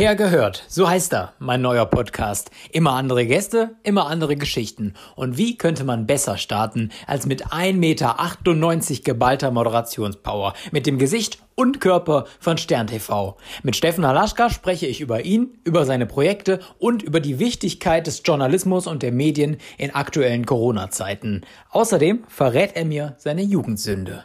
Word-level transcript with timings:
Hergehört, 0.00 0.64
so 0.66 0.88
heißt 0.88 1.12
er, 1.12 1.34
mein 1.40 1.60
neuer 1.60 1.84
Podcast. 1.84 2.50
Immer 2.72 2.94
andere 2.94 3.26
Gäste, 3.26 3.76
immer 3.82 4.06
andere 4.06 4.34
Geschichten. 4.34 4.94
Und 5.14 5.36
wie 5.36 5.58
könnte 5.58 5.84
man 5.84 6.06
besser 6.06 6.38
starten 6.38 6.90
als 7.06 7.26
mit 7.26 7.48
1,98 7.48 7.74
Meter 7.74 9.04
geballter 9.04 9.50
Moderationspower, 9.50 10.54
mit 10.72 10.86
dem 10.86 10.96
Gesicht 10.96 11.42
und 11.54 11.82
Körper 11.82 12.24
von 12.38 12.56
Stern 12.56 12.86
TV. 12.86 13.36
Mit 13.62 13.76
Steffen 13.76 14.06
Halaschka 14.06 14.48
spreche 14.48 14.86
ich 14.86 15.02
über 15.02 15.26
ihn, 15.26 15.58
über 15.64 15.84
seine 15.84 16.06
Projekte 16.06 16.60
und 16.78 17.02
über 17.02 17.20
die 17.20 17.38
Wichtigkeit 17.38 18.06
des 18.06 18.22
Journalismus 18.24 18.86
und 18.86 19.02
der 19.02 19.12
Medien 19.12 19.58
in 19.76 19.94
aktuellen 19.94 20.46
Corona-Zeiten. 20.46 21.42
Außerdem 21.68 22.24
verrät 22.26 22.74
er 22.74 22.86
mir 22.86 23.16
seine 23.18 23.42
Jugendsünde. 23.42 24.24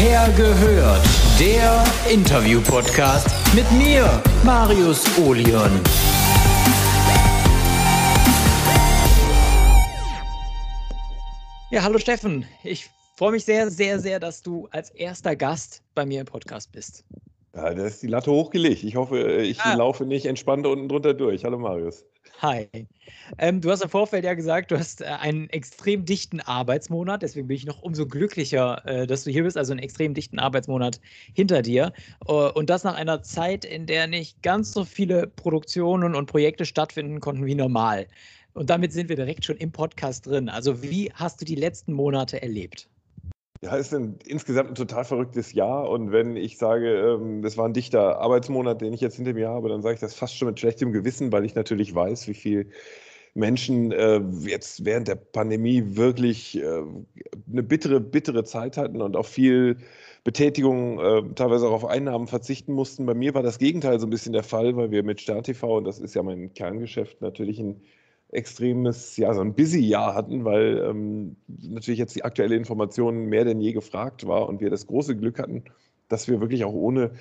Hergehört, 0.00 1.06
der 1.38 1.84
Interview-Podcast 2.10 3.28
mit 3.54 3.70
mir, 3.72 4.22
Marius 4.44 5.04
Olion. 5.18 5.70
Ja, 11.70 11.82
hallo 11.82 11.98
Steffen. 11.98 12.46
Ich 12.64 12.88
freue 13.18 13.32
mich 13.32 13.44
sehr, 13.44 13.70
sehr, 13.70 13.98
sehr, 13.98 14.18
dass 14.18 14.42
du 14.42 14.68
als 14.70 14.88
erster 14.88 15.36
Gast 15.36 15.82
bei 15.94 16.06
mir 16.06 16.20
im 16.20 16.26
Podcast 16.26 16.72
bist. 16.72 17.04
Ja, 17.54 17.74
da 17.74 17.84
ist 17.84 18.02
die 18.02 18.06
Latte 18.06 18.30
hochgelegt. 18.30 18.82
Ich 18.84 18.96
hoffe, 18.96 19.42
ich 19.42 19.60
ah. 19.60 19.74
laufe 19.74 20.06
nicht 20.06 20.24
entspannt 20.24 20.66
unten 20.66 20.88
drunter 20.88 21.12
durch. 21.12 21.44
Hallo 21.44 21.58
Marius. 21.58 22.06
Hi. 22.42 22.70
Ähm, 23.36 23.60
du 23.60 23.70
hast 23.70 23.82
im 23.82 23.90
Vorfeld 23.90 24.24
ja 24.24 24.32
gesagt, 24.32 24.70
du 24.70 24.78
hast 24.78 25.02
äh, 25.02 25.04
einen 25.04 25.50
extrem 25.50 26.06
dichten 26.06 26.40
Arbeitsmonat. 26.40 27.20
Deswegen 27.20 27.48
bin 27.48 27.56
ich 27.56 27.66
noch 27.66 27.82
umso 27.82 28.06
glücklicher, 28.06 28.82
äh, 28.86 29.06
dass 29.06 29.24
du 29.24 29.30
hier 29.30 29.42
bist. 29.42 29.58
Also 29.58 29.72
einen 29.72 29.80
extrem 29.80 30.14
dichten 30.14 30.38
Arbeitsmonat 30.38 31.00
hinter 31.34 31.60
dir. 31.60 31.92
Uh, 32.26 32.50
und 32.54 32.70
das 32.70 32.82
nach 32.82 32.94
einer 32.94 33.22
Zeit, 33.22 33.66
in 33.66 33.86
der 33.86 34.06
nicht 34.06 34.42
ganz 34.42 34.72
so 34.72 34.86
viele 34.86 35.26
Produktionen 35.26 36.14
und 36.14 36.26
Projekte 36.26 36.64
stattfinden 36.64 37.20
konnten 37.20 37.44
wie 37.44 37.54
normal. 37.54 38.06
Und 38.54 38.70
damit 38.70 38.92
sind 38.92 39.10
wir 39.10 39.16
direkt 39.16 39.44
schon 39.44 39.58
im 39.58 39.70
Podcast 39.72 40.26
drin. 40.26 40.48
Also, 40.48 40.82
wie 40.82 41.12
hast 41.12 41.42
du 41.42 41.44
die 41.44 41.56
letzten 41.56 41.92
Monate 41.92 42.40
erlebt? 42.40 42.88
Ja, 43.62 43.76
es 43.76 43.88
ist 43.88 43.94
ein, 43.94 44.18
insgesamt 44.24 44.70
ein 44.70 44.74
total 44.74 45.04
verrücktes 45.04 45.52
Jahr. 45.52 45.88
Und 45.90 46.12
wenn 46.12 46.34
ich 46.36 46.56
sage, 46.56 46.88
ähm, 46.98 47.42
das 47.42 47.58
war 47.58 47.66
ein 47.66 47.74
dichter 47.74 48.18
Arbeitsmonat, 48.18 48.80
den 48.80 48.94
ich 48.94 49.02
jetzt 49.02 49.16
hinter 49.16 49.34
mir 49.34 49.50
habe, 49.50 49.68
dann 49.68 49.82
sage 49.82 49.94
ich 49.94 50.00
das 50.00 50.14
fast 50.14 50.36
schon 50.36 50.48
mit 50.48 50.58
schlechtem 50.58 50.92
Gewissen, 50.92 51.30
weil 51.30 51.44
ich 51.44 51.54
natürlich 51.54 51.94
weiß, 51.94 52.26
wie 52.28 52.34
viel 52.34 52.70
Menschen 53.34 53.92
äh, 53.92 54.20
jetzt 54.46 54.84
während 54.86 55.08
der 55.08 55.16
Pandemie 55.16 55.96
wirklich 55.96 56.58
äh, 56.58 56.82
eine 57.50 57.62
bittere, 57.62 58.00
bittere 58.00 58.44
Zeit 58.44 58.78
hatten 58.78 59.02
und 59.02 59.14
auf 59.16 59.28
viel 59.28 59.76
Betätigung, 60.24 60.98
äh, 60.98 61.22
teilweise 61.34 61.68
auch 61.68 61.72
auf 61.72 61.84
Einnahmen 61.84 62.28
verzichten 62.28 62.72
mussten. 62.72 63.04
Bei 63.06 63.14
mir 63.14 63.34
war 63.34 63.42
das 63.42 63.58
Gegenteil 63.58 64.00
so 64.00 64.06
ein 64.06 64.10
bisschen 64.10 64.32
der 64.32 64.42
Fall, 64.42 64.74
weil 64.76 64.90
wir 64.90 65.02
mit 65.02 65.20
Stern 65.20 65.42
TV, 65.42 65.76
und 65.76 65.84
das 65.84 65.98
ist 65.98 66.14
ja 66.14 66.22
mein 66.22 66.54
Kerngeschäft, 66.54 67.20
natürlich 67.20 67.58
ein 67.60 67.82
extremes, 68.32 69.16
ja, 69.16 69.34
so 69.34 69.40
ein 69.40 69.54
busy 69.54 69.80
Jahr 69.80 70.14
hatten, 70.14 70.44
weil 70.44 70.78
ähm, 70.78 71.36
natürlich 71.48 71.98
jetzt 71.98 72.14
die 72.14 72.24
aktuelle 72.24 72.56
Information 72.56 73.26
mehr 73.26 73.44
denn 73.44 73.60
je 73.60 73.72
gefragt 73.72 74.26
war 74.26 74.48
und 74.48 74.60
wir 74.60 74.70
das 74.70 74.86
große 74.86 75.16
Glück 75.16 75.38
hatten, 75.38 75.64
dass 76.08 76.28
wir 76.28 76.40
wirklich 76.40 76.64
auch 76.64 76.72
ohne 76.72 77.12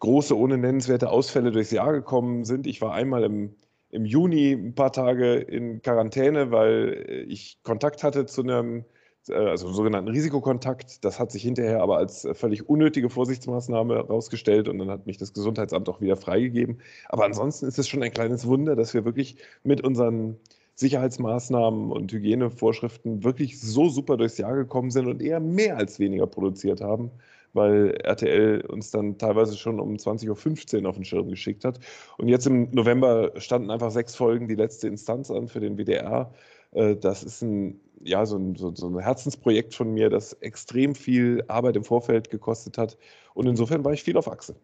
große, 0.00 0.36
ohne 0.36 0.58
nennenswerte 0.58 1.10
Ausfälle 1.10 1.52
durchs 1.52 1.70
Jahr 1.70 1.92
gekommen 1.92 2.44
sind. 2.44 2.66
Ich 2.66 2.80
war 2.80 2.92
einmal 2.92 3.24
im, 3.24 3.54
im 3.90 4.04
Juni 4.04 4.52
ein 4.52 4.74
paar 4.74 4.92
Tage 4.92 5.36
in 5.36 5.82
Quarantäne, 5.82 6.50
weil 6.50 7.24
ich 7.28 7.58
Kontakt 7.62 8.04
hatte 8.04 8.26
zu 8.26 8.42
einem, 8.42 8.84
äh, 9.28 9.34
also 9.34 9.66
einen 9.66 9.74
sogenannten 9.74 10.10
Risikokontakt. 10.10 11.04
Das 11.04 11.18
hat 11.18 11.32
sich 11.32 11.42
hinterher 11.42 11.82
aber 11.82 11.96
als 11.96 12.28
völlig 12.34 12.68
unnötige 12.68 13.10
Vorsichtsmaßnahme 13.10 13.94
herausgestellt 13.94 14.68
und 14.68 14.78
dann 14.78 14.90
hat 14.90 15.06
mich 15.06 15.16
das 15.16 15.32
Gesundheitsamt 15.32 15.88
auch 15.88 16.00
wieder 16.00 16.16
freigegeben. 16.16 16.80
Aber 17.08 17.24
ansonsten 17.24 17.66
ist 17.66 17.78
es 17.78 17.88
schon 17.88 18.02
ein 18.02 18.12
kleines 18.12 18.46
Wunder, 18.46 18.76
dass 18.76 18.94
wir 18.94 19.04
wirklich 19.04 19.36
mit 19.64 19.82
unseren 19.82 20.38
Sicherheitsmaßnahmen 20.78 21.90
und 21.90 22.12
Hygienevorschriften 22.12 23.24
wirklich 23.24 23.60
so 23.60 23.88
super 23.88 24.16
durchs 24.16 24.38
Jahr 24.38 24.54
gekommen 24.54 24.92
sind 24.92 25.08
und 25.08 25.20
eher 25.20 25.40
mehr 25.40 25.76
als 25.76 25.98
weniger 25.98 26.28
produziert 26.28 26.80
haben, 26.80 27.10
weil 27.52 27.96
RTL 28.04 28.60
uns 28.60 28.92
dann 28.92 29.18
teilweise 29.18 29.56
schon 29.56 29.80
um 29.80 29.96
20.15 29.96 30.82
Uhr 30.82 30.88
auf 30.88 30.94
den 30.94 31.04
Schirm 31.04 31.28
geschickt 31.30 31.64
hat. 31.64 31.80
Und 32.16 32.28
jetzt 32.28 32.46
im 32.46 32.70
November 32.70 33.32
standen 33.38 33.72
einfach 33.72 33.90
sechs 33.90 34.14
Folgen 34.14 34.46
die 34.46 34.54
letzte 34.54 34.86
Instanz 34.86 35.32
an 35.32 35.48
für 35.48 35.58
den 35.58 35.76
WDR. 35.76 36.32
Äh, 36.70 36.94
das 36.94 37.24
ist 37.24 37.42
ein, 37.42 37.80
ja, 38.04 38.24
so 38.24 38.36
ein, 38.36 38.54
so, 38.54 38.72
so 38.72 38.86
ein 38.86 39.00
Herzensprojekt 39.00 39.74
von 39.74 39.92
mir, 39.92 40.10
das 40.10 40.34
extrem 40.34 40.94
viel 40.94 41.42
Arbeit 41.48 41.74
im 41.74 41.82
Vorfeld 41.82 42.30
gekostet 42.30 42.78
hat. 42.78 42.96
Und 43.34 43.48
insofern 43.48 43.84
war 43.84 43.92
ich 43.92 44.04
viel 44.04 44.16
auf 44.16 44.30
Achse. 44.30 44.54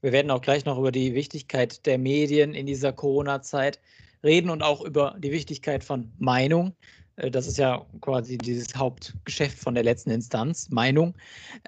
Wir 0.00 0.10
werden 0.10 0.32
auch 0.32 0.40
gleich 0.40 0.64
noch 0.64 0.80
über 0.80 0.90
die 0.90 1.14
Wichtigkeit 1.14 1.86
der 1.86 1.96
Medien 1.96 2.54
in 2.54 2.66
dieser 2.66 2.92
Corona-Zeit 2.92 3.78
reden 4.24 4.50
und 4.50 4.62
auch 4.62 4.84
über 4.84 5.16
die 5.18 5.32
Wichtigkeit 5.32 5.84
von 5.84 6.12
Meinung. 6.18 6.74
Äh, 7.16 7.30
das 7.30 7.46
ist 7.46 7.58
ja 7.58 7.84
quasi 8.00 8.38
dieses 8.38 8.74
Hauptgeschäft 8.76 9.58
von 9.58 9.74
der 9.74 9.84
letzten 9.84 10.10
Instanz, 10.10 10.70
Meinung. 10.70 11.14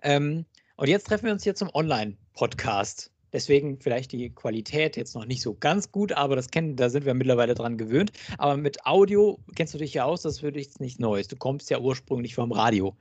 Ähm, 0.02 0.44
und 0.76 0.88
jetzt 0.88 1.06
treffen 1.06 1.26
wir 1.26 1.32
uns 1.32 1.44
hier 1.44 1.54
zum 1.54 1.70
Online-Podcast. 1.72 3.10
Deswegen 3.32 3.80
vielleicht 3.80 4.12
die 4.12 4.30
Qualität 4.30 4.96
jetzt 4.96 5.14
noch 5.16 5.26
nicht 5.26 5.42
so 5.42 5.54
ganz 5.54 5.90
gut, 5.90 6.12
aber 6.12 6.36
das 6.36 6.50
kennen, 6.50 6.76
da 6.76 6.88
sind 6.88 7.04
wir 7.04 7.14
mittlerweile 7.14 7.54
dran 7.54 7.76
gewöhnt. 7.76 8.12
Aber 8.38 8.56
mit 8.56 8.86
Audio 8.86 9.40
kennst 9.56 9.74
du 9.74 9.78
dich 9.78 9.92
ja 9.92 10.04
aus, 10.04 10.22
das 10.22 10.42
würde 10.42 10.60
ich 10.60 10.78
nichts 10.78 11.00
Neues. 11.00 11.26
Du 11.26 11.36
kommst 11.36 11.68
ja 11.68 11.80
ursprünglich 11.80 12.36
vom 12.36 12.52
Radio. 12.52 12.96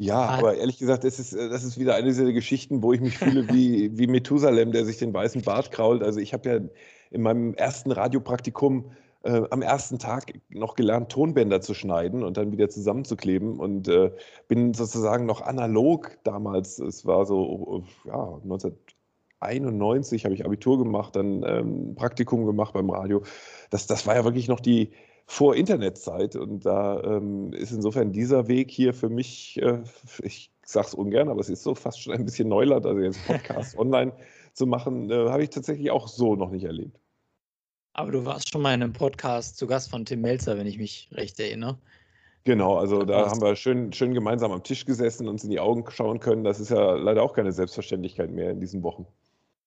Ja, 0.00 0.16
aber 0.16 0.56
ehrlich 0.56 0.78
gesagt, 0.78 1.04
das 1.04 1.18
ist, 1.18 1.32
das 1.32 1.64
ist 1.64 1.78
wieder 1.78 1.96
eine 1.96 2.08
dieser 2.08 2.32
Geschichten, 2.32 2.82
wo 2.82 2.92
ich 2.92 3.00
mich 3.00 3.18
fühle 3.18 3.48
wie, 3.52 3.96
wie 3.96 4.06
Methusalem, 4.08 4.72
der 4.72 4.84
sich 4.84 4.96
den 4.98 5.12
weißen 5.12 5.42
Bart 5.42 5.70
krault. 5.70 6.02
Also 6.02 6.18
ich 6.18 6.32
habe 6.32 6.48
ja 6.48 6.60
in 7.10 7.22
meinem 7.22 7.54
ersten 7.54 7.92
Radiopraktikum 7.92 8.92
äh, 9.24 9.42
am 9.50 9.62
ersten 9.62 9.98
Tag 9.98 10.32
noch 10.48 10.74
gelernt, 10.74 11.10
Tonbänder 11.10 11.60
zu 11.60 11.74
schneiden 11.74 12.22
und 12.22 12.36
dann 12.36 12.52
wieder 12.52 12.68
zusammenzukleben 12.68 13.58
und 13.58 13.88
äh, 13.88 14.12
bin 14.46 14.74
sozusagen 14.74 15.26
noch 15.26 15.40
analog 15.40 16.18
damals, 16.24 16.78
es 16.78 17.04
war 17.04 17.26
so 17.26 17.84
ja, 18.04 18.40
1991 18.44 20.24
habe 20.24 20.34
ich 20.34 20.44
Abitur 20.44 20.78
gemacht, 20.78 21.16
dann 21.16 21.42
ähm, 21.42 21.94
Praktikum 21.94 22.46
gemacht 22.46 22.74
beim 22.74 22.90
Radio. 22.90 23.22
Das, 23.70 23.86
das 23.86 24.06
war 24.06 24.14
ja 24.14 24.24
wirklich 24.24 24.48
noch 24.48 24.60
die 24.60 24.92
Vor-Internet-Zeit 25.26 26.36
und 26.36 26.64
da 26.64 27.02
ähm, 27.02 27.52
ist 27.52 27.72
insofern 27.72 28.12
dieser 28.12 28.48
Weg 28.48 28.70
hier 28.70 28.94
für 28.94 29.10
mich, 29.10 29.60
äh, 29.60 29.82
ich 30.22 30.52
sage 30.64 30.86
es 30.86 30.94
ungern, 30.94 31.28
aber 31.28 31.40
es 31.40 31.50
ist 31.50 31.64
so 31.64 31.74
fast 31.74 32.00
schon 32.00 32.14
ein 32.14 32.24
bisschen 32.24 32.48
Neuland, 32.48 32.86
also 32.86 33.00
jetzt 33.00 33.26
Podcast 33.26 33.76
online 33.78 34.12
zu 34.58 34.66
machen, 34.66 35.10
äh, 35.10 35.30
habe 35.30 35.42
ich 35.42 35.50
tatsächlich 35.50 35.90
auch 35.90 36.08
so 36.08 36.36
noch 36.36 36.50
nicht 36.50 36.64
erlebt. 36.64 36.98
Aber 37.94 38.12
du 38.12 38.24
warst 38.24 38.50
schon 38.50 38.62
mal 38.62 38.74
in 38.74 38.82
einem 38.82 38.92
Podcast 38.92 39.56
zu 39.56 39.66
Gast 39.66 39.90
von 39.90 40.04
Tim 40.04 40.20
Melzer, 40.20 40.58
wenn 40.58 40.66
ich 40.66 40.78
mich 40.78 41.08
recht 41.12 41.40
erinnere. 41.40 41.78
Genau, 42.44 42.76
also 42.76 43.02
da 43.02 43.28
haben 43.28 43.40
wir 43.40 43.56
schön, 43.56 43.92
schön 43.92 44.14
gemeinsam 44.14 44.52
am 44.52 44.62
Tisch 44.62 44.84
gesessen 44.84 45.24
und 45.24 45.34
uns 45.34 45.44
in 45.44 45.50
die 45.50 45.60
Augen 45.60 45.84
schauen 45.90 46.20
können. 46.20 46.44
Das 46.44 46.60
ist 46.60 46.70
ja 46.70 46.94
leider 46.94 47.22
auch 47.22 47.34
keine 47.34 47.52
Selbstverständlichkeit 47.52 48.30
mehr 48.30 48.50
in 48.50 48.60
diesen 48.60 48.82
Wochen. 48.82 49.06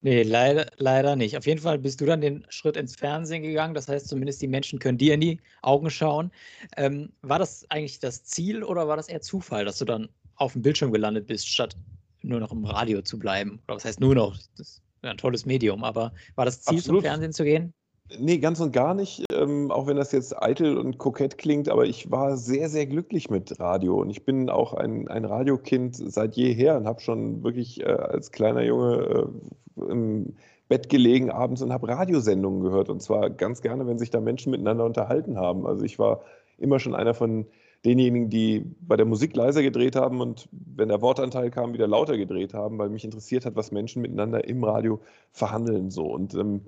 Nee, 0.04 0.24
leider, 0.24 0.66
leider 0.78 1.16
nicht. 1.16 1.38
Auf 1.38 1.46
jeden 1.46 1.62
Fall 1.62 1.78
bist 1.78 2.02
du 2.02 2.06
dann 2.06 2.22
den 2.22 2.44
Schritt 2.50 2.76
ins 2.76 2.96
Fernsehen 2.96 3.44
gegangen. 3.44 3.76
Das 3.76 3.88
heißt, 3.88 4.08
zumindest 4.08 4.42
die 4.42 4.48
Menschen 4.48 4.80
können 4.80 4.98
dir 4.98 5.14
in 5.14 5.22
die 5.22 5.40
Augen 5.62 5.92
schauen. 5.92 6.32
Ähm, 6.76 7.12
war 7.22 7.38
das 7.38 7.70
eigentlich 7.70 8.00
das 8.00 8.24
Ziel 8.24 8.64
oder 8.64 8.88
war 8.88 8.98
das 8.98 9.10
eher 9.10 9.22
Zufall, 9.22 9.64
dass 9.64 9.78
du 9.78 9.86
dann 9.86 10.10
auf 10.38 10.54
dem 10.54 10.64
Bildschirm 10.64 10.92
gelandet 10.92 11.28
bist, 11.28 11.48
statt 11.48 11.76
nur 12.22 12.40
noch 12.40 12.52
im 12.52 12.66
Radio 12.66 13.02
zu 13.02 13.20
bleiben. 13.20 13.60
Oder 13.68 13.76
was 13.76 13.86
heißt 13.86 14.00
nur 14.00 14.16
noch? 14.16 14.38
Das 14.58 14.68
ist 14.68 14.82
ein 15.02 15.18
tolles 15.18 15.46
Medium, 15.46 15.84
aber 15.84 16.14
war 16.36 16.46
das 16.46 16.62
Ziel, 16.62 16.78
Absolut. 16.78 17.02
zum 17.02 17.10
Fernsehen 17.10 17.34
zu 17.34 17.44
gehen? 17.44 17.74
Nee, 18.20 18.40
ganz 18.40 18.60
und 18.60 18.74
gar 18.74 18.94
nicht, 18.94 19.24
ähm, 19.32 19.72
auch 19.72 19.88
wenn 19.88 19.96
das 19.96 20.12
jetzt 20.12 20.38
eitel 20.42 20.78
und 20.78 20.98
kokett 20.98 21.38
klingt, 21.38 21.70
aber 21.70 21.86
ich 21.86 22.12
war 22.12 22.36
sehr, 22.36 22.68
sehr 22.68 22.86
glücklich 22.86 23.30
mit 23.30 23.58
Radio 23.60 24.02
und 24.02 24.10
ich 24.10 24.26
bin 24.26 24.50
auch 24.50 24.74
ein, 24.74 25.08
ein 25.08 25.24
Radiokind 25.24 25.96
seit 25.96 26.36
jeher 26.36 26.76
und 26.76 26.88
habe 26.88 27.00
schon 27.00 27.44
wirklich 27.44 27.80
äh, 27.82 27.86
als 27.86 28.32
kleiner 28.32 28.64
Junge 28.64 29.32
äh, 29.78 29.82
im 29.90 30.36
Bett 30.68 30.90
gelegen 30.90 31.30
abends 31.30 31.62
und 31.62 31.72
habe 31.72 31.88
Radiosendungen 31.88 32.62
gehört 32.62 32.90
und 32.90 33.02
zwar 33.02 33.30
ganz 33.30 33.62
gerne, 33.62 33.88
wenn 33.88 33.98
sich 33.98 34.10
da 34.10 34.20
Menschen 34.20 34.52
miteinander 34.52 34.86
unterhalten 34.86 35.38
haben. 35.38 35.66
Also 35.66 35.86
ich 35.86 35.98
war 35.98 36.22
immer 36.58 36.80
schon 36.80 36.96
einer 36.96 37.14
von 37.14 37.48
denjenigen, 37.86 38.30
die 38.30 38.64
bei 38.82 38.96
der 38.96 39.06
Musik 39.06 39.36
leiser 39.36 39.64
gedreht 39.64 39.96
haben 39.96 40.22
und 40.22 40.48
wenn 40.52 40.90
der 40.90 41.02
Wortanteil 41.02 41.50
kam, 41.50 41.74
wieder 41.74 41.88
lauter 41.88 42.18
gedreht 42.18 42.54
haben, 42.54 42.78
weil 42.78 42.90
mich 42.90 43.04
interessiert 43.04 43.46
hat, 43.46 43.56
was 43.56 43.72
Menschen 43.72 44.02
miteinander 44.02 44.48
im 44.48 44.64
Radio 44.64 45.00
verhandeln 45.32 45.90
so. 45.90 46.06
Und 46.06 46.36
ähm, 46.36 46.62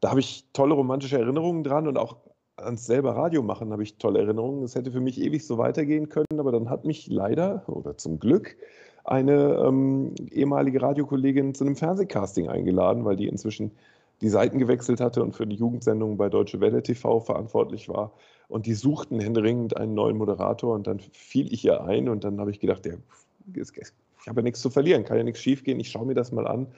da 0.00 0.10
habe 0.10 0.20
ich 0.20 0.46
tolle 0.52 0.74
romantische 0.74 1.18
Erinnerungen 1.18 1.62
dran 1.62 1.86
und 1.86 1.96
auch 1.96 2.16
ans 2.56 2.86
selber 2.86 3.14
Radio 3.14 3.42
machen 3.42 3.72
habe 3.72 3.82
ich 3.82 3.98
tolle 3.98 4.20
Erinnerungen. 4.20 4.64
Es 4.64 4.74
hätte 4.74 4.90
für 4.90 5.00
mich 5.00 5.20
ewig 5.20 5.46
so 5.46 5.58
weitergehen 5.58 6.08
können, 6.08 6.38
aber 6.38 6.52
dann 6.52 6.70
hat 6.70 6.84
mich 6.84 7.06
leider 7.06 7.64
oder 7.68 7.96
zum 7.96 8.18
Glück 8.18 8.56
eine 9.04 9.62
ähm, 9.64 10.14
ehemalige 10.32 10.82
Radiokollegin 10.82 11.54
zu 11.54 11.64
einem 11.64 11.76
Fernsehcasting 11.76 12.48
eingeladen, 12.48 13.04
weil 13.04 13.16
die 13.16 13.28
inzwischen 13.28 13.72
die 14.20 14.28
Seiten 14.28 14.58
gewechselt 14.58 15.00
hatte 15.00 15.22
und 15.22 15.34
für 15.34 15.46
die 15.46 15.56
Jugendsendung 15.56 16.16
bei 16.16 16.28
Deutsche 16.28 16.60
Welle 16.60 16.82
TV 16.82 17.20
verantwortlich 17.20 17.88
war. 17.88 18.12
Und 18.48 18.66
die 18.66 18.74
suchten 18.74 19.20
händeringend 19.20 19.76
einen 19.76 19.94
neuen 19.94 20.16
Moderator 20.16 20.74
und 20.74 20.86
dann 20.86 21.00
fiel 21.00 21.52
ich 21.52 21.64
ihr 21.64 21.82
ein 21.82 22.08
und 22.08 22.24
dann 22.24 22.40
habe 22.40 22.50
ich 22.50 22.60
gedacht, 22.60 22.86
ja, 22.86 22.94
ich 23.54 24.28
habe 24.28 24.40
ja 24.40 24.42
nichts 24.42 24.60
zu 24.60 24.70
verlieren, 24.70 25.04
kann 25.04 25.16
ja 25.16 25.24
nichts 25.24 25.40
schiefgehen, 25.40 25.80
ich 25.80 25.90
schaue 25.90 26.06
mir 26.06 26.14
das 26.14 26.32
mal 26.32 26.46
an. 26.46 26.68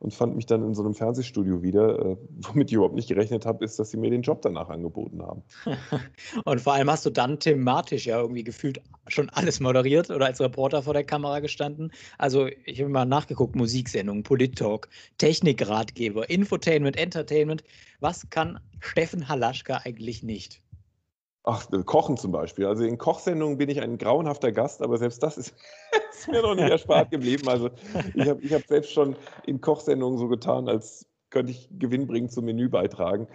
Und 0.00 0.14
fand 0.14 0.36
mich 0.36 0.46
dann 0.46 0.62
in 0.62 0.74
so 0.74 0.82
einem 0.82 0.94
Fernsehstudio 0.94 1.62
wieder. 1.62 1.98
Äh, 1.98 2.16
womit 2.36 2.70
ich 2.70 2.74
überhaupt 2.74 2.94
nicht 2.94 3.08
gerechnet 3.08 3.46
habe, 3.46 3.64
ist, 3.64 3.78
dass 3.78 3.90
sie 3.90 3.96
mir 3.96 4.10
den 4.10 4.22
Job 4.22 4.42
danach 4.42 4.68
angeboten 4.68 5.22
haben. 5.22 5.42
und 6.44 6.60
vor 6.60 6.74
allem 6.74 6.90
hast 6.90 7.04
du 7.04 7.10
dann 7.10 7.40
thematisch 7.40 8.06
ja 8.06 8.20
irgendwie 8.20 8.44
gefühlt 8.44 8.80
schon 9.08 9.28
alles 9.30 9.60
moderiert 9.60 10.10
oder 10.10 10.26
als 10.26 10.40
Reporter 10.40 10.82
vor 10.82 10.92
der 10.92 11.04
Kamera 11.04 11.40
gestanden. 11.40 11.92
Also 12.18 12.48
ich 12.64 12.80
habe 12.80 12.90
mal 12.90 13.04
nachgeguckt, 13.06 13.56
Musiksendungen, 13.56 14.22
Polit-Talk, 14.22 14.88
Technikratgeber, 15.18 16.30
Infotainment, 16.30 16.96
Entertainment. 16.96 17.64
Was 18.00 18.28
kann 18.30 18.60
Steffen 18.80 19.28
Halaschka 19.28 19.78
eigentlich 19.84 20.22
nicht? 20.22 20.62
Ach, 21.50 21.66
äh, 21.72 21.82
Kochen 21.82 22.18
zum 22.18 22.30
Beispiel. 22.30 22.66
Also 22.66 22.84
in 22.84 22.98
Kochsendungen 22.98 23.56
bin 23.56 23.70
ich 23.70 23.80
ein 23.80 23.96
grauenhafter 23.96 24.52
Gast, 24.52 24.82
aber 24.82 24.98
selbst 24.98 25.22
das 25.22 25.38
ist, 25.38 25.54
ist 26.12 26.28
mir 26.28 26.42
noch 26.42 26.54
nicht 26.54 26.68
erspart 26.68 27.10
geblieben. 27.10 27.48
Also 27.48 27.70
ich 28.14 28.28
habe 28.28 28.42
ich 28.42 28.52
hab 28.52 28.66
selbst 28.66 28.92
schon 28.92 29.16
in 29.46 29.62
Kochsendungen 29.62 30.18
so 30.18 30.28
getan, 30.28 30.68
als 30.68 31.06
könnte 31.30 31.52
ich 31.52 31.70
Gewinn 31.78 32.06
bringen 32.06 32.28
zum 32.28 32.44
Menü 32.44 32.68
beitragen. 32.68 33.28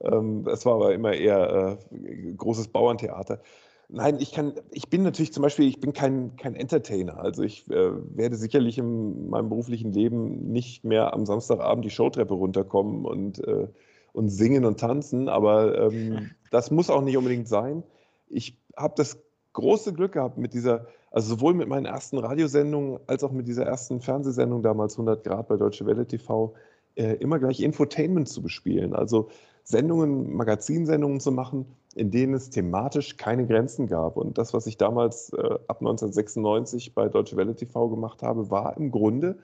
Ähm, 0.00 0.42
das 0.42 0.66
war 0.66 0.74
aber 0.74 0.94
immer 0.94 1.12
eher 1.12 1.78
äh, 1.92 2.32
großes 2.36 2.68
Bauerntheater. 2.68 3.40
Nein, 3.88 4.18
ich 4.18 4.32
kann, 4.32 4.54
ich 4.72 4.88
bin 4.88 5.04
natürlich 5.04 5.32
zum 5.32 5.44
Beispiel, 5.44 5.68
ich 5.68 5.78
bin 5.78 5.92
kein, 5.92 6.34
kein 6.34 6.56
Entertainer. 6.56 7.18
Also 7.20 7.44
ich 7.44 7.70
äh, 7.70 7.92
werde 8.16 8.34
sicherlich 8.34 8.78
in 8.78 9.30
meinem 9.30 9.48
beruflichen 9.48 9.92
Leben 9.92 10.50
nicht 10.50 10.84
mehr 10.84 11.14
am 11.14 11.24
Samstagabend 11.24 11.84
die 11.84 11.90
Showtreppe 11.90 12.34
runterkommen 12.34 13.04
und 13.04 13.46
äh, 13.46 13.68
und 14.12 14.28
singen 14.28 14.64
und 14.64 14.80
tanzen, 14.80 15.28
aber 15.28 15.78
ähm, 15.78 16.30
das 16.50 16.70
muss 16.70 16.90
auch 16.90 17.02
nicht 17.02 17.16
unbedingt 17.16 17.48
sein. 17.48 17.82
Ich 18.28 18.58
habe 18.76 18.94
das 18.96 19.18
große 19.52 19.92
Glück 19.92 20.12
gehabt 20.12 20.38
mit 20.38 20.54
dieser, 20.54 20.86
also 21.10 21.34
sowohl 21.34 21.54
mit 21.54 21.68
meinen 21.68 21.86
ersten 21.86 22.18
Radiosendungen 22.18 23.00
als 23.06 23.24
auch 23.24 23.32
mit 23.32 23.48
dieser 23.48 23.64
ersten 23.64 24.00
Fernsehsendung 24.00 24.62
damals 24.62 24.94
100 24.94 25.24
Grad 25.24 25.48
bei 25.48 25.56
Deutsche 25.56 25.86
Welle 25.86 26.06
TV, 26.06 26.54
äh, 26.96 27.14
immer 27.14 27.38
gleich 27.38 27.60
Infotainment 27.60 28.28
zu 28.28 28.42
bespielen. 28.42 28.94
Also 28.94 29.28
Sendungen, 29.64 30.34
Magazinsendungen 30.34 31.20
zu 31.20 31.32
machen, 31.32 31.66
in 31.94 32.10
denen 32.10 32.34
es 32.34 32.50
thematisch 32.50 33.16
keine 33.16 33.46
Grenzen 33.46 33.86
gab. 33.86 34.16
Und 34.16 34.38
das, 34.38 34.54
was 34.54 34.66
ich 34.66 34.76
damals 34.76 35.32
äh, 35.32 35.58
ab 35.66 35.80
1996 35.80 36.94
bei 36.94 37.08
Deutsche 37.08 37.36
Welle 37.36 37.54
TV 37.54 37.88
gemacht 37.88 38.22
habe, 38.22 38.50
war 38.50 38.76
im 38.76 38.90
Grunde 38.90 39.38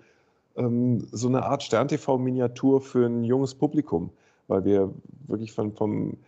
ähm, 0.57 1.07
so 1.11 1.29
eine 1.29 1.45
Art 1.45 1.63
Stern-TV-Miniatur 1.63 2.81
für 2.81 3.07
ein 3.07 3.25
junges 3.25 3.55
Publikum 3.55 4.11
weil 4.49 4.65
wir 4.65 4.93
wirklich 5.27 5.53
von, 5.53 5.73
vom 5.73 6.19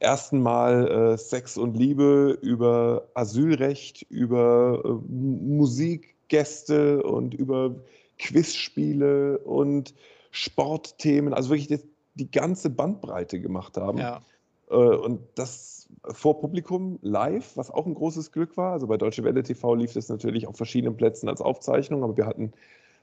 ersten 0.00 0.40
Mal 0.42 0.88
äh, 0.88 1.18
Sex 1.18 1.56
und 1.56 1.76
Liebe 1.76 2.38
über 2.42 3.08
Asylrecht, 3.14 4.02
über 4.10 4.82
äh, 4.84 4.88
Musikgäste 5.12 7.02
und 7.02 7.34
über 7.34 7.74
Quizspiele 8.18 9.38
und 9.38 9.94
Sportthemen, 10.30 11.32
also 11.34 11.50
wirklich 11.50 11.68
das, 11.68 11.84
die 12.14 12.30
ganze 12.30 12.70
Bandbreite 12.70 13.40
gemacht 13.40 13.76
haben. 13.76 13.98
Ja. 13.98 14.22
Äh, 14.70 14.74
und 14.74 15.20
das 15.34 15.88
vor 16.10 16.40
Publikum 16.40 16.98
live, 17.02 17.56
was 17.56 17.70
auch 17.70 17.86
ein 17.86 17.94
großes 17.94 18.32
Glück 18.32 18.56
war. 18.56 18.72
Also 18.72 18.86
bei 18.86 18.96
Deutsche 18.96 19.24
Welle 19.24 19.42
TV 19.42 19.74
lief 19.74 19.94
das 19.94 20.08
natürlich 20.08 20.46
auf 20.46 20.56
verschiedenen 20.56 20.96
Plätzen 20.96 21.28
als 21.28 21.40
Aufzeichnung, 21.40 22.04
aber 22.04 22.16
wir 22.16 22.26
hatten 22.26 22.52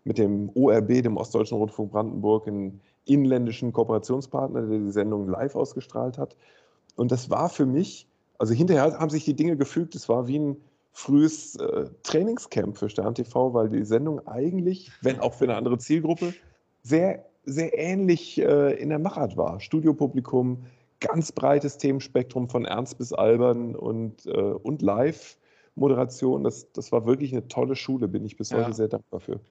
mit 0.06 0.18
dem 0.18 0.50
ORB, 0.56 1.04
dem 1.04 1.18
Ostdeutschen 1.18 1.57
Rundfunk 1.57 1.92
Brandenburg, 1.92 2.48
in 2.48 2.80
inländischen 3.06 3.74
Kooperationspartner, 3.74 4.62
der 4.62 4.80
die 4.80 4.92
Sendung 4.92 5.28
live 5.28 5.56
ausgestrahlt 5.56 6.18
hat. 6.18 6.36
Und 6.96 7.12
das 7.12 7.30
war 7.30 7.50
für 7.50 7.66
mich, 7.66 8.07
also 8.38 8.54
hinterher 8.54 8.98
haben 9.00 9.10
sich 9.10 9.25
die 9.25 9.36
Dinge 9.36 9.57
gefügt, 9.57 9.96
es 9.96 10.07
war 10.07 10.28
wie 10.28 10.40
ein 10.40 10.57
frühes 10.92 11.56
äh, 11.57 11.90
Trainingscamp 12.04 12.78
für 12.78 12.90
Stern 12.90 13.16
TV, 13.16 13.54
weil 13.54 13.69
die 13.69 13.84
Sendung 13.84 14.25
eigentlich, 14.28 14.92
wenn 15.02 15.19
auch 15.19 15.34
für 15.34 15.44
eine 15.44 15.56
andere 15.56 15.78
Zielgruppe, 15.78 16.34
sehr, 16.84 17.25
sehr 17.44 17.78
ähnlich 17.78 18.40
äh, 18.42 18.74
in 18.80 18.90
der 18.90 19.00
Machart 19.00 19.36
war. 19.36 19.60
Studiopublikum, 19.60 20.66
ganz 21.00 21.31
breites 21.31 21.78
Themenspektrum 21.78 22.48
von 22.48 22.66
ernst 22.66 22.98
bis 22.98 23.12
albern 23.12 23.75
und, 23.75 24.25
äh, 24.25 24.31
und 24.31 24.81
Live-Moderation. 24.81 26.44
Das, 26.44 26.72
das 26.72 26.92
war 26.92 27.06
wirklich 27.06 27.34
eine 27.34 27.48
tolle 27.48 27.75
Schule, 27.75 28.08
bin 28.08 28.24
ich 28.24 28.38
bis 28.38 28.51
ja. 28.51 28.60
heute 28.60 28.74
sehr 28.74 28.88
dankbar 28.88 29.19
für. 29.19 29.42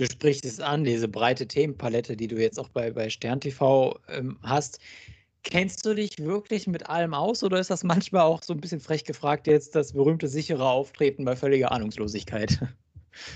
Du 0.00 0.06
sprichst 0.06 0.46
es 0.46 0.60
an, 0.60 0.84
diese 0.84 1.08
breite 1.08 1.46
Themenpalette, 1.46 2.16
die 2.16 2.26
du 2.26 2.40
jetzt 2.40 2.58
auch 2.58 2.70
bei, 2.70 2.90
bei 2.90 3.10
Stern 3.10 3.38
TV 3.38 3.98
ähm, 4.08 4.38
hast. 4.42 4.80
Kennst 5.42 5.84
du 5.84 5.92
dich 5.92 6.18
wirklich 6.18 6.66
mit 6.66 6.88
allem 6.88 7.12
aus 7.12 7.44
oder 7.44 7.60
ist 7.60 7.68
das 7.68 7.84
manchmal 7.84 8.22
auch 8.22 8.42
so 8.42 8.54
ein 8.54 8.62
bisschen 8.62 8.80
frech 8.80 9.04
gefragt 9.04 9.46
jetzt 9.46 9.76
das 9.76 9.92
berühmte 9.92 10.26
sichere 10.26 10.66
Auftreten 10.66 11.26
bei 11.26 11.36
völliger 11.36 11.70
Ahnungslosigkeit? 11.72 12.60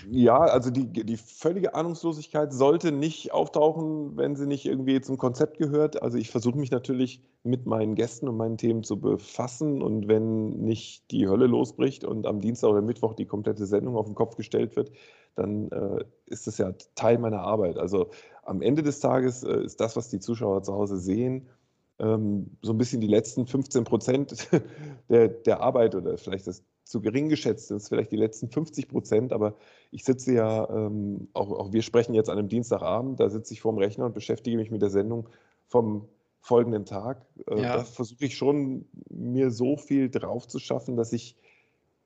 Ja, 0.09 0.39
also 0.39 0.71
die, 0.71 0.87
die 0.87 1.17
völlige 1.17 1.75
Ahnungslosigkeit 1.75 2.53
sollte 2.53 2.93
nicht 2.93 3.33
auftauchen, 3.33 4.17
wenn 4.17 4.37
sie 4.37 4.47
nicht 4.47 4.65
irgendwie 4.65 5.01
zum 5.01 5.19
Konzept 5.19 5.59
gehört. 5.59 6.01
Also 6.01 6.17
ich 6.17 6.31
versuche 6.31 6.57
mich 6.57 6.71
natürlich 6.71 7.21
mit 7.43 7.67
meinen 7.67 7.95
Gästen 7.95 8.29
und 8.29 8.37
meinen 8.37 8.57
Themen 8.57 8.85
zu 8.85 9.01
befassen 9.01 9.83
und 9.83 10.09
wenn 10.09 10.61
nicht 10.61 11.11
die 11.11 11.29
Hölle 11.29 11.47
losbricht 11.47 12.05
und 12.05 12.27
am 12.27 12.41
Dienstag 12.41 12.71
oder 12.71 12.83
Mittwoch 12.83 13.15
die 13.15 13.27
komplette 13.27 13.67
Sendung 13.67 13.97
auf 13.97 14.07
den 14.07 14.15
Kopf 14.15 14.37
gestellt 14.37 14.77
wird, 14.77 14.93
dann 15.35 15.71
äh, 15.71 16.05
ist 16.27 16.47
das 16.47 16.59
ja 16.59 16.73
Teil 16.95 17.19
meiner 17.19 17.41
Arbeit. 17.41 17.79
Also 17.79 18.11
am 18.43 18.63
Ende 18.63 18.83
des 18.83 19.01
Tages 19.01 19.43
äh, 19.43 19.63
ist 19.63 19.81
das, 19.81 19.97
was 19.97 20.09
die 20.09 20.21
Zuschauer 20.21 20.63
zu 20.63 20.75
Hause 20.75 20.99
sehen, 20.99 21.49
ähm, 21.99 22.57
so 22.63 22.73
ein 22.73 22.79
bisschen 22.79 23.01
die 23.01 23.07
letzten 23.07 23.47
15 23.47 23.85
Prozent 23.85 24.49
der, 25.09 25.29
der 25.29 25.61
Arbeit 25.61 25.95
oder 25.95 26.19
vielleicht 26.19 26.47
das 26.47 26.65
zu 26.85 27.01
gering 27.01 27.29
geschätzt 27.29 27.69
sind, 27.69 27.83
vielleicht 27.83 28.13
die 28.13 28.17
letzten 28.17 28.51
50 28.51 28.89
Prozent, 28.89 29.33
aber 29.33 29.57
ich 29.91 30.05
sitze 30.05 30.35
ja, 30.35 30.69
ähm, 30.69 31.29
auch, 31.33 31.51
auch 31.51 31.73
wir 31.73 31.83
sprechen 31.83 32.15
jetzt 32.15 32.29
an 32.29 32.39
einem 32.39 32.49
Dienstagabend, 32.49 33.21
da 33.21 33.31
sitze 33.31 33.55
ich 33.55 33.63
vorm 33.63 33.79
Rechner 33.79 34.05
und 34.05 34.15
beschäftige 34.15 34.57
mich 34.57 34.71
mit 34.71 34.83
der 34.83 34.91
Sendung 34.91 35.29
vom 35.67 36.09
folgenden 36.41 36.85
Tag. 36.85 37.25
Äh, 37.49 37.63
ja. 37.63 37.77
Da 37.79 37.85
versuche 37.85 38.27
ich 38.27 38.37
schon, 38.37 38.87
mir 39.09 39.51
so 39.51 39.79
viel 39.79 40.11
drauf 40.11 40.47
zu 40.47 40.59
schaffen, 40.59 40.97
dass 40.97 41.13
ich 41.15 41.37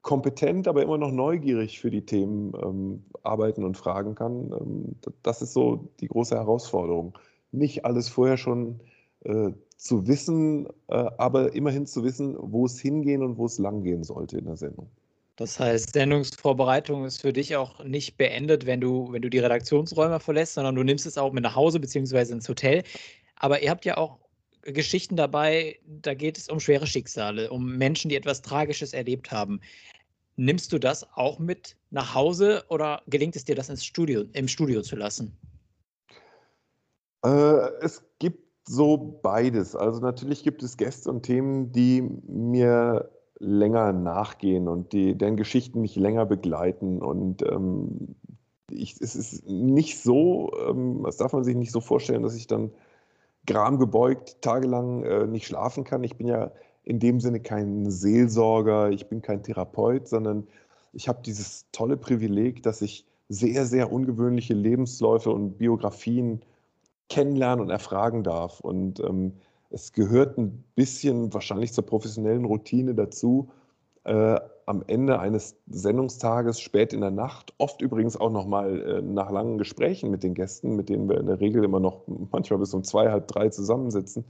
kompetent, 0.02 0.68
aber 0.68 0.82
immer 0.82 0.98
noch 0.98 1.10
neugierig 1.10 1.80
für 1.80 1.90
die 1.90 2.06
Themen 2.06 2.52
ähm, 2.62 3.04
arbeiten 3.22 3.64
und 3.64 3.76
fragen 3.76 4.14
kann. 4.14 4.52
Ähm, 4.52 4.96
das 5.22 5.42
ist 5.42 5.52
so 5.52 5.88
die 6.00 6.08
große 6.08 6.36
Herausforderung. 6.36 7.18
Nicht 7.52 7.84
alles 7.84 8.08
vorher 8.08 8.36
schon 8.36 8.80
äh, 9.24 9.50
zu 9.76 10.06
wissen, 10.06 10.66
äh, 10.88 11.04
aber 11.18 11.54
immerhin 11.54 11.86
zu 11.86 12.04
wissen, 12.04 12.36
wo 12.38 12.66
es 12.66 12.80
hingehen 12.80 13.22
und 13.22 13.38
wo 13.38 13.46
es 13.46 13.58
langgehen 13.58 14.04
sollte 14.04 14.38
in 14.38 14.46
der 14.46 14.56
Sendung. 14.56 14.88
Das 15.36 15.60
heißt, 15.60 15.92
Sendungsvorbereitung 15.92 17.04
ist 17.04 17.20
für 17.20 17.32
dich 17.32 17.54
auch 17.54 17.84
nicht 17.84 18.16
beendet, 18.16 18.66
wenn 18.66 18.80
du, 18.80 19.12
wenn 19.12 19.22
du 19.22 19.30
die 19.30 19.38
Redaktionsräume 19.38 20.18
verlässt, 20.18 20.54
sondern 20.54 20.74
du 20.74 20.82
nimmst 20.82 21.06
es 21.06 21.16
auch 21.16 21.32
mit 21.32 21.44
nach 21.44 21.54
Hause 21.54 21.78
bzw. 21.78 22.32
ins 22.32 22.48
Hotel. 22.48 22.82
Aber 23.36 23.62
ihr 23.62 23.70
habt 23.70 23.84
ja 23.84 23.96
auch 23.96 24.18
Geschichten 24.62 25.16
dabei, 25.16 25.78
da 25.86 26.14
geht 26.14 26.38
es 26.38 26.48
um 26.48 26.60
schwere 26.60 26.86
Schicksale, 26.86 27.50
um 27.50 27.76
Menschen, 27.76 28.08
die 28.08 28.16
etwas 28.16 28.42
Tragisches 28.42 28.92
erlebt 28.92 29.30
haben. 29.30 29.60
Nimmst 30.36 30.72
du 30.72 30.78
das 30.78 31.06
auch 31.14 31.38
mit 31.38 31.76
nach 31.90 32.14
Hause 32.14 32.64
oder 32.68 33.02
gelingt 33.08 33.36
es 33.36 33.44
dir, 33.44 33.54
das 33.54 33.68
ins 33.68 33.84
Studio, 33.84 34.24
im 34.32 34.46
Studio 34.46 34.82
zu 34.82 34.96
lassen? 34.96 35.36
Äh, 37.24 37.28
es 37.80 38.04
gibt 38.18 38.44
so 38.68 38.96
beides. 39.22 39.74
Also 39.74 40.00
natürlich 40.00 40.44
gibt 40.44 40.62
es 40.62 40.76
Gäste 40.76 41.10
und 41.10 41.22
Themen, 41.22 41.72
die 41.72 42.02
mir 42.02 43.10
länger 43.40 43.92
nachgehen 43.92 44.68
und 44.68 44.92
die, 44.92 45.16
deren 45.16 45.36
Geschichten 45.36 45.80
mich 45.80 45.96
länger 45.96 46.26
begleiten. 46.26 47.00
Und 47.00 47.42
ähm, 47.42 48.16
ich, 48.70 49.00
es 49.00 49.16
ist 49.16 49.48
nicht 49.48 49.98
so, 50.00 50.52
ähm, 50.68 51.02
das 51.04 51.16
darf 51.16 51.32
man 51.32 51.44
sich 51.44 51.56
nicht 51.56 51.72
so 51.72 51.80
vorstellen, 51.80 52.22
dass 52.22 52.36
ich 52.36 52.46
dann 52.46 52.70
gramgebeugt 53.48 54.40
tagelang 54.42 55.02
äh, 55.02 55.26
nicht 55.26 55.46
schlafen 55.46 55.82
kann. 55.82 56.04
Ich 56.04 56.16
bin 56.16 56.28
ja 56.28 56.52
in 56.84 57.00
dem 57.00 57.18
Sinne 57.18 57.40
kein 57.40 57.90
Seelsorger, 57.90 58.90
ich 58.90 59.08
bin 59.08 59.22
kein 59.22 59.42
Therapeut, 59.42 60.06
sondern 60.06 60.46
ich 60.92 61.08
habe 61.08 61.20
dieses 61.24 61.66
tolle 61.72 61.96
Privileg, 61.96 62.62
dass 62.62 62.82
ich 62.82 63.06
sehr, 63.28 63.66
sehr 63.66 63.90
ungewöhnliche 63.90 64.54
Lebensläufe 64.54 65.30
und 65.30 65.58
Biografien 65.58 66.42
kennenlernen 67.08 67.64
und 67.64 67.70
erfragen 67.70 68.22
darf. 68.22 68.60
Und 68.60 69.00
ähm, 69.00 69.32
es 69.70 69.92
gehört 69.92 70.38
ein 70.38 70.64
bisschen 70.74 71.32
wahrscheinlich 71.32 71.72
zur 71.72 71.84
professionellen 71.84 72.44
Routine 72.44 72.94
dazu, 72.94 73.50
äh, 74.08 74.40
am 74.64 74.82
Ende 74.86 75.18
eines 75.18 75.56
Sendungstages 75.66 76.60
spät 76.60 76.92
in 76.92 77.00
der 77.00 77.10
Nacht, 77.10 77.54
oft 77.58 77.82
übrigens 77.82 78.16
auch 78.16 78.30
nochmal 78.30 78.80
äh, 78.80 79.02
nach 79.02 79.30
langen 79.30 79.58
Gesprächen 79.58 80.10
mit 80.10 80.22
den 80.22 80.34
Gästen, 80.34 80.76
mit 80.76 80.88
denen 80.88 81.08
wir 81.08 81.18
in 81.18 81.26
der 81.26 81.40
Regel 81.40 81.62
immer 81.62 81.78
noch 81.80 82.02
manchmal 82.06 82.58
bis 82.58 82.72
um 82.72 82.84
zwei, 82.84 83.10
halb 83.10 83.28
drei 83.28 83.50
zusammensitzen, 83.50 84.24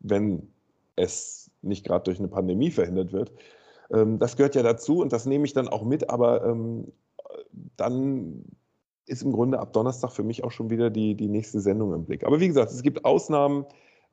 wenn 0.00 0.48
es 0.96 1.50
nicht 1.62 1.86
gerade 1.86 2.04
durch 2.04 2.18
eine 2.18 2.28
Pandemie 2.28 2.70
verhindert 2.70 3.12
wird. 3.12 3.32
Ähm, 3.92 4.18
das 4.18 4.36
gehört 4.36 4.56
ja 4.56 4.62
dazu 4.62 5.00
und 5.00 5.12
das 5.12 5.26
nehme 5.26 5.44
ich 5.44 5.52
dann 5.52 5.68
auch 5.68 5.84
mit, 5.84 6.10
aber 6.10 6.44
ähm, 6.44 6.92
dann 7.76 8.44
ist 9.06 9.22
im 9.22 9.32
Grunde 9.32 9.60
ab 9.60 9.72
Donnerstag 9.72 10.10
für 10.10 10.24
mich 10.24 10.42
auch 10.42 10.50
schon 10.50 10.70
wieder 10.70 10.90
die, 10.90 11.14
die 11.14 11.28
nächste 11.28 11.60
Sendung 11.60 11.94
im 11.94 12.04
Blick. 12.04 12.24
Aber 12.24 12.40
wie 12.40 12.48
gesagt, 12.48 12.72
es 12.72 12.82
gibt 12.82 13.04
Ausnahmen, 13.04 13.64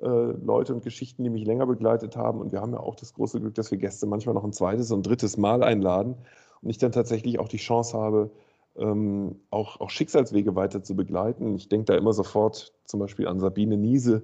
Leute 0.06 0.74
und 0.74 0.84
Geschichten, 0.84 1.24
die 1.24 1.30
mich 1.30 1.46
länger 1.46 1.66
begleitet 1.66 2.16
haben. 2.16 2.40
Und 2.40 2.52
wir 2.52 2.62
haben 2.62 2.74
ja 2.74 2.80
auch 2.80 2.96
das 2.96 3.14
große 3.14 3.40
Glück, 3.40 3.56
dass 3.56 3.72
wir 3.72 3.78
Gäste 3.78 4.06
manchmal 4.06 4.36
noch 4.36 4.44
ein 4.44 4.54
zweites 4.54 4.92
und 4.92 5.06
drittes 5.06 5.38
Mal 5.38 5.64
einladen 5.64 6.16
und 6.62 6.70
ich 6.70 6.78
dann 6.78 6.92
tatsächlich 6.92 7.40
auch 7.40 7.48
die 7.48 7.58
Chance 7.58 7.98
habe, 7.98 8.30
ähm, 8.78 9.40
auch, 9.50 9.80
auch 9.80 9.90
Schicksalswege 9.90 10.56
weiter 10.56 10.84
zu 10.84 10.96
begleiten. 10.96 11.56
Ich 11.56 11.70
denke 11.70 11.86
da 11.86 11.96
immer 11.96 12.14
sofort 12.14 12.74
zum 12.86 13.00
Beispiel 13.00 13.28
an 13.28 13.40
Sabine 13.40 13.78
Niese, 13.78 14.24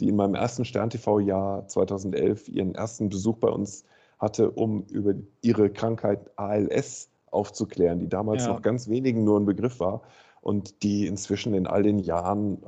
die 0.00 0.08
in 0.08 0.16
meinem 0.16 0.34
ersten 0.34 0.64
Stern-TV-Jahr 0.64 1.66
2011 1.66 2.48
ihren 2.48 2.74
ersten 2.74 3.08
Besuch 3.08 3.38
bei 3.38 3.48
uns 3.48 3.84
hatte, 4.18 4.50
um 4.50 4.84
über 4.90 5.14
ihre 5.42 5.70
Krankheit 5.70 6.30
ALS 6.36 7.08
aufzuklären, 7.30 7.98
die 7.98 8.08
damals 8.08 8.44
ja. 8.44 8.52
noch 8.52 8.62
ganz 8.62 8.88
wenigen 8.88 9.24
nur 9.24 9.38
ein 9.40 9.46
Begriff 9.46 9.80
war 9.80 10.02
und 10.40 10.82
die 10.82 11.06
inzwischen 11.06 11.54
in 11.54 11.66
all 11.66 11.82
den 11.82 11.98
Jahren, 11.98 12.58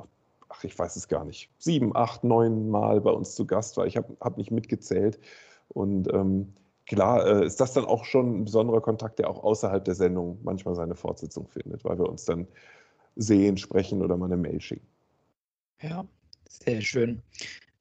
ach, 0.49 0.63
ich 0.63 0.77
weiß 0.77 0.95
es 0.95 1.07
gar 1.07 1.25
nicht, 1.25 1.51
sieben, 1.57 1.95
acht, 1.95 2.23
neun 2.23 2.69
Mal 2.69 3.01
bei 3.01 3.11
uns 3.11 3.35
zu 3.35 3.45
Gast 3.45 3.77
war. 3.77 3.85
Ich 3.85 3.97
habe 3.97 4.17
hab 4.19 4.37
nicht 4.37 4.51
mitgezählt. 4.51 5.19
Und 5.69 6.11
ähm, 6.13 6.53
klar 6.87 7.25
äh, 7.25 7.45
ist 7.45 7.61
das 7.61 7.73
dann 7.73 7.85
auch 7.85 8.03
schon 8.05 8.41
ein 8.41 8.45
besonderer 8.45 8.81
Kontakt, 8.81 9.19
der 9.19 9.29
auch 9.29 9.43
außerhalb 9.43 9.85
der 9.85 9.95
Sendung 9.95 10.39
manchmal 10.43 10.75
seine 10.75 10.95
Fortsetzung 10.95 11.47
findet, 11.47 11.85
weil 11.85 11.99
wir 11.99 12.09
uns 12.09 12.25
dann 12.25 12.47
sehen, 13.15 13.57
sprechen 13.57 14.01
oder 14.01 14.17
mal 14.17 14.25
eine 14.25 14.37
Mail 14.37 14.59
schicken. 14.59 14.87
Ja, 15.81 16.05
sehr 16.47 16.81
schön. 16.81 17.21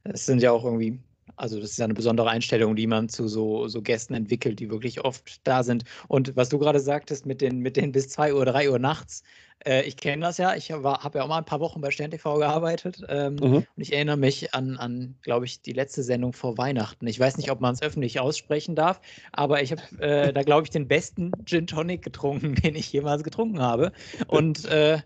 Es 0.04 0.26
sind 0.26 0.42
ja 0.42 0.52
auch 0.52 0.64
irgendwie 0.64 0.98
also 1.36 1.60
das 1.60 1.70
ist 1.70 1.78
ja 1.78 1.84
eine 1.84 1.94
besondere 1.94 2.30
Einstellung, 2.30 2.76
die 2.76 2.86
man 2.86 3.08
zu 3.08 3.28
so, 3.28 3.68
so 3.68 3.82
Gästen 3.82 4.14
entwickelt, 4.14 4.60
die 4.60 4.70
wirklich 4.70 5.04
oft 5.04 5.40
da 5.44 5.62
sind. 5.62 5.84
Und 6.08 6.36
was 6.36 6.48
du 6.48 6.58
gerade 6.58 6.80
sagtest 6.80 7.26
mit 7.26 7.40
den, 7.40 7.58
mit 7.58 7.76
den 7.76 7.92
bis 7.92 8.08
2 8.08 8.34
Uhr, 8.34 8.44
3 8.44 8.70
Uhr 8.70 8.78
nachts, 8.78 9.22
äh, 9.64 9.82
ich 9.82 9.96
kenne 9.96 10.22
das 10.22 10.38
ja. 10.38 10.54
Ich 10.54 10.70
habe 10.70 11.18
ja 11.18 11.24
auch 11.24 11.28
mal 11.28 11.38
ein 11.38 11.44
paar 11.44 11.60
Wochen 11.60 11.80
bei 11.80 11.90
Stern 11.90 12.10
TV 12.10 12.38
gearbeitet. 12.38 13.02
Ähm, 13.08 13.34
mhm. 13.34 13.54
Und 13.56 13.66
ich 13.76 13.92
erinnere 13.92 14.16
mich 14.16 14.54
an, 14.54 14.76
an 14.76 15.16
glaube 15.22 15.46
ich, 15.46 15.62
die 15.62 15.72
letzte 15.72 16.02
Sendung 16.02 16.32
vor 16.32 16.58
Weihnachten. 16.58 17.06
Ich 17.06 17.18
weiß 17.18 17.36
nicht, 17.36 17.50
ob 17.50 17.60
man 17.60 17.74
es 17.74 17.82
öffentlich 17.82 18.20
aussprechen 18.20 18.74
darf, 18.74 19.00
aber 19.32 19.62
ich 19.62 19.72
habe 19.72 19.82
äh, 20.00 20.32
da, 20.32 20.42
glaube 20.42 20.64
ich, 20.64 20.70
den 20.70 20.88
besten 20.88 21.32
Gin 21.44 21.66
Tonic 21.66 22.02
getrunken, 22.02 22.54
den 22.62 22.76
ich 22.76 22.92
jemals 22.92 23.24
getrunken 23.24 23.60
habe. 23.60 23.92
Und 24.26 24.64
äh, 24.66 24.98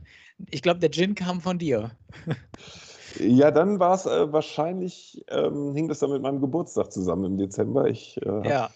ich 0.50 0.62
glaube, 0.62 0.80
der 0.80 0.90
Gin 0.90 1.14
kam 1.14 1.40
von 1.40 1.58
dir. 1.58 1.92
Ja, 3.18 3.50
dann 3.50 3.78
war 3.78 3.94
es 3.94 4.06
äh, 4.06 4.32
wahrscheinlich, 4.32 5.24
ähm, 5.28 5.74
hing 5.74 5.88
das 5.88 5.98
dann 5.98 6.10
mit 6.10 6.22
meinem 6.22 6.40
Geburtstag 6.40 6.92
zusammen 6.92 7.24
im 7.24 7.38
Dezember. 7.38 7.86
Ich 7.88 8.20
äh, 8.24 8.48
ja. 8.48 8.70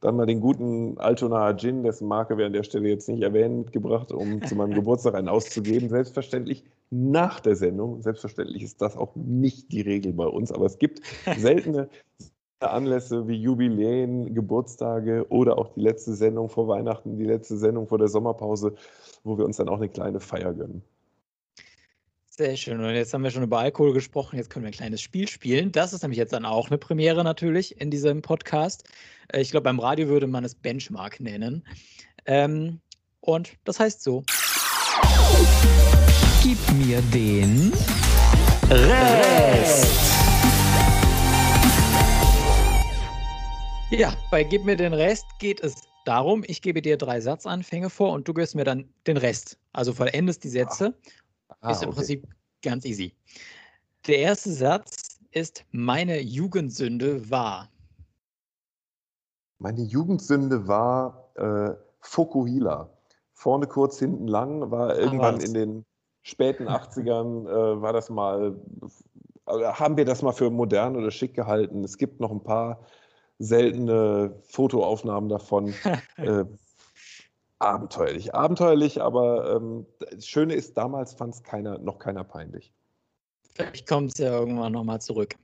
dann 0.00 0.16
mal 0.16 0.26
den 0.26 0.40
guten 0.40 0.98
Altona 0.98 1.54
Gin, 1.56 1.82
dessen 1.82 2.08
Marke 2.08 2.38
wir 2.38 2.46
an 2.46 2.52
der 2.52 2.62
Stelle 2.62 2.88
jetzt 2.88 3.08
nicht 3.08 3.22
erwähnen, 3.22 3.60
mitgebracht, 3.60 4.12
um 4.12 4.44
zu 4.44 4.54
meinem 4.54 4.74
Geburtstag 4.74 5.14
einen 5.14 5.28
auszugeben. 5.28 5.88
Selbstverständlich 5.88 6.64
nach 6.90 7.40
der 7.40 7.56
Sendung. 7.56 8.02
Selbstverständlich 8.02 8.62
ist 8.62 8.80
das 8.80 8.96
auch 8.96 9.14
nicht 9.14 9.72
die 9.72 9.82
Regel 9.82 10.12
bei 10.12 10.26
uns, 10.26 10.52
aber 10.52 10.66
es 10.66 10.78
gibt 10.78 11.02
seltene 11.36 11.88
Anlässe 12.60 13.28
wie 13.28 13.36
Jubiläen, 13.36 14.34
Geburtstage 14.34 15.26
oder 15.28 15.58
auch 15.58 15.68
die 15.74 15.80
letzte 15.80 16.14
Sendung 16.14 16.48
vor 16.48 16.66
Weihnachten, 16.66 17.16
die 17.16 17.24
letzte 17.24 17.56
Sendung 17.56 17.86
vor 17.86 17.98
der 17.98 18.08
Sommerpause, 18.08 18.74
wo 19.22 19.38
wir 19.38 19.44
uns 19.44 19.58
dann 19.58 19.68
auch 19.68 19.76
eine 19.76 19.88
kleine 19.88 20.18
Feier 20.18 20.52
gönnen. 20.52 20.82
Sehr 22.38 22.56
schön. 22.56 22.78
Und 22.78 22.94
jetzt 22.94 23.12
haben 23.12 23.24
wir 23.24 23.32
schon 23.32 23.42
über 23.42 23.58
Alkohol 23.58 23.92
gesprochen. 23.92 24.36
Jetzt 24.36 24.48
können 24.48 24.64
wir 24.64 24.70
ein 24.70 24.72
kleines 24.72 25.02
Spiel 25.02 25.26
spielen. 25.26 25.72
Das 25.72 25.92
ist 25.92 26.02
nämlich 26.02 26.18
jetzt 26.18 26.32
dann 26.32 26.44
auch 26.44 26.68
eine 26.68 26.78
Premiere 26.78 27.24
natürlich 27.24 27.80
in 27.80 27.90
diesem 27.90 28.22
Podcast. 28.22 28.84
Äh, 29.32 29.40
ich 29.40 29.50
glaube, 29.50 29.64
beim 29.64 29.80
Radio 29.80 30.06
würde 30.06 30.28
man 30.28 30.44
es 30.44 30.54
Benchmark 30.54 31.18
nennen. 31.18 31.66
Ähm, 32.26 32.78
und 33.18 33.54
das 33.64 33.80
heißt 33.80 34.04
so. 34.04 34.22
Gib 36.40 36.58
mir 36.74 37.02
den 37.12 37.72
Rest. 38.70 39.88
Ja, 43.90 44.14
bei 44.30 44.44
Gib 44.44 44.64
mir 44.64 44.76
den 44.76 44.94
Rest 44.94 45.26
geht 45.40 45.58
es 45.58 45.74
darum, 46.04 46.44
ich 46.46 46.62
gebe 46.62 46.82
dir 46.82 46.96
drei 46.98 47.20
Satzanfänge 47.20 47.90
vor 47.90 48.12
und 48.12 48.28
du 48.28 48.32
gibst 48.32 48.54
mir 48.54 48.62
dann 48.62 48.88
den 49.08 49.16
Rest. 49.16 49.58
Also 49.72 49.92
vollendest 49.92 50.44
die 50.44 50.50
Sätze. 50.50 50.94
Ach. 50.96 51.27
Ah, 51.60 51.72
ist 51.72 51.82
im 51.82 51.88
okay. 51.88 51.96
Prinzip 51.96 52.26
ganz 52.62 52.84
easy. 52.84 53.14
Der 54.06 54.18
erste 54.18 54.52
Satz 54.52 55.18
ist: 55.32 55.64
Meine 55.72 56.20
Jugendsünde 56.20 57.30
war. 57.30 57.68
Meine 59.58 59.82
Jugendsünde 59.82 60.68
war 60.68 61.30
äh, 61.34 61.74
Fokuhila. 62.00 62.90
Vorne 63.32 63.66
kurz, 63.66 63.98
hinten 63.98 64.28
lang, 64.28 64.70
war 64.70 64.96
irgendwann 64.96 65.36
Ach, 65.36 65.44
in 65.44 65.54
den 65.54 65.84
späten 66.22 66.68
80ern, 66.68 67.48
äh, 67.48 67.82
war 67.82 67.92
das 67.92 68.10
mal, 68.10 68.56
äh, 69.46 69.64
haben 69.64 69.96
wir 69.96 70.04
das 70.04 70.22
mal 70.22 70.32
für 70.32 70.50
modern 70.50 70.96
oder 70.96 71.10
schick 71.10 71.34
gehalten. 71.34 71.82
Es 71.84 71.98
gibt 71.98 72.20
noch 72.20 72.30
ein 72.30 72.42
paar 72.42 72.80
seltene 73.38 74.36
Fotoaufnahmen 74.42 75.28
davon. 75.28 75.74
äh, 76.16 76.44
abenteuerlich. 77.58 78.34
Abenteuerlich, 78.34 79.00
aber 79.00 79.56
ähm, 79.56 79.86
das 79.98 80.26
Schöne 80.26 80.54
ist, 80.54 80.76
damals 80.76 81.14
fand 81.14 81.34
es 81.34 81.42
keiner, 81.42 81.78
noch 81.78 81.98
keiner 81.98 82.24
peinlich. 82.24 82.72
Vielleicht 83.54 83.88
kommt 83.88 84.12
es 84.12 84.18
ja 84.18 84.30
irgendwann 84.30 84.72
nochmal 84.72 85.00
zurück. 85.00 85.36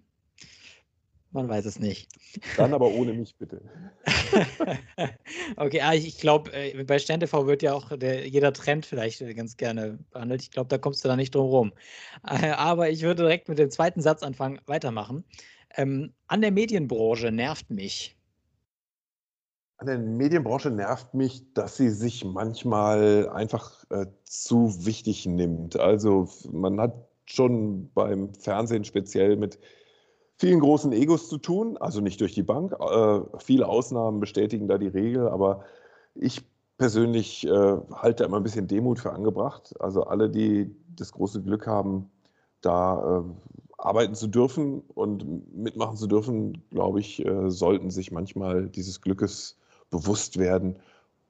Man 1.35 1.49
weiß 1.49 1.65
es 1.65 1.81
nicht. 1.81 2.09
Dann 2.57 2.73
aber 2.73 2.87
ohne 2.87 3.13
mich, 3.13 3.35
bitte. 3.35 3.61
okay, 5.57 5.81
ah, 5.81 5.93
ich, 5.93 6.07
ich 6.07 6.19
glaube, 6.19 6.53
äh, 6.53 6.85
bei 6.85 7.01
SternTV 7.01 7.47
wird 7.47 7.63
ja 7.63 7.75
auch 7.75 7.91
der, 7.99 8.29
jeder 8.29 8.53
Trend 8.53 8.87
vielleicht 8.87 9.19
ganz 9.35 9.57
gerne 9.57 9.99
behandelt. 10.13 10.43
Ich 10.43 10.53
glaube, 10.53 10.69
da 10.69 10.79
kommst 10.79 11.05
du 11.05 11.09
da 11.09 11.17
nicht 11.17 11.35
drum 11.35 11.49
rum. 11.49 11.73
Aber 12.23 12.89
ich 12.89 13.03
würde 13.03 13.25
direkt 13.25 13.49
mit 13.49 13.59
dem 13.59 13.69
zweiten 13.69 14.01
Satz 14.01 14.23
anfangen, 14.23 14.61
weitermachen. 14.67 15.25
Ähm, 15.77 16.15
an 16.29 16.41
der 16.41 16.53
Medienbranche 16.53 17.33
nervt 17.33 17.69
mich. 17.69 18.17
An 19.85 19.89
der 19.89 19.99
Medienbranche 19.99 20.71
nervt 20.71 21.13
mich, 21.13 21.53
dass 21.53 21.77
sie 21.77 21.91
sich 21.91 22.25
manchmal 22.25 23.29
einfach 23.29 23.85
äh, 23.91 24.07
zu 24.23 24.87
wichtig 24.87 25.27
nimmt. 25.27 25.79
Also 25.79 26.27
man 26.51 26.81
hat 26.81 26.95
schon 27.27 27.91
beim 27.93 28.33
Fernsehen 28.33 28.85
speziell 28.85 29.37
mit 29.37 29.59
vielen 30.39 30.61
großen 30.61 30.91
Egos 30.93 31.29
zu 31.29 31.37
tun, 31.37 31.77
also 31.77 32.01
nicht 32.01 32.19
durch 32.23 32.33
die 32.33 32.43
Bank. 32.43 32.73
Äh, 32.81 33.21
viele 33.37 33.69
Ausnahmen 33.69 34.21
bestätigen 34.21 34.69
da 34.69 34.79
die 34.79 34.89
Regel, 34.89 35.29
aber 35.29 35.65
ich 36.15 36.41
persönlich 36.79 37.47
äh, 37.47 37.77
halte 37.93 38.25
immer 38.25 38.39
ein 38.39 38.43
bisschen 38.43 38.67
Demut 38.67 39.01
für 39.01 39.13
angebracht. 39.13 39.75
Also 39.81 40.05
alle, 40.05 40.31
die 40.31 40.75
das 40.97 41.13
große 41.13 41.43
Glück 41.43 41.67
haben, 41.67 42.11
da 42.63 43.19
äh, 43.19 43.23
arbeiten 43.77 44.15
zu 44.15 44.29
dürfen 44.29 44.81
und 44.95 45.55
mitmachen 45.55 45.99
zu 45.99 46.07
dürfen, 46.07 46.65
glaube 46.71 47.01
ich, 47.01 47.23
äh, 47.23 47.51
sollten 47.51 47.91
sich 47.91 48.13
manchmal 48.13 48.71
dieses 48.71 49.03
Glückes 49.03 49.59
bewusst 49.95 50.39
werden 50.39 50.77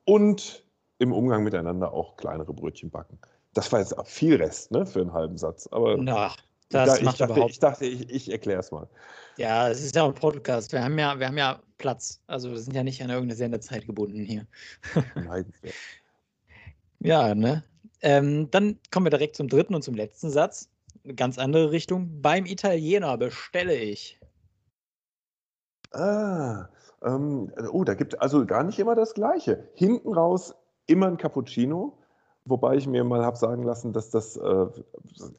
und 0.07 0.65
im 0.99 1.13
Umgang 1.13 1.45
miteinander 1.45 1.93
auch 1.93 2.17
kleinere 2.17 2.55
Brötchen 2.55 2.91
backen. 2.91 3.19
Das 3.53 3.71
war 3.71 3.81
jetzt 3.81 3.95
viel 4.07 4.37
Rest 4.37 4.71
ne, 4.71 4.87
für 4.87 5.03
einen 5.03 5.13
halben 5.13 5.37
Satz. 5.37 5.69
Aber 5.71 5.99
Na, 5.99 6.33
das 6.71 6.99
ich, 6.99 7.05
macht 7.05 7.21
dachte, 7.21 7.33
überhaupt 7.35 7.53
ich 7.53 7.59
dachte, 7.59 7.85
ich, 7.85 8.09
ich 8.09 8.33
erkläre 8.33 8.61
es 8.61 8.71
mal. 8.71 8.89
Ja, 9.37 9.69
es 9.69 9.85
ist 9.85 9.95
ja 9.95 10.03
auch 10.03 10.09
ein 10.09 10.15
Podcast. 10.15 10.73
Wir 10.73 10.83
haben 10.83 10.99
ja, 10.99 11.19
wir 11.19 11.27
haben 11.27 11.37
ja 11.37 11.61
Platz. 11.77 12.23
Also 12.27 12.51
wir 12.51 12.59
sind 12.59 12.75
ja 12.75 12.83
nicht 12.83 13.03
an 13.03 13.11
irgendeine 13.11 13.37
Sendezeit 13.37 13.87
gebunden 13.87 14.25
hier. 14.25 14.47
Nein. 15.15 15.53
ja, 17.01 17.35
ne? 17.35 17.63
Ähm, 18.01 18.51
dann 18.51 18.79
kommen 18.91 19.05
wir 19.05 19.11
direkt 19.11 19.37
zum 19.37 19.49
dritten 19.49 19.75
und 19.75 19.83
zum 19.83 19.95
letzten 19.95 20.31
Satz. 20.31 20.71
Eine 21.05 21.15
ganz 21.15 21.39
andere 21.39 21.71
Richtung. 21.71 22.23
Beim 22.23 22.47
Italiener 22.47 23.19
bestelle 23.19 23.75
ich. 23.75 24.19
Ah, 25.93 26.67
ähm, 27.05 27.53
oh, 27.71 27.85
da 27.85 27.95
gibt 27.95 28.15
es 28.15 28.21
also 28.21 28.45
gar 28.47 28.65
nicht 28.65 28.79
immer 28.79 28.95
das 28.95 29.15
Gleiche. 29.15 29.69
Hinten 29.75 30.13
raus 30.13 30.55
immer 30.87 31.07
ein 31.07 31.17
Cappuccino, 31.17 31.99
wobei 32.45 32.77
ich 32.77 32.87
mir 32.87 33.05
mal 33.05 33.25
habe 33.25 33.37
sagen 33.37 33.63
lassen, 33.63 33.93
dass 33.93 34.11
das 34.11 34.37
äh, 34.37 34.67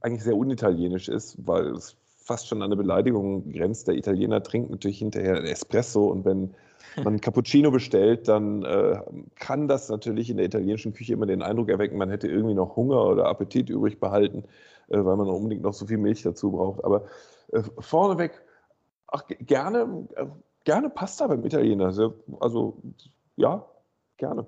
eigentlich 0.01 0.23
sehr 0.23 0.37
unitalienisch 0.37 1.09
ist, 1.09 1.37
weil 1.45 1.67
es 1.71 1.97
fast 2.25 2.47
schon 2.47 2.61
an 2.61 2.65
eine 2.65 2.75
Beleidigung 2.75 3.51
grenzt. 3.51 3.87
Der 3.87 3.95
Italiener 3.95 4.41
trinkt 4.41 4.71
natürlich 4.71 4.99
hinterher 4.99 5.43
Espresso 5.43 6.05
und 6.05 6.25
wenn 6.25 6.55
man 7.03 7.21
Cappuccino 7.21 7.71
bestellt, 7.71 8.27
dann 8.27 8.63
äh, 8.63 8.99
kann 9.35 9.67
das 9.67 9.89
natürlich 9.89 10.29
in 10.29 10.37
der 10.37 10.45
italienischen 10.45 10.93
Küche 10.93 11.13
immer 11.13 11.25
den 11.25 11.41
Eindruck 11.41 11.69
erwecken, 11.69 11.97
man 11.97 12.09
hätte 12.09 12.27
irgendwie 12.27 12.55
noch 12.55 12.75
Hunger 12.75 13.05
oder 13.05 13.27
Appetit 13.27 13.69
übrig 13.69 13.99
behalten, 13.99 14.43
äh, 14.87 14.97
weil 14.97 15.17
man 15.17 15.27
unbedingt 15.27 15.61
noch 15.61 15.73
so 15.73 15.85
viel 15.85 15.97
Milch 15.97 16.23
dazu 16.23 16.51
braucht. 16.51 16.83
Aber 16.83 17.05
äh, 17.51 17.61
vorneweg, 17.79 18.41
ach, 19.07 19.23
gerne 19.27 20.07
äh, 20.15 20.25
gerne 20.65 20.89
Pasta 20.89 21.27
beim 21.27 21.45
Italiener. 21.45 21.93
Also 22.41 22.81
ja, 23.37 23.65
gerne. 24.17 24.45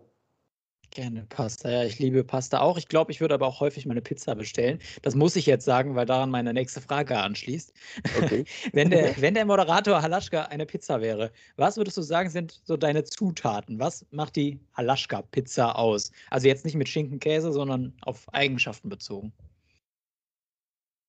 Gerne 0.92 1.28
Pasta, 1.30 1.70
ja, 1.70 1.84
ich 1.84 2.00
liebe 2.00 2.24
Pasta 2.24 2.60
auch. 2.60 2.78
Ich 2.78 2.88
glaube, 2.88 3.12
ich 3.12 3.22
würde 3.22 3.36
aber 3.36 3.46
auch 3.46 3.60
häufig 3.60 3.86
meine 3.86 4.02
Pizza 4.02 4.34
bestellen. 4.34 4.80
Das 5.04 5.16
muss 5.16 5.36
ich 5.36 5.46
jetzt 5.46 5.66
sagen, 5.66 5.96
weil 5.96 6.06
daran 6.06 6.32
meine 6.32 6.54
nächste 6.54 6.82
Frage 6.82 7.18
anschließt. 7.20 7.74
Okay. 8.18 8.46
wenn, 8.74 8.90
der, 8.90 9.16
wenn 9.22 9.36
der 9.36 9.46
Moderator 9.46 10.02
Halaschka 10.02 10.44
eine 10.44 10.66
Pizza 10.66 11.02
wäre, 11.02 11.32
was 11.56 11.78
würdest 11.78 11.98
du 11.98 12.02
sagen, 12.02 12.30
sind 12.30 12.62
so 12.64 12.78
deine 12.78 13.04
Zutaten? 13.04 13.80
Was 13.80 14.08
macht 14.12 14.38
die 14.38 14.60
Halaschka-Pizza 14.76 15.78
aus? 15.78 16.12
Also 16.32 16.48
jetzt 16.48 16.66
nicht 16.66 16.76
mit 16.76 16.90
Schinken, 16.90 17.20
Käse, 17.20 17.52
sondern 17.52 17.94
auf 18.02 18.26
Eigenschaften 18.34 18.90
bezogen. 18.90 19.34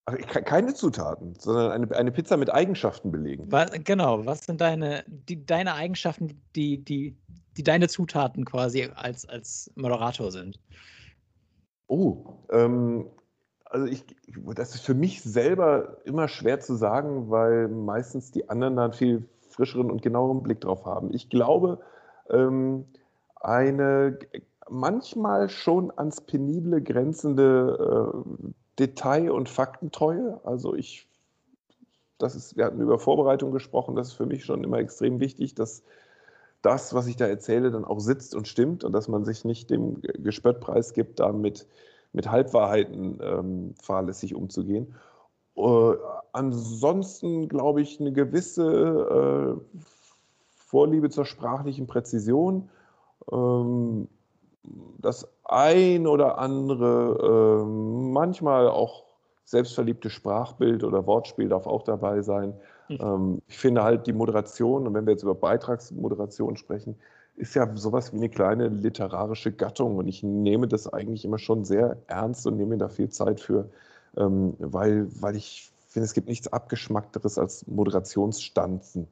Ach, 0.08 0.16
keine 0.44 0.72
Zutaten, 0.72 1.34
sondern 1.38 1.70
eine, 1.70 1.94
eine 1.94 2.10
Pizza 2.10 2.38
mit 2.38 2.52
Eigenschaften 2.52 3.10
belegen. 3.10 3.44
Was, 3.50 3.70
genau, 3.84 4.24
was 4.24 4.40
sind 4.46 4.60
deine, 4.60 5.04
die, 5.06 5.44
deine 5.44 5.74
Eigenschaften, 5.74 6.40
die, 6.56 6.82
die, 6.82 7.14
die 7.58 7.62
deine 7.62 7.88
Zutaten 7.88 8.46
quasi 8.46 8.88
als, 8.94 9.28
als 9.28 9.70
Moderator 9.74 10.32
sind? 10.32 10.58
Oh, 11.88 12.38
ähm, 12.50 13.06
also 13.66 13.86
ich, 13.86 14.02
das 14.54 14.74
ist 14.74 14.86
für 14.86 14.94
mich 14.94 15.22
selber 15.22 15.98
immer 16.06 16.28
schwer 16.28 16.60
zu 16.60 16.74
sagen, 16.76 17.28
weil 17.28 17.68
meistens 17.68 18.30
die 18.30 18.48
anderen 18.48 18.76
da 18.76 18.84
einen 18.84 18.92
viel 18.94 19.28
frischeren 19.50 19.90
und 19.90 20.00
genaueren 20.00 20.42
Blick 20.42 20.62
drauf 20.62 20.86
haben. 20.86 21.12
Ich 21.12 21.28
glaube, 21.28 21.80
ähm, 22.30 22.86
eine 23.36 24.18
manchmal 24.70 25.50
schon 25.50 25.92
ans 25.96 26.22
Penible 26.22 26.80
grenzende 26.80 28.14
äh, 28.14 28.52
Detail- 28.78 29.30
und 29.30 29.49
Faktentreue. 29.49 30.40
Also 30.44 30.75
ich, 30.75 31.06
das 32.18 32.35
ist, 32.35 32.56
wir 32.56 32.64
hatten 32.64 32.80
über 32.80 32.99
Vorbereitung 32.99 33.52
gesprochen, 33.52 33.97
das 33.97 34.08
ist 34.08 34.14
für 34.14 34.26
mich 34.26 34.44
schon 34.44 34.64
immer 34.64 34.78
extrem 34.78 35.20
wichtig, 35.20 35.54
dass 35.54 35.82
das, 36.62 36.92
was 36.94 37.06
ich 37.06 37.16
da 37.16 37.26
erzähle, 37.26 37.70
dann 37.70 37.85
auch 37.85 38.00
sitzt 38.00 38.35
und 38.35 38.49
stimmt 38.49 38.85
und 38.85 38.92
dass 38.92 39.08
man 39.08 39.25
sich 39.25 39.44
nicht 39.44 39.70
dem 39.70 40.00
Gespöttpreis 40.02 40.92
gibt, 40.92 41.20
damit 41.20 41.66
mit 42.12 42.30
Halbwahrheiten 42.30 43.18
ähm, 43.23 43.75
fahrlässig 43.80 44.35
umzugehen. 44.35 44.94
Äh, 45.56 45.94
ansonsten 46.32 47.49
glaube 47.49 47.82
ich 47.82 48.00
eine 48.00 48.12
gewisse 48.12 49.56
äh, 49.56 49.78
Vorliebe 50.50 51.11
zur 51.11 51.25
sprachlichen 51.25 51.87
Präzision. 51.87 52.70
Ähm, 53.30 54.08
das 54.98 55.28
ein 55.44 56.06
oder 56.06 56.38
andere, 56.38 57.62
äh, 57.62 57.64
manchmal 57.64 58.68
auch 58.68 59.04
selbstverliebte 59.44 60.10
Sprachbild 60.10 60.84
oder 60.84 61.06
Wortspiel 61.06 61.48
darf 61.48 61.66
auch 61.66 61.82
dabei 61.82 62.22
sein. 62.22 62.54
Mhm. 62.88 62.98
Ähm, 63.00 63.42
ich 63.48 63.58
finde 63.58 63.82
halt 63.82 64.06
die 64.06 64.12
Moderation, 64.12 64.87
und 64.87 64.94
wenn 64.94 65.06
wir 65.06 65.12
jetzt 65.12 65.22
über 65.22 65.34
Beitragsmoderation 65.34 66.56
sprechen, 66.56 66.96
ist 67.37 67.54
ja 67.54 67.68
sowas 67.76 68.12
wie 68.12 68.16
eine 68.16 68.28
kleine 68.28 68.68
literarische 68.68 69.52
Gattung 69.52 69.96
und 69.96 70.08
ich 70.08 70.22
nehme 70.22 70.66
das 70.66 70.92
eigentlich 70.92 71.25
immer 71.25 71.38
schon 71.38 71.64
sehr 71.64 71.96
ernst 72.08 72.46
und 72.46 72.56
nehme 72.56 72.70
mir 72.70 72.78
da 72.78 72.88
viel 72.88 73.08
Zeit 73.10 73.40
für, 73.40 73.70
ähm, 74.16 74.54
weil, 74.58 75.06
weil 75.20 75.37
ich 75.37 75.70
finde, 75.87 76.04
es 76.04 76.14
gibt 76.14 76.28
nichts 76.28 76.52
Abgeschmackteres 76.52 77.38
als 77.38 77.66
Moderationsstanzen, 77.66 79.06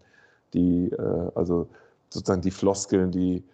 die, 0.54 0.90
äh, 0.90 1.30
also 1.34 1.68
sozusagen 2.10 2.42
die 2.42 2.50
Floskeln, 2.50 3.10
die, 3.10 3.44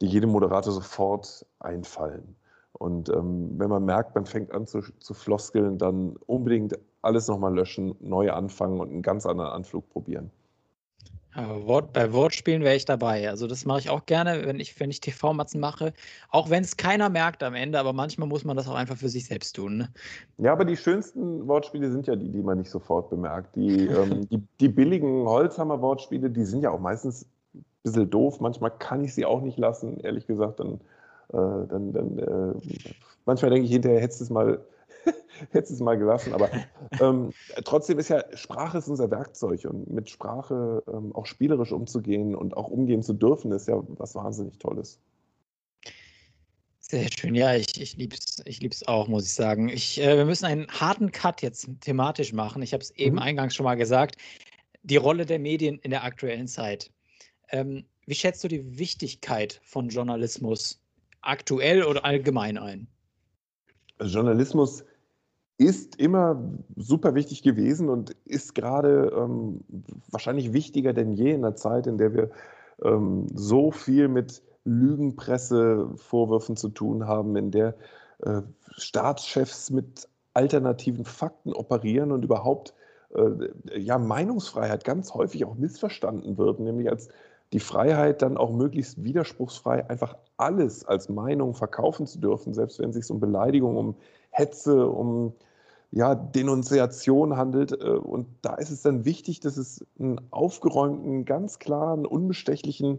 die 0.00 0.06
jedem 0.06 0.30
Moderator 0.30 0.72
sofort 0.72 1.46
einfallen. 1.60 2.36
Und 2.72 3.08
ähm, 3.08 3.58
wenn 3.58 3.70
man 3.70 3.84
merkt, 3.84 4.14
man 4.14 4.26
fängt 4.26 4.52
an 4.52 4.66
zu, 4.66 4.80
zu 4.98 5.14
floskeln, 5.14 5.78
dann 5.78 6.16
unbedingt 6.26 6.78
alles 7.02 7.28
nochmal 7.28 7.54
löschen, 7.54 7.96
neu 8.00 8.30
anfangen 8.30 8.80
und 8.80 8.90
einen 8.90 9.02
ganz 9.02 9.24
anderen 9.24 9.50
Anflug 9.50 9.88
probieren. 9.90 10.30
Wort, 11.36 11.92
bei 11.92 12.12
Wortspielen 12.14 12.62
wäre 12.62 12.76
ich 12.76 12.86
dabei. 12.86 13.28
Also 13.28 13.46
das 13.46 13.66
mache 13.66 13.80
ich 13.80 13.90
auch 13.90 14.06
gerne, 14.06 14.46
wenn 14.46 14.58
ich, 14.58 14.78
wenn 14.80 14.90
ich 14.90 15.00
TV-Matzen 15.00 15.60
mache. 15.60 15.92
Auch 16.30 16.48
wenn 16.48 16.62
es 16.62 16.78
keiner 16.78 17.10
merkt 17.10 17.42
am 17.42 17.54
Ende, 17.54 17.78
aber 17.78 17.92
manchmal 17.92 18.26
muss 18.26 18.44
man 18.44 18.56
das 18.56 18.66
auch 18.68 18.74
einfach 18.74 18.96
für 18.96 19.10
sich 19.10 19.26
selbst 19.26 19.56
tun. 19.56 19.76
Ne? 19.78 19.88
Ja, 20.38 20.52
aber 20.52 20.64
die 20.64 20.76
schönsten 20.76 21.46
Wortspiele 21.46 21.90
sind 21.90 22.06
ja 22.06 22.16
die, 22.16 22.30
die 22.30 22.42
man 22.42 22.58
nicht 22.58 22.70
sofort 22.70 23.10
bemerkt. 23.10 23.54
Die, 23.54 23.86
ähm, 23.86 24.26
die, 24.30 24.42
die 24.60 24.68
billigen 24.68 25.26
Holzhammer-Wortspiele, 25.26 26.30
die 26.30 26.44
sind 26.44 26.62
ja 26.62 26.70
auch 26.70 26.80
meistens 26.80 27.26
bisschen 27.92 28.10
doof. 28.10 28.40
Manchmal 28.40 28.70
kann 28.70 29.04
ich 29.04 29.14
sie 29.14 29.24
auch 29.24 29.40
nicht 29.40 29.58
lassen, 29.58 30.00
ehrlich 30.00 30.26
gesagt. 30.26 30.60
Dann, 30.60 30.74
äh, 31.32 31.66
dann, 31.68 31.92
dann 31.92 32.18
äh, 32.18 32.54
manchmal 33.24 33.50
denke 33.50 33.66
ich 33.66 33.72
hinterher, 33.72 34.00
hättest 34.00 34.20
du 34.20 34.24
es 34.24 34.30
mal 34.30 34.60
hätte 35.50 35.72
es 35.72 35.80
mal 35.80 35.96
gelassen. 35.96 36.32
Aber 36.32 36.50
ähm, 37.00 37.30
trotzdem 37.64 37.98
ist 37.98 38.08
ja 38.08 38.24
Sprache 38.34 38.78
ist 38.78 38.88
unser 38.88 39.10
Werkzeug 39.10 39.64
und 39.64 39.90
mit 39.90 40.10
Sprache 40.10 40.82
ähm, 40.92 41.14
auch 41.14 41.26
spielerisch 41.26 41.72
umzugehen 41.72 42.34
und 42.34 42.56
auch 42.56 42.68
umgehen 42.68 43.02
zu 43.02 43.12
dürfen, 43.12 43.52
ist 43.52 43.68
ja 43.68 43.82
was 43.88 44.14
wahnsinnig 44.14 44.58
Tolles. 44.58 45.00
Sehr 46.80 47.08
schön, 47.10 47.34
ja, 47.34 47.54
ich, 47.54 47.80
ich 47.80 47.96
liebe 47.96 48.14
es 48.14 48.40
ich 48.44 48.60
lieb's 48.60 48.86
auch, 48.86 49.08
muss 49.08 49.24
ich 49.24 49.34
sagen. 49.34 49.68
Ich, 49.68 50.00
äh, 50.00 50.16
wir 50.16 50.24
müssen 50.24 50.44
einen 50.44 50.68
harten 50.68 51.10
Cut 51.10 51.42
jetzt 51.42 51.68
thematisch 51.80 52.32
machen. 52.32 52.62
Ich 52.62 52.72
habe 52.72 52.82
es 52.82 52.90
eben 52.92 53.16
mhm. 53.16 53.22
eingangs 53.22 53.56
schon 53.56 53.64
mal 53.64 53.74
gesagt. 53.74 54.16
Die 54.84 54.96
Rolle 54.96 55.26
der 55.26 55.40
Medien 55.40 55.80
in 55.80 55.90
der 55.90 56.04
aktuellen 56.04 56.46
Zeit. 56.46 56.92
Ähm, 57.50 57.84
wie 58.06 58.14
schätzt 58.14 58.44
du 58.44 58.48
die 58.48 58.78
Wichtigkeit 58.78 59.60
von 59.64 59.88
Journalismus 59.88 60.80
aktuell 61.22 61.84
oder 61.84 62.04
allgemein 62.04 62.58
ein? 62.58 62.86
Journalismus 64.00 64.84
ist 65.58 65.96
immer 65.96 66.52
super 66.76 67.14
wichtig 67.14 67.42
gewesen 67.42 67.88
und 67.88 68.10
ist 68.24 68.54
gerade 68.54 69.12
ähm, 69.16 69.64
wahrscheinlich 70.10 70.52
wichtiger 70.52 70.92
denn 70.92 71.12
je 71.12 71.32
in 71.32 71.42
der 71.42 71.56
Zeit, 71.56 71.86
in 71.86 71.96
der 71.96 72.14
wir 72.14 72.30
ähm, 72.82 73.26
so 73.34 73.70
viel 73.70 74.08
mit 74.08 74.42
Lügenpressevorwürfen 74.64 76.56
zu 76.56 76.68
tun 76.68 77.06
haben, 77.06 77.36
in 77.36 77.50
der 77.50 77.74
äh, 78.18 78.42
Staatschefs 78.76 79.70
mit 79.70 80.08
alternativen 80.34 81.04
Fakten 81.04 81.52
operieren 81.52 82.12
und 82.12 82.24
überhaupt 82.24 82.74
äh, 83.14 83.78
ja, 83.78 83.96
Meinungsfreiheit 83.98 84.84
ganz 84.84 85.14
häufig 85.14 85.44
auch 85.46 85.54
missverstanden 85.54 86.36
wird, 86.36 86.60
nämlich 86.60 86.90
als 86.90 87.08
die 87.56 87.60
Freiheit, 87.60 88.20
dann 88.20 88.36
auch 88.36 88.52
möglichst 88.52 89.02
widerspruchsfrei 89.02 89.88
einfach 89.88 90.14
alles 90.36 90.84
als 90.84 91.08
Meinung 91.08 91.54
verkaufen 91.54 92.06
zu 92.06 92.18
dürfen, 92.18 92.52
selbst 92.52 92.78
wenn 92.78 92.90
es 92.90 92.96
sich 92.96 93.10
um 93.10 93.18
Beleidigung, 93.18 93.78
um 93.78 93.94
Hetze, 94.28 94.86
um 94.86 95.32
ja, 95.90 96.14
Denunziation 96.14 97.38
handelt. 97.38 97.72
Äh, 97.72 97.92
und 97.92 98.26
da 98.42 98.56
ist 98.56 98.70
es 98.70 98.82
dann 98.82 99.06
wichtig, 99.06 99.40
dass 99.40 99.56
es 99.56 99.86
einen 99.98 100.20
aufgeräumten, 100.30 101.24
ganz 101.24 101.58
klaren, 101.58 102.04
unbestechlichen 102.04 102.98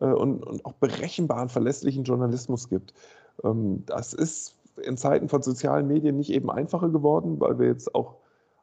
äh, 0.00 0.06
und, 0.06 0.46
und 0.46 0.64
auch 0.64 0.74
berechenbaren, 0.74 1.48
verlässlichen 1.48 2.04
Journalismus 2.04 2.68
gibt. 2.68 2.94
Ähm, 3.42 3.82
das 3.86 4.12
ist 4.12 4.54
in 4.80 4.96
Zeiten 4.96 5.28
von 5.28 5.42
sozialen 5.42 5.88
Medien 5.88 6.16
nicht 6.16 6.30
eben 6.30 6.52
einfacher 6.52 6.90
geworden, 6.90 7.40
weil 7.40 7.58
wir 7.58 7.66
jetzt 7.66 7.92
auch 7.96 8.14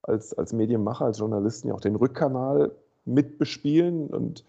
als, 0.02 0.34
als 0.34 0.54
Medienmacher, 0.54 1.04
als 1.04 1.20
Journalisten 1.20 1.68
ja 1.68 1.74
auch 1.74 1.82
den 1.82 1.98
Rückkanal 1.98 2.72
mitbespielen 3.04 4.08
und 4.08 4.46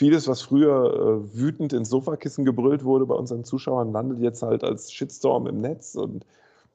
vieles, 0.00 0.28
was 0.28 0.40
früher 0.40 0.94
äh, 0.94 1.38
wütend 1.38 1.74
ins 1.74 1.90
Sofakissen 1.90 2.46
gebrüllt 2.46 2.84
wurde 2.84 3.04
bei 3.04 3.14
unseren 3.14 3.44
Zuschauern, 3.44 3.92
landet 3.92 4.20
jetzt 4.20 4.40
halt 4.40 4.64
als 4.64 4.90
Shitstorm 4.90 5.46
im 5.46 5.60
Netz 5.60 5.94
und 5.94 6.24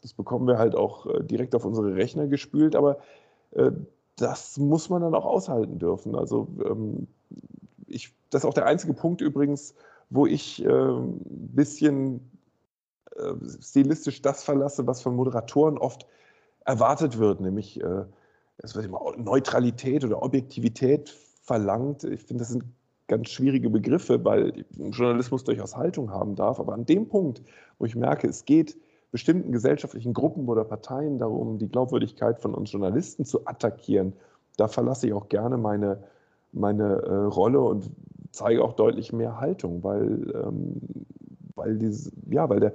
das 0.04 0.14
bekommen 0.14 0.46
wir 0.46 0.60
halt 0.60 0.76
auch 0.76 1.08
äh, 1.08 1.24
direkt 1.24 1.56
auf 1.56 1.66
unsere 1.66 1.96
Rechner 1.96 2.28
gespült, 2.28 2.76
aber 2.76 3.00
äh, 3.54 3.72
das 4.16 4.60
muss 4.60 4.92
man 4.92 5.02
dann 5.02 5.16
auch 5.16 5.26
aushalten 5.26 5.80
dürfen. 5.80 6.16
Also 6.16 6.48
ähm, 6.64 7.08
ich, 7.88 8.14
das 8.30 8.44
ist 8.44 8.46
auch 8.46 8.54
der 8.54 8.68
einzige 8.68 8.94
Punkt 8.94 9.22
übrigens, 9.22 9.74
wo 10.12 10.28
ich 10.28 10.64
ein 10.64 10.70
ähm, 10.70 11.20
bisschen 11.26 12.30
äh, 13.16 13.34
stilistisch 13.60 14.22
das 14.22 14.44
verlasse, 14.44 14.86
was 14.86 15.02
von 15.02 15.16
Moderatoren 15.16 15.80
oft 15.80 16.06
erwartet 16.64 17.18
wird, 17.18 17.42
nämlich 17.42 17.80
es 18.58 18.76
wird 18.76 18.86
immer 18.86 19.02
Neutralität 19.18 20.04
oder 20.04 20.24
Objektivität 20.24 21.10
verlangt. 21.10 22.04
Ich 22.04 22.24
finde, 22.24 22.42
das 22.42 22.50
sind 22.50 22.64
ganz 23.08 23.30
schwierige 23.30 23.70
Begriffe, 23.70 24.24
weil 24.26 24.66
Journalismus 24.78 25.44
durchaus 25.44 25.76
Haltung 25.76 26.12
haben 26.12 26.36
darf. 26.36 26.60
Aber 26.60 26.74
an 26.74 26.86
dem 26.86 27.08
Punkt, 27.08 27.42
wo 27.78 27.86
ich 27.86 27.96
merke, 27.96 28.28
es 28.28 28.46
geht 28.46 28.78
bestimmten 29.12 29.52
gesellschaftlichen 29.52 30.14
Gruppen 30.14 30.48
oder 30.50 30.64
Parteien 30.64 31.20
darum, 31.20 31.58
die 31.58 31.70
Glaubwürdigkeit 31.70 32.40
von 32.40 32.54
uns 32.54 32.72
Journalisten 32.72 33.26
zu 33.26 33.46
attackieren, 33.46 34.14
da 34.58 34.68
verlasse 34.68 35.08
ich 35.08 35.14
auch 35.14 35.30
gerne 35.30 35.58
meine, 35.58 36.04
meine 36.52 36.84
äh, 36.84 37.16
Rolle 37.26 37.62
und 37.62 37.90
zeige 38.32 38.64
auch 38.64 38.74
deutlich 38.74 39.14
mehr 39.14 39.40
Haltung, 39.40 39.84
weil, 39.84 40.34
ähm, 40.36 40.82
weil, 41.56 41.78
diese, 41.78 42.12
ja, 42.30 42.50
weil 42.50 42.60
der 42.60 42.74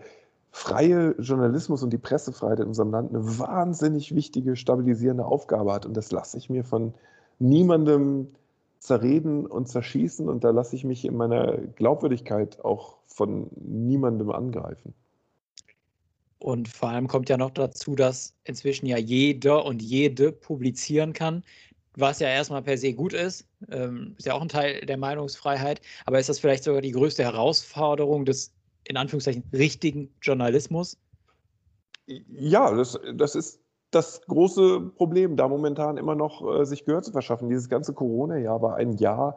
freie 0.52 1.14
Journalismus 1.18 1.82
und 1.82 1.92
die 1.92 1.98
Pressefreiheit 1.98 2.60
in 2.60 2.68
unserem 2.68 2.90
Land 2.90 3.10
eine 3.10 3.38
wahnsinnig 3.38 4.14
wichtige, 4.14 4.56
stabilisierende 4.56 5.24
Aufgabe 5.24 5.72
hat. 5.72 5.86
Und 5.86 5.96
das 5.96 6.10
lasse 6.10 6.38
ich 6.38 6.50
mir 6.50 6.64
von 6.64 6.94
niemandem 7.38 8.28
zerreden 8.80 9.46
und 9.46 9.68
zerschießen 9.68 10.28
und 10.28 10.42
da 10.42 10.50
lasse 10.50 10.74
ich 10.74 10.84
mich 10.84 11.04
in 11.04 11.16
meiner 11.16 11.58
Glaubwürdigkeit 11.58 12.64
auch 12.64 12.98
von 13.06 13.50
niemandem 13.56 14.30
angreifen. 14.30 14.94
Und 16.38 16.68
vor 16.68 16.88
allem 16.88 17.06
kommt 17.06 17.28
ja 17.28 17.36
noch 17.36 17.50
dazu, 17.50 17.94
dass 17.94 18.34
inzwischen 18.44 18.86
ja 18.86 18.96
jeder 18.96 19.66
und 19.66 19.82
jede 19.82 20.32
publizieren 20.32 21.12
kann, 21.12 21.44
was 21.94 22.18
ja 22.20 22.28
erstmal 22.28 22.62
per 22.62 22.78
se 22.78 22.94
gut 22.94 23.12
ist. 23.12 23.46
Ähm, 23.70 24.14
ist 24.16 24.24
ja 24.24 24.32
auch 24.32 24.40
ein 24.40 24.48
Teil 24.48 24.80
der 24.86 24.96
Meinungsfreiheit. 24.96 25.82
Aber 26.06 26.18
ist 26.18 26.30
das 26.30 26.38
vielleicht 26.38 26.64
sogar 26.64 26.80
die 26.80 26.92
größte 26.92 27.22
Herausforderung 27.22 28.24
des, 28.24 28.54
in 28.84 28.96
Anführungszeichen, 28.96 29.44
richtigen 29.52 30.08
Journalismus? 30.22 30.96
Ja, 32.06 32.74
das, 32.74 32.98
das 33.16 33.34
ist 33.34 33.60
das 33.90 34.22
große 34.26 34.80
Problem, 34.96 35.36
da 35.36 35.48
momentan 35.48 35.96
immer 35.96 36.14
noch 36.14 36.60
äh, 36.60 36.64
sich 36.64 36.84
Gehör 36.84 37.02
zu 37.02 37.12
verschaffen. 37.12 37.48
Dieses 37.48 37.68
ganze 37.68 37.92
Corona-Jahr 37.92 38.62
war 38.62 38.76
ein 38.76 38.92
Jahr, 38.96 39.36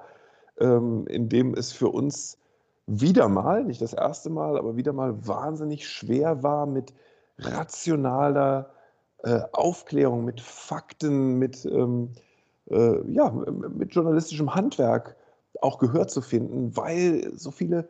ähm, 0.60 1.08
in 1.08 1.30
dem 1.30 1.54
es 1.54 1.72
für 1.72 1.90
uns 1.90 2.38
wieder 2.86 3.30
mal, 3.30 3.64
nicht 3.64 3.82
das 3.82 3.94
erste 3.94 4.30
Mal, 4.30 4.58
aber 4.58 4.76
wieder 4.76 4.94
mal 4.94 5.28
wahnsinnig 5.28 5.88
schwer 5.88 6.44
war 6.44 6.66
mit 6.66 6.94
rationaler 7.40 8.70
äh, 9.24 9.40
Aufklärung, 9.54 10.26
mit 10.26 10.42
Fakten, 10.42 11.40
mit, 11.40 11.66
ähm, 11.66 12.10
äh, 12.70 13.02
ja, 13.12 13.30
mit 13.32 13.94
journalistischem 13.96 14.54
Handwerk 14.54 15.16
auch 15.62 15.80
Gehör 15.80 16.08
zu 16.08 16.22
finden, 16.22 16.76
weil 16.76 17.32
so 17.36 17.52
viele 17.52 17.88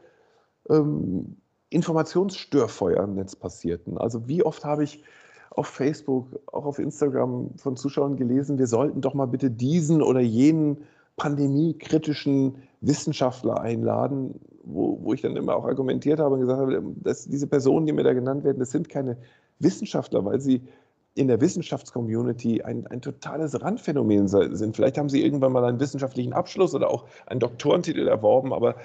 ähm, 0.70 1.38
Informationsstörfeuer 1.70 3.04
im 3.04 3.16
Netz 3.16 3.36
passierten. 3.36 3.98
Also 3.98 4.28
wie 4.28 4.44
oft 4.44 4.64
habe 4.64 4.84
ich 4.84 5.04
auf 5.56 5.68
Facebook, 5.68 6.28
auch 6.52 6.66
auf 6.66 6.80
Instagram 6.80 7.52
von 7.58 7.76
Zuschauern 7.78 8.18
gelesen, 8.18 8.58
wir 8.58 8.68
sollten 8.68 9.02
doch 9.02 9.14
mal 9.14 9.28
bitte 9.28 9.52
diesen 9.52 10.02
oder 10.02 10.20
jenen 10.20 10.78
pandemiekritischen 11.16 12.56
Wissenschaftler 12.82 13.62
einladen, 13.62 14.40
wo, 14.64 15.00
wo 15.02 15.14
ich 15.14 15.22
dann 15.22 15.36
immer 15.36 15.56
auch 15.56 15.66
argumentiert 15.66 16.20
habe 16.20 16.36
und 16.36 16.42
gesagt 16.42 16.60
habe, 16.60 16.84
dass 17.04 17.28
diese 17.28 17.48
Personen, 17.48 17.86
die 17.86 17.94
mir 17.94 18.04
da 18.04 18.14
genannt 18.14 18.44
werden, 18.44 18.60
das 18.60 18.72
sind 18.72 18.90
keine 18.90 19.18
Wissenschaftler, 19.60 20.26
weil 20.26 20.40
sie 20.40 20.62
in 21.16 21.28
der 21.28 21.40
Wissenschaftscommunity 21.40 22.64
ein, 22.64 22.88
ein 22.88 23.02
totales 23.02 23.62
Randphänomen 23.62 24.28
sind. 24.28 24.76
Vielleicht 24.76 24.98
haben 24.98 25.10
sie 25.10 25.24
irgendwann 25.24 25.52
mal 25.52 25.64
einen 25.64 25.80
wissenschaftlichen 25.80 26.34
Abschluss 26.34 26.74
oder 26.74 26.90
auch 26.90 27.06
einen 27.28 27.40
Doktorentitel 27.40 28.08
erworben, 28.08 28.52
aber 28.52 28.76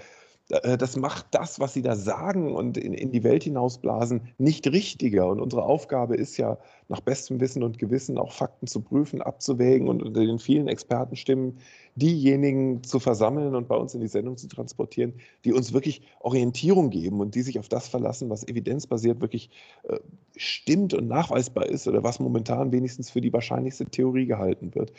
das 0.48 0.96
macht 0.96 1.26
das, 1.32 1.60
was 1.60 1.74
sie 1.74 1.82
da 1.82 1.94
sagen 1.94 2.54
und 2.54 2.78
in, 2.78 2.94
in, 2.94 3.12
die 3.12 3.22
Welt 3.22 3.44
hinausblasen, 3.44 4.22
nicht 4.38 4.66
richtiger. 4.66 5.28
Und 5.28 5.40
unsere 5.40 5.64
Aufgabe 5.64 6.16
ist 6.16 6.38
ja, 6.38 6.56
nach 6.88 7.00
bestem 7.00 7.38
Wissen 7.38 7.62
und 7.62 7.78
Gewissen 7.78 8.16
auch 8.16 8.32
Fakten 8.32 8.66
zu 8.66 8.80
prüfen, 8.80 9.20
abzuwägen 9.20 9.88
und 9.88 10.02
unter 10.02 10.24
den 10.24 10.38
vielen 10.38 10.66
Expertenstimmen 10.66 11.58
diejenigen 11.96 12.82
zu 12.82 12.98
versammeln 12.98 13.54
und 13.54 13.68
bei 13.68 13.76
uns 13.76 13.94
in 13.94 14.00
die 14.00 14.08
Sendung 14.08 14.38
zu 14.38 14.48
transportieren, 14.48 15.12
die 15.44 15.52
uns 15.52 15.74
wirklich 15.74 16.00
Orientierung 16.20 16.88
geben 16.88 17.20
und 17.20 17.34
die 17.34 17.42
sich 17.42 17.58
auf 17.58 17.68
das 17.68 17.88
verlassen, 17.88 18.30
was 18.30 18.48
evidenzbasiert 18.48 19.20
wirklich 19.20 19.50
äh, 19.82 19.98
stimmt 20.36 20.94
und 20.94 21.08
nachweisbar 21.08 21.66
ist 21.66 21.86
oder 21.86 22.02
was 22.02 22.20
momentan 22.20 22.72
wenigstens 22.72 23.10
für 23.10 23.20
die 23.20 23.34
wahrscheinlichste 23.34 23.84
Theorie 23.84 24.24
gehalten 24.24 24.74
wird. 24.74 24.94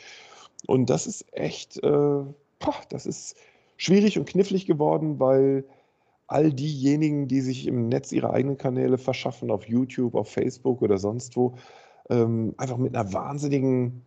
Und 0.66 0.90
das 0.90 1.08
ist 1.08 1.24
echt, 1.32 1.78
äh, 1.78 1.88
boah, 2.60 2.74
das 2.90 3.06
ist 3.06 3.34
schwierig 3.80 4.18
und 4.18 4.28
knifflig 4.28 4.66
geworden, 4.66 5.18
weil 5.18 5.64
all 6.26 6.52
diejenigen, 6.52 7.28
die 7.28 7.40
sich 7.40 7.66
im 7.66 7.88
Netz 7.88 8.12
ihre 8.12 8.30
eigenen 8.30 8.58
Kanäle 8.58 8.98
verschaffen, 8.98 9.50
auf 9.50 9.66
YouTube, 9.66 10.14
auf 10.14 10.28
Facebook 10.30 10.82
oder 10.82 10.98
sonst 10.98 11.34
wo, 11.34 11.54
ähm, 12.10 12.54
einfach 12.58 12.76
mit 12.76 12.94
einer 12.94 13.10
wahnsinnigen 13.14 14.02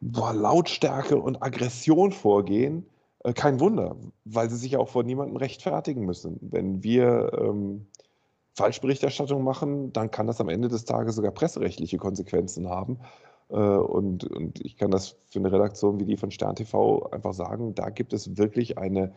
boah, 0.00 0.34
Lautstärke 0.34 1.16
und 1.16 1.44
Aggression 1.44 2.10
vorgehen. 2.10 2.84
Äh, 3.22 3.34
kein 3.34 3.60
Wunder, 3.60 3.94
weil 4.24 4.50
sie 4.50 4.56
sich 4.56 4.72
ja 4.72 4.80
auch 4.80 4.88
vor 4.88 5.04
niemandem 5.04 5.36
rechtfertigen 5.36 6.04
müssen. 6.04 6.36
Wenn 6.40 6.82
wir 6.82 7.30
ähm, 7.40 7.86
Falschberichterstattung 8.54 9.44
machen, 9.44 9.92
dann 9.92 10.10
kann 10.10 10.26
das 10.26 10.40
am 10.40 10.48
Ende 10.48 10.66
des 10.66 10.84
Tages 10.84 11.14
sogar 11.14 11.30
presserechtliche 11.30 11.98
Konsequenzen 11.98 12.68
haben. 12.68 12.98
Äh, 13.50 13.54
und, 13.54 14.24
und 14.24 14.64
ich 14.64 14.76
kann 14.76 14.90
das 14.90 15.16
für 15.28 15.38
eine 15.38 15.52
Redaktion 15.52 16.00
wie 16.00 16.04
die 16.04 16.16
von 16.16 16.30
Stern 16.30 16.56
TV 16.56 17.10
einfach 17.10 17.34
sagen, 17.34 17.74
da 17.74 17.90
gibt 17.90 18.12
es 18.12 18.36
wirklich 18.36 18.78
eine, 18.78 19.12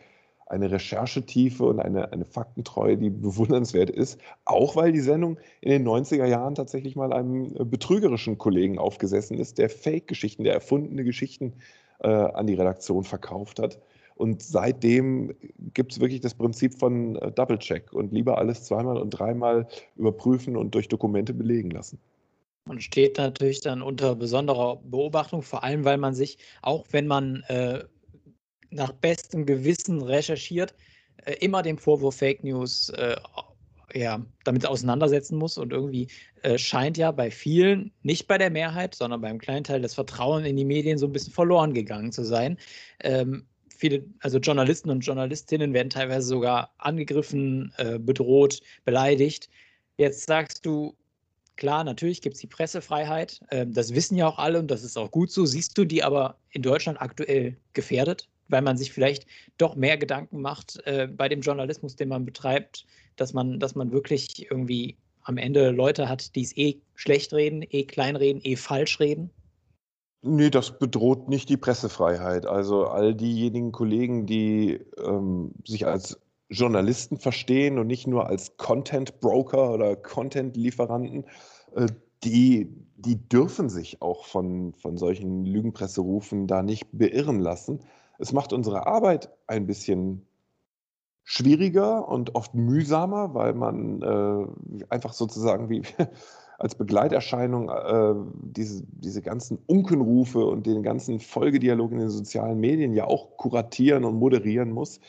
eine 0.45 0.71
Recherchetiefe 0.71 1.63
und 1.65 1.79
eine, 1.79 2.11
eine 2.11 2.25
Faktentreue, 2.25 2.97
die 2.97 3.09
bewundernswert 3.09 3.89
ist. 3.89 4.19
Auch 4.45 4.75
weil 4.75 4.91
die 4.91 4.99
Sendung 4.99 5.37
in 5.61 5.69
den 5.69 5.87
90er 5.87 6.25
Jahren 6.25 6.55
tatsächlich 6.55 6.95
mal 6.95 7.13
einem 7.13 7.53
betrügerischen 7.69 8.37
Kollegen 8.37 8.79
aufgesessen 8.79 9.37
ist, 9.37 9.57
der 9.57 9.69
Fake-Geschichten, 9.69 10.43
der 10.43 10.53
erfundene 10.53 11.03
Geschichten 11.03 11.53
äh, 11.99 12.07
an 12.09 12.47
die 12.47 12.55
Redaktion 12.55 13.03
verkauft 13.03 13.59
hat. 13.59 13.79
Und 14.15 14.41
seitdem 14.41 15.33
gibt 15.73 15.93
es 15.93 16.01
wirklich 16.01 16.19
das 16.19 16.33
Prinzip 16.33 16.77
von 16.77 17.15
äh, 17.15 17.31
Double-Check 17.31 17.93
und 17.93 18.11
lieber 18.11 18.37
alles 18.37 18.65
zweimal 18.65 18.97
und 18.97 19.11
dreimal 19.11 19.67
überprüfen 19.95 20.57
und 20.57 20.75
durch 20.75 20.89
Dokumente 20.89 21.33
belegen 21.33 21.69
lassen. 21.69 21.99
Man 22.69 22.79
steht 22.79 23.17
natürlich 23.17 23.62
dann 23.62 23.82
unter 23.82 24.15
besonderer 24.15 24.75
Beobachtung, 24.84 25.41
vor 25.41 25.63
allem 25.63 25.86
weil 25.86 25.97
man 25.97 26.13
sich, 26.13 26.38
auch 26.62 26.86
wenn 26.91 27.08
man 27.08 27.41
äh, 27.47 27.84
nach 28.69 28.91
bestem 28.91 29.47
Gewissen 29.47 30.03
recherchiert, 30.03 30.75
äh, 31.25 31.34
immer 31.39 31.63
dem 31.63 31.79
Vorwurf 31.79 32.17
Fake 32.17 32.43
News 32.43 32.89
äh, 32.89 33.15
ja, 33.95 34.23
damit 34.43 34.67
auseinandersetzen 34.67 35.36
muss. 35.36 35.58
Und 35.58 35.73
irgendwie 35.73 36.10
äh, 36.43 36.60
scheint 36.60 36.95
ja 36.99 37.10
bei 37.10 37.32
vielen, 37.32 37.91
nicht 38.03 38.27
bei 38.27 38.38
der 38.38 38.51
Mehrheit, 38.51 38.93
sondern 38.93 39.21
beim 39.21 39.39
kleinen 39.39 39.63
Teil, 39.63 39.82
das 39.82 39.95
Vertrauen 39.95 40.45
in 40.45 40.55
die 40.55 40.63
Medien 40.63 40.99
so 40.99 41.08
ein 41.08 41.12
bisschen 41.12 41.34
verloren 41.34 41.73
gegangen 41.73 42.12
zu 42.12 42.23
sein. 42.23 42.60
Ähm, 42.99 43.47
viele, 43.75 44.05
also 44.19 44.38
Journalisten 44.38 44.91
und 44.91 44.99
Journalistinnen 44.99 45.73
werden 45.73 45.89
teilweise 45.89 46.27
sogar 46.27 46.75
angegriffen, 46.77 47.73
äh, 47.77 47.97
bedroht, 47.97 48.62
beleidigt. 48.86 49.49
Jetzt 49.97 50.27
sagst 50.27 50.67
du, 50.67 50.95
Klar, 51.59 51.83
natürlich 51.83 52.21
gibt 52.21 52.35
es 52.35 52.41
die 52.41 52.47
Pressefreiheit. 52.47 53.41
Ähm, 53.51 53.73
das 53.73 53.93
wissen 53.93 54.15
ja 54.15 54.29
auch 54.29 54.39
alle 54.39 54.59
und 54.59 54.71
das 54.71 54.81
ist 54.81 54.97
auch 54.97 55.11
gut 55.11 55.29
so. 55.29 55.45
Siehst 55.45 55.77
du 55.77 55.83
die 55.83 56.01
aber 56.01 56.37
in 56.51 56.61
Deutschland 56.61 57.01
aktuell 57.01 57.57
gefährdet, 57.73 58.29
weil 58.47 58.61
man 58.61 58.77
sich 58.77 58.93
vielleicht 58.93 59.25
doch 59.57 59.75
mehr 59.75 59.97
Gedanken 59.97 60.39
macht 60.39 60.81
äh, 60.85 61.09
bei 61.11 61.27
dem 61.27 61.41
Journalismus, 61.41 61.97
den 61.97 62.07
man 62.07 62.23
betreibt, 62.23 62.85
dass 63.17 63.33
man, 63.33 63.59
dass 63.59 63.75
man 63.75 63.91
wirklich 63.91 64.49
irgendwie 64.49 64.95
am 65.23 65.35
Ende 65.37 65.71
Leute 65.71 66.07
hat, 66.07 66.33
die 66.35 66.43
es 66.43 66.55
eh 66.55 66.79
schlecht 66.95 67.33
reden, 67.33 67.61
eh 67.69 67.83
kleinreden, 67.83 68.39
eh 68.45 68.55
falsch 68.55 69.01
reden? 69.01 69.29
Nee, 70.21 70.51
das 70.51 70.79
bedroht 70.79 71.27
nicht 71.27 71.49
die 71.49 71.57
Pressefreiheit. 71.57 72.45
Also 72.45 72.85
all 72.85 73.13
diejenigen 73.13 73.73
Kollegen, 73.73 74.25
die 74.25 74.79
ähm, 74.97 75.51
sich 75.65 75.85
als 75.85 76.21
Journalisten 76.49 77.17
verstehen 77.17 77.77
und 77.77 77.88
nicht 77.88 78.07
nur 78.07 78.27
als 78.27 78.57
Content 78.57 79.19
Broker 79.19 79.71
oder 79.71 79.95
Content 79.95 80.57
Lieferanten, 80.57 81.25
äh, 81.75 81.88
die, 82.23 82.67
die 82.97 83.15
dürfen 83.29 83.69
sich 83.69 84.01
auch 84.01 84.25
von, 84.25 84.73
von 84.73 84.97
solchen 84.97 85.45
Lügenpresserufen 85.45 86.47
da 86.47 86.63
nicht 86.63 86.88
beirren 86.91 87.39
lassen. 87.39 87.79
Es 88.17 88.33
macht 88.33 88.51
unsere 88.51 88.88
Arbeit 88.88 89.29
ein 89.47 89.67
bisschen 89.67 90.25
schwieriger 91.23 92.09
und 92.09 92.35
oft 92.35 92.55
mühsamer, 92.55 93.35
weil 93.35 93.53
man 93.53 94.01
äh, 94.01 94.83
einfach 94.89 95.13
sozusagen 95.13 95.69
wie 95.69 95.83
als 96.57 96.75
Begleiterscheinung 96.75 97.69
äh, 97.69 98.15
diese, 98.41 98.83
diese 98.88 99.21
ganzen 99.21 99.59
Unkenrufe 99.67 100.45
und 100.45 100.65
den 100.65 100.83
ganzen 100.83 101.19
Folgedialog 101.19 101.91
in 101.91 101.99
den 101.99 102.09
sozialen 102.09 102.59
Medien 102.59 102.93
ja 102.93 103.05
auch 103.05 103.38
kuratieren 103.38 104.03
und 104.03 104.15
moderieren 104.15 104.71
muss. 104.71 104.99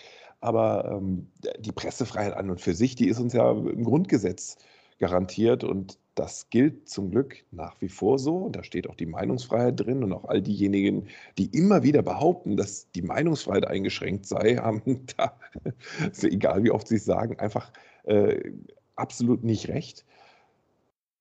Aber 0.41 0.91
ähm, 0.91 1.29
die 1.59 1.73
Pressefreiheit 1.73 2.35
an 2.35 2.51
und 2.51 2.61
für 2.61 2.75
sich, 2.75 2.95
die 2.95 3.09
ist 3.09 3.21
uns 3.21 3.33
ja 3.33 3.51
im 3.51 3.85
Grundgesetz 3.85 4.57
garantiert 4.99 5.65
und 5.65 5.99
das 6.15 6.51
gilt 6.51 6.89
zum 6.89 7.11
Glück 7.11 7.45
nach 7.51 7.81
wie 7.81 7.89
vor 7.89 8.19
so. 8.19 8.51
Da 8.51 8.63
steht 8.63 8.89
auch 8.89 8.95
die 8.95 9.07
Meinungsfreiheit 9.07 9.81
drin 9.81 10.05
und 10.05 10.13
auch 10.13 10.27
all 10.27 10.43
diejenigen, 10.43 11.09
die 11.39 11.47
immer 11.47 11.83
wieder 11.83 12.03
behaupten, 12.03 12.57
dass 12.57 12.91
die 12.93 13.03
Meinungsfreiheit 13.03 13.67
eingeschränkt 13.67 14.27
sei, 14.27 14.57
haben 14.63 15.07
da, 15.17 15.39
egal 16.23 16.63
wie 16.63 16.71
oft 16.71 16.89
sie 16.89 16.97
es 16.97 17.05
sagen, 17.05 17.39
einfach 17.39 17.73
äh, 18.05 18.53
absolut 18.97 19.45
nicht 19.45 19.69
recht. 19.69 20.05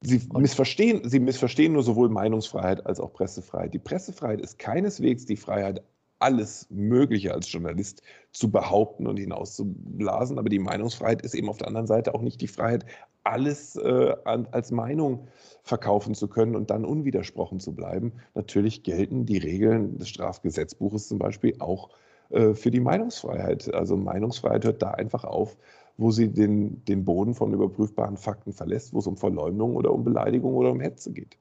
Sie 0.01 0.21
missverstehen, 0.33 1.07
sie 1.09 1.19
missverstehen 1.19 1.73
nur 1.73 1.83
sowohl 1.83 2.09
Meinungsfreiheit 2.09 2.85
als 2.85 2.99
auch 2.99 3.11
Pressefreiheit. 3.11 3.73
Die 3.73 3.79
Pressefreiheit 3.79 4.41
ist 4.41 4.57
keineswegs 4.57 5.25
die 5.25 5.35
Freiheit, 5.35 5.83
alles 6.19 6.67
Mögliche 6.69 7.33
als 7.33 7.51
Journalist 7.51 8.01
zu 8.31 8.51
behaupten 8.51 9.07
und 9.07 9.17
hinauszublasen. 9.17 10.37
Aber 10.37 10.49
die 10.49 10.59
Meinungsfreiheit 10.59 11.21
ist 11.21 11.33
eben 11.33 11.49
auf 11.49 11.57
der 11.57 11.67
anderen 11.67 11.87
Seite 11.87 12.13
auch 12.13 12.21
nicht 12.21 12.41
die 12.41 12.47
Freiheit, 12.47 12.85
alles 13.23 13.75
äh, 13.75 14.15
an, 14.25 14.47
als 14.51 14.71
Meinung 14.71 15.27
verkaufen 15.63 16.15
zu 16.15 16.27
können 16.27 16.55
und 16.55 16.69
dann 16.69 16.85
unwidersprochen 16.85 17.59
zu 17.59 17.73
bleiben. 17.73 18.13
Natürlich 18.33 18.83
gelten 18.83 19.25
die 19.25 19.37
Regeln 19.37 19.97
des 19.97 20.09
Strafgesetzbuches 20.09 21.07
zum 21.07 21.19
Beispiel 21.19 21.55
auch 21.59 21.89
äh, 22.29 22.53
für 22.53 22.71
die 22.71 22.79
Meinungsfreiheit. 22.79 23.73
Also 23.73 23.97
Meinungsfreiheit 23.97 24.65
hört 24.65 24.81
da 24.81 24.91
einfach 24.91 25.23
auf, 25.23 25.57
wo 25.97 26.11
sie 26.11 26.29
den, 26.29 26.83
den 26.85 27.03
Boden 27.03 27.33
von 27.33 27.53
überprüfbaren 27.53 28.17
Fakten 28.17 28.53
verlässt, 28.53 28.93
wo 28.93 28.99
es 28.99 29.07
um 29.07 29.17
Verleumdung 29.17 29.75
oder 29.75 29.91
um 29.91 30.03
Beleidigung 30.03 30.55
oder 30.55 30.71
um 30.71 30.79
Hetze 30.79 31.11
geht. 31.11 31.37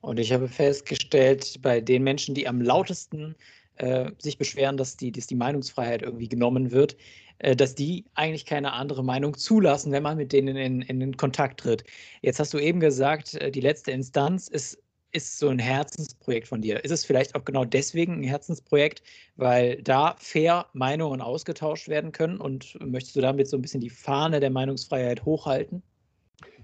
Und 0.00 0.18
ich 0.18 0.32
habe 0.32 0.48
festgestellt, 0.48 1.60
bei 1.60 1.80
den 1.80 2.04
Menschen, 2.04 2.34
die 2.34 2.46
am 2.46 2.60
lautesten 2.60 3.34
äh, 3.78 4.10
sich 4.18 4.38
beschweren, 4.38 4.76
dass 4.76 4.96
die, 4.96 5.12
dass 5.12 5.26
die 5.26 5.34
Meinungsfreiheit 5.34 6.02
irgendwie 6.02 6.28
genommen 6.28 6.70
wird, 6.70 6.96
äh, 7.38 7.56
dass 7.56 7.74
die 7.74 8.04
eigentlich 8.14 8.46
keine 8.46 8.72
andere 8.72 9.04
Meinung 9.04 9.36
zulassen, 9.36 9.92
wenn 9.92 10.02
man 10.02 10.16
mit 10.16 10.32
denen 10.32 10.56
in, 10.56 10.82
in, 10.82 11.00
in 11.00 11.16
Kontakt 11.16 11.60
tritt. 11.60 11.84
Jetzt 12.22 12.40
hast 12.40 12.52
du 12.54 12.58
eben 12.58 12.80
gesagt, 12.80 13.34
äh, 13.34 13.50
die 13.50 13.60
letzte 13.60 13.92
Instanz 13.92 14.48
ist, 14.48 14.82
ist 15.12 15.38
so 15.38 15.48
ein 15.48 15.58
Herzensprojekt 15.58 16.48
von 16.48 16.60
dir. 16.60 16.84
Ist 16.84 16.90
es 16.90 17.04
vielleicht 17.04 17.34
auch 17.34 17.44
genau 17.44 17.64
deswegen 17.64 18.14
ein 18.14 18.24
Herzensprojekt, 18.24 19.02
weil 19.36 19.82
da 19.82 20.16
fair 20.18 20.66
Meinungen 20.74 21.20
ausgetauscht 21.20 21.88
werden 21.88 22.12
können 22.12 22.38
und 22.38 22.78
möchtest 22.84 23.16
du 23.16 23.20
damit 23.20 23.48
so 23.48 23.56
ein 23.56 23.62
bisschen 23.62 23.80
die 23.80 23.90
Fahne 23.90 24.40
der 24.40 24.50
Meinungsfreiheit 24.50 25.24
hochhalten? 25.24 25.82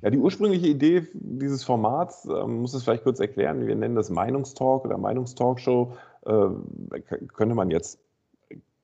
Ja, 0.03 0.11
die 0.11 0.18
ursprüngliche 0.18 0.66
Idee 0.66 1.07
dieses 1.14 1.64
Formats, 1.64 2.27
ähm, 2.27 2.61
muss 2.61 2.74
es 2.74 2.85
vielleicht 2.85 3.05
kurz 3.05 3.20
erklären, 3.20 3.66
wir 3.66 3.74
nennen 3.74 3.94
das 3.94 4.11
Meinungstalk 4.11 4.85
oder 4.85 4.98
Meinungstalkshow, 4.98 5.96
könnte 6.24 7.54
man 7.54 7.70
jetzt 7.70 8.00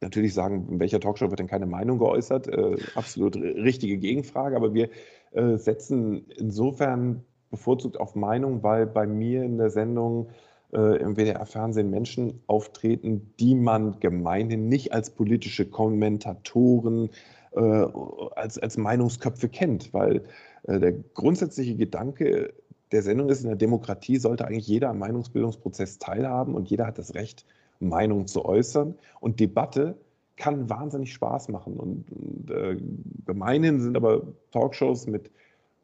natürlich 0.00 0.34
sagen, 0.34 0.68
in 0.70 0.80
welcher 0.80 1.00
Talkshow 1.00 1.30
wird 1.30 1.40
denn 1.40 1.46
keine 1.46 1.66
Meinung 1.66 1.98
geäußert? 1.98 2.48
Äh, 2.48 2.76
absolut 2.94 3.36
richtige 3.36 3.98
Gegenfrage, 3.98 4.56
aber 4.56 4.74
wir 4.74 4.88
äh, 5.32 5.56
setzen 5.56 6.26
insofern 6.36 7.24
bevorzugt 7.50 7.98
auf 7.98 8.14
Meinung, 8.14 8.62
weil 8.62 8.86
bei 8.86 9.06
mir 9.06 9.42
in 9.42 9.58
der 9.58 9.70
Sendung 9.70 10.30
äh, 10.72 10.98
im 11.00 11.16
WDR-Fernsehen 11.16 11.90
Menschen 11.90 12.42
auftreten, 12.46 13.34
die 13.40 13.54
man 13.54 13.98
gemeinhin 14.00 14.68
nicht 14.68 14.92
als 14.92 15.10
politische 15.10 15.68
Kommentatoren 15.68 17.10
äh, 17.52 17.60
als, 17.60 18.58
als 18.58 18.76
Meinungsköpfe 18.76 19.48
kennt, 19.48 19.92
weil 19.92 20.24
äh, 20.64 20.78
der 20.78 20.92
grundsätzliche 20.92 21.74
Gedanke 21.74 22.54
der 22.92 23.02
Sendung 23.02 23.28
ist, 23.28 23.42
in 23.42 23.48
der 23.48 23.56
Demokratie 23.56 24.16
sollte 24.16 24.46
eigentlich 24.46 24.66
jeder 24.66 24.90
am 24.90 24.98
Meinungsbildungsprozess 24.98 25.98
teilhaben 25.98 26.54
und 26.54 26.68
jeder 26.70 26.86
hat 26.86 26.98
das 26.98 27.14
Recht, 27.14 27.44
Meinung 27.78 28.26
zu 28.26 28.44
äußern. 28.44 28.94
Und 29.20 29.40
Debatte 29.40 29.96
kann 30.36 30.68
wahnsinnig 30.68 31.12
Spaß 31.12 31.48
machen. 31.48 31.76
Und, 31.76 32.10
und 32.10 32.50
äh, 32.50 32.76
gemeinhin 33.24 33.80
sind 33.80 33.96
aber 33.96 34.22
Talkshows 34.50 35.06
mit 35.06 35.30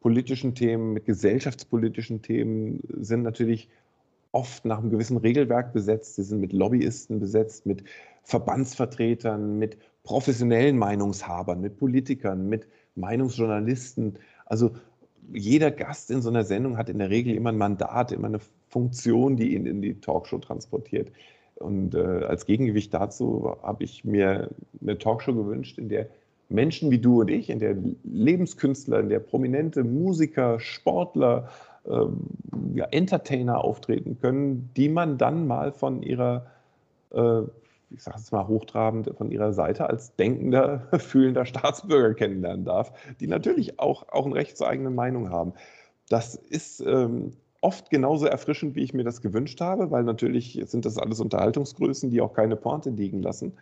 politischen 0.01 0.53
Themen, 0.53 0.93
mit 0.93 1.05
gesellschaftspolitischen 1.05 2.21
Themen, 2.21 2.81
sind 2.99 3.23
natürlich 3.23 3.69
oft 4.31 4.65
nach 4.65 4.79
einem 4.79 4.89
gewissen 4.89 5.17
Regelwerk 5.17 5.73
besetzt. 5.73 6.15
Sie 6.15 6.23
sind 6.23 6.39
mit 6.39 6.53
Lobbyisten 6.53 7.19
besetzt, 7.19 7.65
mit 7.65 7.83
Verbandsvertretern, 8.23 9.57
mit 9.57 9.77
professionellen 10.03 10.77
Meinungshabern, 10.77 11.61
mit 11.61 11.77
Politikern, 11.77 12.47
mit 12.47 12.67
Meinungsjournalisten. 12.95 14.19
Also 14.45 14.71
jeder 15.33 15.71
Gast 15.71 16.11
in 16.11 16.21
so 16.21 16.29
einer 16.29 16.43
Sendung 16.43 16.77
hat 16.77 16.89
in 16.89 16.99
der 16.99 17.09
Regel 17.09 17.35
immer 17.35 17.51
ein 17.51 17.57
Mandat, 17.57 18.11
immer 18.11 18.27
eine 18.27 18.39
Funktion, 18.69 19.37
die 19.37 19.55
ihn 19.55 19.65
in 19.65 19.81
die 19.81 19.99
Talkshow 19.99 20.39
transportiert. 20.39 21.11
Und 21.55 21.95
äh, 21.95 21.99
als 21.99 22.45
Gegengewicht 22.45 22.93
dazu 22.93 23.55
habe 23.63 23.83
ich 23.83 24.05
mir 24.05 24.49
eine 24.81 24.97
Talkshow 24.97 25.33
gewünscht, 25.33 25.77
in 25.77 25.89
der 25.89 26.07
Menschen 26.49 26.91
wie 26.91 26.99
du 26.99 27.21
und 27.21 27.29
ich, 27.29 27.49
in 27.49 27.59
der 27.59 27.75
Lebenskünstler, 28.03 28.99
in 28.99 29.09
der 29.09 29.19
prominente 29.19 29.83
Musiker, 29.83 30.59
Sportler, 30.59 31.49
ähm, 31.87 32.19
ja, 32.73 32.85
Entertainer 32.85 33.63
auftreten 33.63 34.17
können, 34.19 34.69
die 34.77 34.89
man 34.89 35.17
dann 35.17 35.47
mal 35.47 35.71
von 35.71 36.03
ihrer, 36.03 36.45
äh, 37.11 37.41
ich 37.89 38.03
sage 38.03 38.17
es 38.17 38.31
mal 38.31 38.47
hochtrabend, 38.47 39.11
von 39.17 39.31
ihrer 39.31 39.53
Seite 39.53 39.89
als 39.89 40.15
denkender, 40.15 40.87
fühlender 40.99 41.45
Staatsbürger 41.45 42.13
kennenlernen 42.13 42.65
darf, 42.65 42.91
die 43.19 43.27
natürlich 43.27 43.79
auch, 43.79 44.09
auch 44.09 44.25
ein 44.25 44.33
Recht 44.33 44.57
zur 44.57 44.67
eigenen 44.67 44.95
Meinung 44.95 45.29
haben. 45.29 45.53
Das 46.09 46.35
ist 46.35 46.81
ähm, 46.81 47.33
oft 47.61 47.89
genauso 47.89 48.25
erfrischend, 48.25 48.75
wie 48.75 48.83
ich 48.83 48.93
mir 48.93 49.03
das 49.03 49.21
gewünscht 49.21 49.61
habe, 49.61 49.91
weil 49.91 50.03
natürlich 50.03 50.61
sind 50.65 50.85
das 50.85 50.97
alles 50.97 51.19
Unterhaltungsgrößen, 51.19 52.09
die 52.09 52.21
auch 52.21 52.33
keine 52.33 52.55
Pointe 52.55 52.89
liegen 52.89 53.21
lassen. 53.21 53.53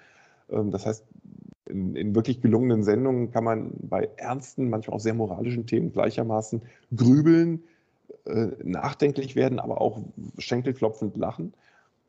Ähm, 0.50 0.72
das 0.72 0.86
heißt, 0.86 1.06
in, 1.68 1.96
in, 1.96 2.14
wirklich 2.14 2.42
gelungenen 2.42 2.84
Sendungen 2.84 3.32
kann 3.32 3.44
man 3.44 3.72
bei 3.80 4.10
ernsten, 4.18 4.70
manchmal 4.70 4.98
auch 4.98 5.02
sehr 5.02 5.16
moralischen 5.16 5.66
Themen 5.66 5.92
gleichermaßen 5.92 6.62
grübeln, 6.96 7.64
äh, 8.26 8.48
nachdenklich 8.64 9.36
werden, 9.36 9.60
aber 9.60 9.82
auch 9.82 10.00
schenkelklopfend 10.38 11.18
lachen. 11.18 11.54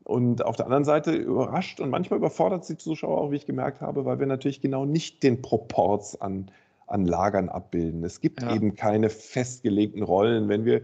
Und 0.07 0.45
auf 0.45 0.55
der 0.55 0.66
anderen 0.66 0.85
Seite 0.85 1.16
überrascht 1.16 1.81
und 1.81 1.90
manchmal 1.90 2.19
überfordert 2.19 2.69
die 2.69 2.77
Zuschauer 2.77 3.21
auch, 3.21 3.33
wie 3.33 3.37
ich 3.37 3.47
gemerkt 3.47 3.81
habe, 3.81 4.05
weil 4.05 4.21
wir 4.21 4.27
natürlich 4.27 4.61
genau 4.61 4.85
nicht 4.85 5.25
den 5.25 5.42
Proports 5.42 6.21
an, 6.21 6.49
an 6.87 7.07
Lagern 7.07 7.49
abbilden. 7.49 8.05
Es 8.05 8.21
gibt 8.21 8.40
ja. 8.40 8.55
eben 8.55 8.77
keine 8.77 9.11
festgelegten 9.11 10.05
Rollen. 10.05 10.49
Wenn 10.49 10.64
wir 10.64 10.83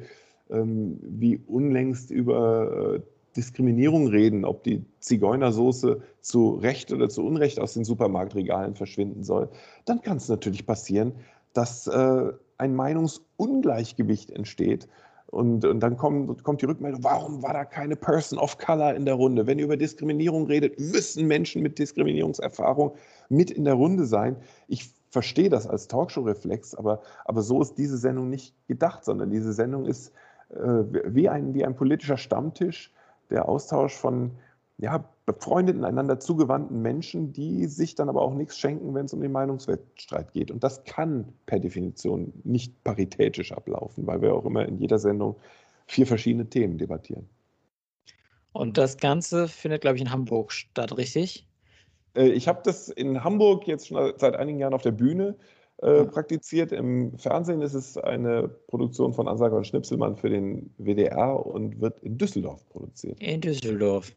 ähm, 0.50 0.98
wie 1.02 1.36
unlängst 1.46 2.10
über 2.10 2.96
äh, 2.96 3.00
Diskriminierung 3.36 4.08
reden, 4.08 4.44
ob 4.44 4.64
die 4.64 4.84
Zigeunersoße 4.98 6.02
zu 6.20 6.56
Recht 6.56 6.92
oder 6.92 7.08
zu 7.08 7.24
Unrecht 7.24 7.60
aus 7.60 7.74
den 7.74 7.84
Supermarktregalen 7.84 8.74
verschwinden 8.74 9.22
soll, 9.22 9.50
dann 9.84 10.02
kann 10.02 10.16
es 10.16 10.28
natürlich 10.28 10.66
passieren, 10.66 11.12
dass 11.52 11.86
äh, 11.86 12.32
ein 12.58 12.74
Meinungsungleichgewicht 12.74 14.32
entsteht. 14.32 14.88
Und, 15.32 15.64
und 15.64 15.80
dann 15.80 15.96
kommt, 15.96 16.44
kommt 16.44 16.60
die 16.60 16.66
Rückmeldung, 16.66 17.02
warum 17.02 17.42
war 17.42 17.54
da 17.54 17.64
keine 17.64 17.96
Person 17.96 18.38
of 18.38 18.58
Color 18.58 18.94
in 18.94 19.06
der 19.06 19.14
Runde? 19.14 19.46
Wenn 19.46 19.58
ihr 19.58 19.64
über 19.64 19.78
Diskriminierung 19.78 20.46
redet, 20.46 20.78
müssen 20.78 21.26
Menschen 21.26 21.62
mit 21.62 21.78
Diskriminierungserfahrung 21.78 22.92
mit 23.30 23.50
in 23.50 23.64
der 23.64 23.72
Runde 23.72 24.04
sein. 24.04 24.36
Ich 24.68 24.90
verstehe 25.08 25.48
das 25.48 25.66
als 25.66 25.88
Talkshow-Reflex, 25.88 26.74
aber, 26.74 27.00
aber 27.24 27.40
so 27.40 27.62
ist 27.62 27.78
diese 27.78 27.96
Sendung 27.96 28.28
nicht 28.28 28.54
gedacht, 28.68 29.06
sondern 29.06 29.30
diese 29.30 29.54
Sendung 29.54 29.86
ist 29.86 30.12
äh, 30.50 30.82
wie, 31.06 31.30
ein, 31.30 31.54
wie 31.54 31.64
ein 31.64 31.76
politischer 31.76 32.18
Stammtisch, 32.18 32.92
der 33.30 33.48
Austausch 33.48 33.94
von 33.94 34.32
ja, 34.76 35.02
befreundeten, 35.24 35.84
einander 35.84 36.18
zugewandten 36.18 36.82
Menschen, 36.82 37.32
die 37.32 37.66
sich 37.66 37.94
dann 37.94 38.08
aber 38.08 38.22
auch 38.22 38.34
nichts 38.34 38.58
schenken, 38.58 38.94
wenn 38.94 39.06
es 39.06 39.12
um 39.12 39.20
den 39.20 39.32
Meinungswettstreit 39.32 40.32
geht. 40.32 40.50
Und 40.50 40.64
das 40.64 40.84
kann 40.84 41.32
per 41.46 41.60
Definition 41.60 42.32
nicht 42.44 42.82
paritätisch 42.82 43.52
ablaufen, 43.52 44.06
weil 44.06 44.20
wir 44.20 44.34
auch 44.34 44.44
immer 44.44 44.66
in 44.66 44.78
jeder 44.78 44.98
Sendung 44.98 45.36
vier 45.86 46.06
verschiedene 46.06 46.48
Themen 46.48 46.78
debattieren. 46.78 47.28
Und 48.52 48.78
das 48.78 48.98
Ganze 48.98 49.48
findet, 49.48 49.80
glaube 49.80 49.96
ich, 49.96 50.02
in 50.02 50.10
Hamburg 50.10 50.52
statt, 50.52 50.96
richtig? 50.96 51.46
Äh, 52.14 52.30
ich 52.30 52.48
habe 52.48 52.60
das 52.64 52.88
in 52.88 53.22
Hamburg 53.22 53.66
jetzt 53.66 53.88
schon 53.88 54.12
seit 54.16 54.36
einigen 54.36 54.58
Jahren 54.58 54.74
auf 54.74 54.82
der 54.82 54.90
Bühne 54.90 55.36
äh, 55.78 56.04
praktiziert. 56.04 56.72
Im 56.72 57.16
Fernsehen 57.16 57.62
ist 57.62 57.74
es 57.74 57.96
eine 57.96 58.48
Produktion 58.48 59.14
von 59.14 59.28
Ansager 59.28 59.56
und 59.56 59.66
Schnipselmann 59.66 60.16
für 60.16 60.30
den 60.30 60.74
WDR 60.78 61.44
und 61.46 61.80
wird 61.80 62.00
in 62.00 62.18
Düsseldorf 62.18 62.68
produziert. 62.68 63.20
In 63.20 63.40
Düsseldorf. 63.40 64.12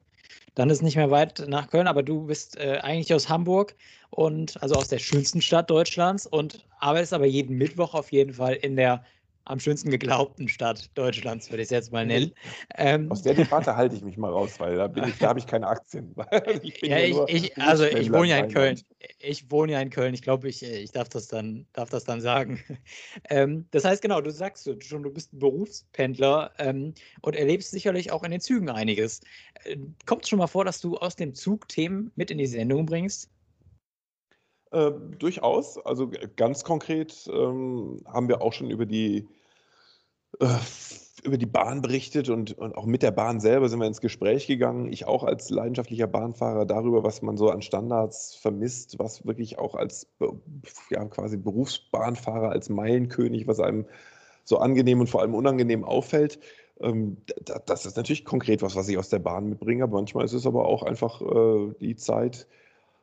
Dann 0.55 0.69
ist 0.69 0.81
nicht 0.81 0.95
mehr 0.95 1.11
weit 1.11 1.45
nach 1.47 1.69
Köln, 1.69 1.87
aber 1.87 2.03
du 2.03 2.25
bist 2.27 2.57
äh, 2.57 2.79
eigentlich 2.81 3.13
aus 3.13 3.29
Hamburg 3.29 3.75
und 4.09 4.61
also 4.61 4.75
aus 4.77 4.87
der 4.89 4.99
schönsten 4.99 5.41
Stadt 5.41 5.69
Deutschlands 5.69 6.25
und 6.25 6.65
arbeitest 6.79 7.13
aber 7.13 7.25
jeden 7.25 7.57
Mittwoch 7.57 7.93
auf 7.93 8.11
jeden 8.11 8.33
Fall 8.33 8.53
in 8.55 8.75
der 8.75 9.05
am 9.45 9.59
schönsten 9.59 9.91
geglaubten 9.91 10.47
Stadt 10.47 10.89
Deutschlands, 10.95 11.49
würde 11.49 11.61
ich 11.61 11.67
es 11.67 11.71
jetzt 11.71 11.91
mal 11.91 12.05
nennen. 12.05 12.31
Ähm, 12.77 13.11
Aus 13.11 13.21
der 13.21 13.35
Debatte 13.35 13.75
halte 13.75 13.95
ich 13.95 14.01
mich 14.01 14.17
mal 14.17 14.31
raus, 14.31 14.59
weil 14.59 14.75
da, 14.75 14.87
da 14.87 15.27
habe 15.27 15.39
ich 15.39 15.47
keine 15.47 15.67
Aktien. 15.67 16.13
ich 16.63 16.81
ja, 16.81 16.97
ich, 16.99 17.17
ich, 17.27 17.57
also 17.57 17.85
ich 17.85 18.11
wohne 18.11 18.29
ja 18.29 18.37
in 18.37 18.51
Köln. 18.51 18.81
Ich 19.19 19.49
wohne 19.49 19.73
ja 19.73 19.81
in 19.81 19.89
Köln. 19.89 20.13
Ich 20.13 20.21
glaube, 20.21 20.49
ich, 20.49 20.63
ich 20.63 20.91
darf, 20.91 21.07
das 21.09 21.27
dann, 21.27 21.65
darf 21.73 21.89
das 21.89 22.03
dann 22.03 22.21
sagen. 22.21 22.61
Ähm, 23.29 23.65
das 23.71 23.85
heißt, 23.85 24.01
genau, 24.01 24.21
du 24.21 24.31
sagst 24.31 24.69
schon, 24.83 25.03
du 25.03 25.09
bist 25.09 25.33
ein 25.33 25.39
Berufspendler 25.39 26.51
ähm, 26.59 26.93
und 27.21 27.35
erlebst 27.35 27.71
sicherlich 27.71 28.11
auch 28.11 28.23
in 28.23 28.31
den 28.31 28.41
Zügen 28.41 28.69
einiges. 28.69 29.21
Äh, 29.63 29.77
kommt 30.05 30.23
es 30.23 30.29
schon 30.29 30.39
mal 30.39 30.47
vor, 30.47 30.65
dass 30.65 30.79
du 30.81 30.97
aus 30.97 31.15
dem 31.15 31.33
Zug 31.33 31.67
Themen 31.67 32.11
mit 32.15 32.29
in 32.29 32.37
die 32.37 32.45
Sendung 32.45 32.85
bringst? 32.85 33.29
Äh, 34.75 34.91
durchaus. 35.19 35.77
Also 35.85 36.11
ganz 36.35 36.65
konkret 36.65 37.29
ähm, 37.31 38.01
haben 38.05 38.27
wir 38.27 38.41
auch 38.41 38.51
schon 38.51 38.69
über 38.69 38.85
die, 38.85 39.25
äh, 40.41 40.47
über 41.23 41.37
die 41.37 41.45
Bahn 41.45 41.81
berichtet 41.81 42.27
und, 42.27 42.57
und 42.57 42.75
auch 42.75 42.85
mit 42.85 43.01
der 43.01 43.11
Bahn 43.11 43.39
selber 43.39 43.69
sind 43.69 43.79
wir 43.79 43.87
ins 43.87 44.01
Gespräch 44.01 44.47
gegangen. 44.47 44.91
Ich 44.91 45.07
auch 45.07 45.23
als 45.23 45.49
leidenschaftlicher 45.49 46.07
Bahnfahrer 46.07 46.65
darüber, 46.65 47.05
was 47.05 47.21
man 47.21 47.37
so 47.37 47.49
an 47.49 47.61
Standards 47.61 48.35
vermisst, 48.35 48.99
was 48.99 49.25
wirklich 49.25 49.59
auch 49.59 49.75
als 49.75 50.09
ja, 50.89 51.05
quasi 51.05 51.37
Berufsbahnfahrer, 51.37 52.49
als 52.49 52.67
Meilenkönig, 52.67 53.47
was 53.47 53.61
einem 53.61 53.85
so 54.43 54.57
angenehm 54.57 54.99
und 54.99 55.07
vor 55.07 55.21
allem 55.21 55.35
unangenehm 55.35 55.85
auffällt. 55.85 56.37
Ähm, 56.81 57.15
das 57.65 57.85
ist 57.85 57.95
natürlich 57.95 58.25
konkret 58.25 58.61
was, 58.61 58.75
was 58.75 58.89
ich 58.89 58.97
aus 58.97 59.07
der 59.07 59.19
Bahn 59.19 59.47
mitbringe, 59.47 59.83
aber 59.83 59.95
manchmal 59.95 60.25
ist 60.25 60.33
es 60.33 60.45
aber 60.45 60.65
auch 60.65 60.83
einfach 60.83 61.21
äh, 61.21 61.73
die 61.79 61.95
Zeit, 61.95 62.45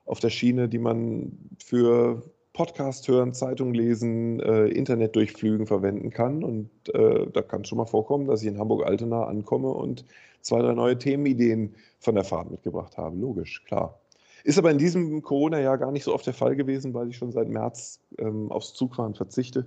auf 0.04 0.20
der 0.20 0.30
Schiene, 0.30 0.68
die 0.68 0.78
man 0.78 1.32
für 1.62 2.22
Podcast 2.52 3.08
hören, 3.08 3.32
Zeitung 3.32 3.72
lesen, 3.72 4.40
äh, 4.40 4.66
Internetdurchflügen 4.66 5.66
verwenden 5.66 6.10
kann. 6.10 6.44
Und 6.44 6.70
äh, 6.94 7.26
da 7.32 7.42
kann 7.42 7.62
es 7.62 7.68
schon 7.68 7.78
mal 7.78 7.86
vorkommen, 7.86 8.26
dass 8.26 8.42
ich 8.42 8.48
in 8.48 8.58
Hamburg-Altena 8.58 9.24
ankomme 9.24 9.70
und 9.70 10.04
zwei, 10.42 10.60
drei 10.60 10.74
neue 10.74 10.98
Themenideen 10.98 11.74
von 11.98 12.14
der 12.14 12.24
Fahrt 12.24 12.50
mitgebracht 12.50 12.98
habe. 12.98 13.16
Logisch, 13.16 13.64
klar. 13.64 13.98
Ist 14.44 14.58
aber 14.58 14.70
in 14.70 14.78
diesem 14.78 15.22
Corona-Jahr 15.22 15.78
gar 15.78 15.92
nicht 15.92 16.04
so 16.04 16.12
oft 16.12 16.26
der 16.26 16.34
Fall 16.34 16.56
gewesen, 16.56 16.92
weil 16.94 17.08
ich 17.08 17.16
schon 17.16 17.32
seit 17.32 17.48
März 17.48 18.00
ähm, 18.18 18.50
aufs 18.50 18.74
Zugfahren 18.74 19.14
verzichte, 19.14 19.64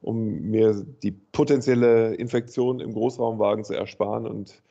um 0.00 0.42
mir 0.42 0.86
die 1.02 1.10
potenzielle 1.10 2.14
Infektion 2.14 2.80
im 2.80 2.92
Großraumwagen 2.92 3.64
zu 3.64 3.74
ersparen 3.74 4.26
und 4.26 4.62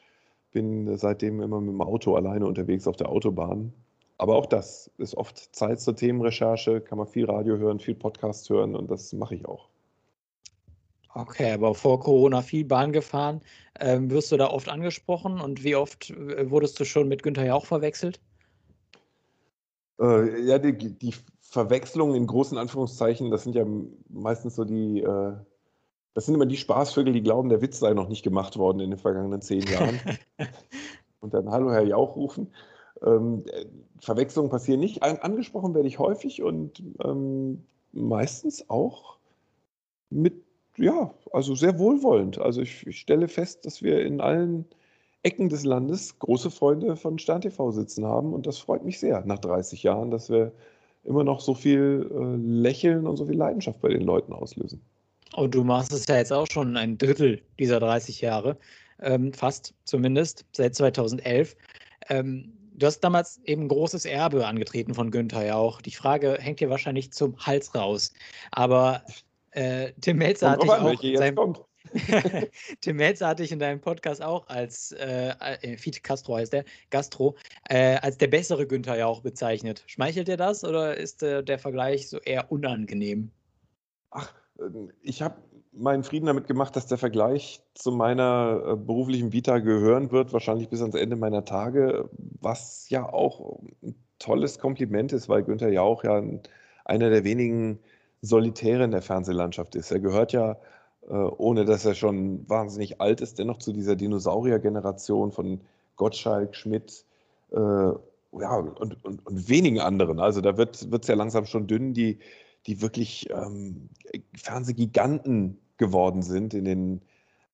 bin 0.52 0.98
seitdem 0.98 1.42
immer 1.42 1.60
mit 1.60 1.74
dem 1.74 1.82
Auto 1.82 2.16
alleine 2.16 2.48
unterwegs 2.48 2.88
auf 2.88 2.96
der 2.96 3.10
Autobahn. 3.10 3.74
Aber 4.18 4.36
auch 4.36 4.46
das 4.46 4.90
ist 4.98 5.16
oft 5.16 5.56
Zeit 5.56 5.82
zur 5.82 5.96
Themenrecherche, 5.96 6.82
kann 6.82 6.98
man 6.98 7.08
viel 7.08 7.26
Radio 7.26 7.58
hören, 7.58 7.80
viel 7.80 7.96
Podcast 7.96 8.50
hören 8.50 8.76
und 8.76 8.90
das 8.90 9.12
mache 9.14 9.36
ich 9.36 9.46
auch. 9.46 9.68
Okay, 11.14 11.54
aber 11.54 11.74
vor 11.76 12.02
Corona 12.02 12.42
viel 12.42 12.66
Bahn 12.66 12.92
gefahren. 12.92 13.42
Ähm, 13.80 14.10
wirst 14.12 14.32
du 14.32 14.38
da 14.38 14.48
oft 14.48 14.70
angesprochen 14.70 15.40
und 15.40 15.64
wie 15.64 15.76
oft 15.76 16.10
äh, 16.10 16.50
wurdest 16.50 16.80
du 16.80 16.86
schon 16.86 17.08
mit 17.08 17.24
Günther 17.24 17.46
Jauch 17.46 17.66
verwechselt? 17.66 18.20
Äh, 20.00 20.42
ja, 20.42 20.60
die, 20.60 20.74
die 20.74 21.14
Verwechslungen 21.40 22.16
in 22.16 22.28
großen 22.28 22.58
Anführungszeichen, 22.58 23.32
das 23.32 23.44
sind 23.44 23.56
ja 23.56 23.66
meistens 24.10 24.56
so 24.56 24.66
die, 24.66 25.00
äh, 25.00 25.34
das 26.14 26.26
sind 26.26 26.36
immer 26.36 26.46
die 26.46 26.58
Spaßvögel, 26.58 27.14
die 27.14 27.24
glauben, 27.24 27.48
der 27.48 27.62
Witz 27.62 27.80
sei 27.80 27.94
noch 27.94 28.10
nicht 28.10 28.24
gemacht 28.24 28.58
worden 28.58 28.82
in 28.82 28.90
den 28.90 29.00
vergangenen 29.00 29.42
zehn 29.42 29.62
Jahren. 29.62 30.00
und 31.22 31.34
dann 31.34 31.50
Hallo 31.50 31.72
Herr 31.72 31.84
Jauch 31.84 32.18
rufen. 32.18 32.52
Ähm, 33.04 33.44
Verwechslungen 34.00 34.50
passieren 34.50 34.80
nicht. 34.80 35.04
An, 35.04 35.18
angesprochen 35.18 35.74
werde 35.74 35.88
ich 35.88 36.00
häufig 36.00 36.44
und 36.44 36.82
ähm, 37.04 37.64
meistens 37.92 38.70
auch 38.70 39.18
mit, 40.10 40.36
ja, 40.78 41.14
also 41.32 41.56
sehr 41.56 41.80
wohlwollend. 41.80 42.40
Also 42.40 42.62
ich, 42.62 42.86
ich, 42.88 43.00
stelle 43.00 43.28
fest, 43.28 43.66
dass 43.66 43.82
wir 43.82 44.06
in 44.06 44.22
allen 44.22 44.66
Ecken 45.24 45.50
des 45.50 45.66
Landes 45.66 46.20
große 46.20 46.52
Freunde 46.52 46.96
von 46.96 47.18
Stern 47.18 47.42
TV 47.42 47.72
sitzen 47.72 48.06
haben 48.06 48.34
und 48.34 48.46
das 48.46 48.60
freut 48.60 48.86
mich 48.86 49.00
sehr 49.00 49.26
nach 49.26 49.40
30 49.40 49.82
Jahren, 49.84 50.12
dass 50.12 50.30
wir 50.30 50.52
immer 51.04 51.24
noch 51.24 51.40
so 51.40 51.54
viel 51.54 52.10
äh, 52.12 52.36
Lächeln 52.36 53.08
und 53.08 53.18
so 53.18 53.26
viel 53.26 53.38
Leidenschaft 53.38 53.82
bei 53.82 53.90
den 53.90 54.02
Leuten 54.02 54.34
auslösen. 54.34 54.82
Und 55.36 55.56
du 55.56 55.64
machst 55.64 55.92
es 55.92 56.08
ja 56.08 56.18
jetzt 56.18 56.32
auch 56.32 56.48
schon 56.50 56.78
ein 56.78 56.98
Drittel 56.98 57.42
dieser 57.60 57.80
30 57.80 58.22
Jahre, 58.22 58.58
ähm, 59.02 59.34
fast 59.34 59.74
zumindest, 59.84 60.46
seit 60.52 60.76
2011. 60.76 61.56
Ähm, 62.10 62.54
du 62.78 62.86
hast 62.86 63.00
damals 63.00 63.40
eben 63.46 63.64
ein 63.64 63.68
großes 63.68 64.06
Erbe 64.06 64.46
angetreten 64.46 64.94
von 64.94 65.12
Günther 65.12 65.46
ja 65.46 65.56
auch. 65.56 65.82
Die 65.82 65.92
Frage 65.92 66.38
hängt 66.40 66.60
dir 66.60 66.70
wahrscheinlich 66.70 67.12
zum 67.12 67.38
Hals 67.38 67.74
raus. 67.76 68.14
Aber 68.52 69.04
äh, 69.52 69.92
Tim 70.02 70.18
Melzer 70.18 70.52
hat 70.52 70.64
dich 70.64 70.70
auch. 70.72 71.66
Tim 72.82 72.96
Melzer 72.98 73.28
hatte 73.28 73.44
ich 73.44 73.52
in 73.52 73.60
deinem 73.60 73.80
Podcast 73.80 74.22
auch 74.22 74.48
als 74.48 74.92
äh, 74.94 75.30
äh 75.62 75.78
Fiete 75.78 76.02
Castro 76.02 76.36
heißt 76.36 76.54
der, 76.54 76.66
Gastro, 76.90 77.36
äh, 77.70 77.98
als 77.98 78.18
der 78.18 78.28
bessere 78.28 78.68
Günther 78.68 78.98
ja 78.98 79.06
auch 79.06 79.22
bezeichnet. 79.22 79.84
Schmeichelt 79.88 80.28
dir 80.28 80.38
das 80.38 80.64
oder 80.64 80.98
ist 80.98 81.24
äh, 81.24 81.44
der 81.44 81.60
Vergleich 81.60 82.10
so 82.10 82.20
eher 82.20 82.52
unangenehm? 82.52 83.32
Ach, 84.10 84.34
ähm, 84.60 84.92
ich 85.02 85.22
habe 85.22 85.36
meinen 85.78 86.04
Frieden 86.04 86.26
damit 86.26 86.48
gemacht, 86.48 86.76
dass 86.76 86.88
der 86.88 86.98
Vergleich 86.98 87.62
zu 87.74 87.92
meiner 87.92 88.62
äh, 88.66 88.76
beruflichen 88.76 89.34
Vita 89.34 89.60
gehören 89.60 90.12
wird, 90.12 90.34
wahrscheinlich 90.34 90.70
bis 90.70 90.82
ans 90.82 90.96
Ende 90.96 91.16
meiner 91.16 91.46
Tage, 91.46 92.10
was 92.42 92.90
ja 92.90 93.12
auch 93.12 93.60
ein 93.84 93.96
tolles 94.20 94.60
Kompliment 94.60 95.14
ist, 95.14 95.30
weil 95.30 95.44
Günther 95.44 95.72
Jauch 95.72 96.04
ja 96.04 96.22
einer 96.86 97.10
der 97.10 97.24
wenigen 97.24 97.80
Solitäre 98.22 98.84
in 98.84 98.92
der 98.92 99.02
Fernsehlandschaft 99.02 99.76
ist. 99.76 99.92
Er 99.92 100.00
gehört 100.00 100.32
ja, 100.32 100.58
äh, 101.10 101.14
ohne 101.14 101.66
dass 101.66 101.86
er 101.86 101.96
schon 101.96 102.48
wahnsinnig 102.50 103.02
alt 103.02 103.22
ist, 103.22 103.40
dennoch 103.40 103.58
zu 103.58 103.74
dieser 103.74 103.96
Dinosaurier-Generation 103.96 105.32
von 105.32 105.62
Gottschalk, 105.96 106.56
Schmidt 106.56 107.06
äh, 107.52 107.58
ja, 107.58 108.56
und, 108.58 109.04
und, 109.04 109.26
und 109.26 109.50
wenigen 109.50 109.80
anderen. 109.80 110.20
Also 110.20 110.42
da 110.42 110.58
wird 110.58 110.76
es 110.76 111.08
ja 111.08 111.16
langsam 111.16 111.46
schon 111.46 111.68
dünn, 111.68 111.94
die, 111.94 112.20
die 112.68 112.82
wirklich 112.82 113.30
ähm, 113.30 113.90
Fernsehgiganten 114.36 115.58
geworden 115.78 116.22
sind 116.22 116.54
in 116.54 116.66
den 116.66 117.02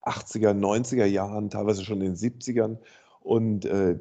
80er, 0.02 0.52
90er 0.52 1.04
Jahren, 1.04 1.50
teilweise 1.50 1.84
schon 1.84 2.00
in 2.00 2.14
den 2.14 2.16
70ern. 2.16 2.78
Und 3.20 3.64
äh, 3.64 3.98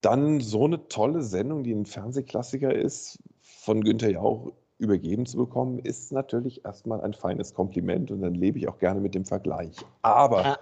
dann 0.00 0.40
so 0.40 0.64
eine 0.64 0.88
tolle 0.88 1.22
Sendung, 1.22 1.64
die 1.64 1.72
ein 1.72 1.86
Fernsehklassiker 1.86 2.74
ist, 2.74 3.18
von 3.42 3.82
Günther 3.82 4.10
Jauch 4.10 4.52
übergeben 4.78 5.26
zu 5.26 5.36
bekommen, 5.36 5.78
ist 5.78 6.10
natürlich 6.10 6.64
erstmal 6.64 7.02
ein 7.02 7.12
feines 7.12 7.52
Kompliment 7.54 8.10
und 8.10 8.22
dann 8.22 8.34
lebe 8.34 8.58
ich 8.58 8.68
auch 8.68 8.78
gerne 8.78 9.00
mit 9.00 9.14
dem 9.14 9.26
Vergleich. 9.26 9.76
Aber 10.00 10.42
ja. 10.42 10.58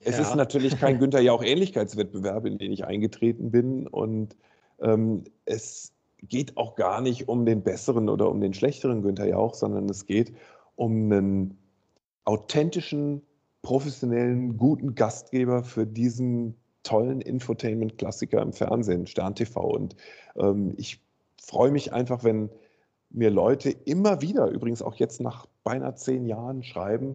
es 0.00 0.16
ja. 0.16 0.22
ist 0.22 0.34
natürlich 0.34 0.78
kein 0.78 0.98
Günther 0.98 1.20
Jauch 1.20 1.44
Ähnlichkeitswettbewerb, 1.44 2.44
in 2.44 2.58
den 2.58 2.72
ich 2.72 2.84
eingetreten 2.84 3.52
bin 3.52 3.86
und 3.86 4.36
ähm, 4.80 5.22
es 5.44 5.92
geht 6.22 6.56
auch 6.56 6.74
gar 6.74 7.00
nicht 7.00 7.28
um 7.28 7.46
den 7.46 7.62
besseren 7.62 8.08
oder 8.08 8.28
um 8.30 8.40
den 8.40 8.52
schlechteren 8.52 9.02
Günther 9.02 9.28
Jauch, 9.28 9.54
sondern 9.54 9.88
es 9.88 10.06
geht 10.06 10.32
um 10.74 11.12
einen 11.12 11.58
authentischen, 12.24 13.22
professionellen, 13.62 14.56
guten 14.56 14.94
Gastgeber 14.94 15.62
für 15.64 15.86
diesen 15.86 16.56
tollen 16.82 17.20
Infotainment-Klassiker 17.20 18.42
im 18.42 18.52
Fernsehen, 18.52 19.06
Stern 19.06 19.34
TV. 19.34 19.60
Und 19.60 19.96
ähm, 20.36 20.74
ich 20.76 21.00
freue 21.40 21.70
mich 21.70 21.92
einfach, 21.92 22.24
wenn 22.24 22.50
mir 23.10 23.30
Leute 23.30 23.70
immer 23.70 24.20
wieder, 24.20 24.48
übrigens 24.48 24.82
auch 24.82 24.96
jetzt 24.96 25.20
nach 25.20 25.46
beinahe 25.64 25.94
zehn 25.94 26.26
Jahren, 26.26 26.62
schreiben, 26.62 27.14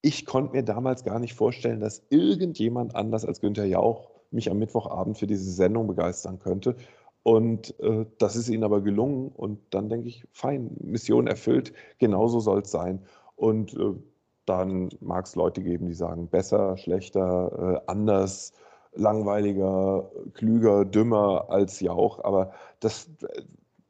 ich 0.00 0.26
konnte 0.26 0.56
mir 0.56 0.62
damals 0.62 1.04
gar 1.04 1.18
nicht 1.18 1.34
vorstellen, 1.34 1.80
dass 1.80 2.02
irgendjemand 2.10 2.96
anders 2.96 3.24
als 3.24 3.40
Günther 3.40 3.66
Jauch 3.66 4.10
mich 4.30 4.50
am 4.50 4.58
Mittwochabend 4.58 5.18
für 5.18 5.26
diese 5.26 5.50
Sendung 5.50 5.86
begeistern 5.86 6.38
könnte. 6.38 6.76
Und 7.22 7.78
äh, 7.80 8.06
das 8.18 8.34
ist 8.34 8.48
ihnen 8.48 8.64
aber 8.64 8.80
gelungen. 8.80 9.28
Und 9.28 9.60
dann 9.70 9.88
denke 9.88 10.08
ich, 10.08 10.24
fein, 10.32 10.76
Mission 10.80 11.28
erfüllt, 11.28 11.72
genauso 11.98 12.40
soll 12.40 12.62
es 12.62 12.70
sein. 12.70 13.00
Und 13.36 13.74
äh, 13.74 13.94
dann 14.46 14.90
mag 15.00 15.26
es 15.26 15.36
Leute 15.36 15.62
geben, 15.62 15.86
die 15.86 15.94
sagen, 15.94 16.28
besser, 16.28 16.76
schlechter, 16.76 17.82
äh, 17.86 17.90
anders, 17.90 18.52
langweiliger, 18.94 20.10
klüger, 20.34 20.84
dümmer 20.84 21.46
als 21.48 21.80
Jauch. 21.80 22.22
Aber 22.24 22.52
das, 22.80 23.10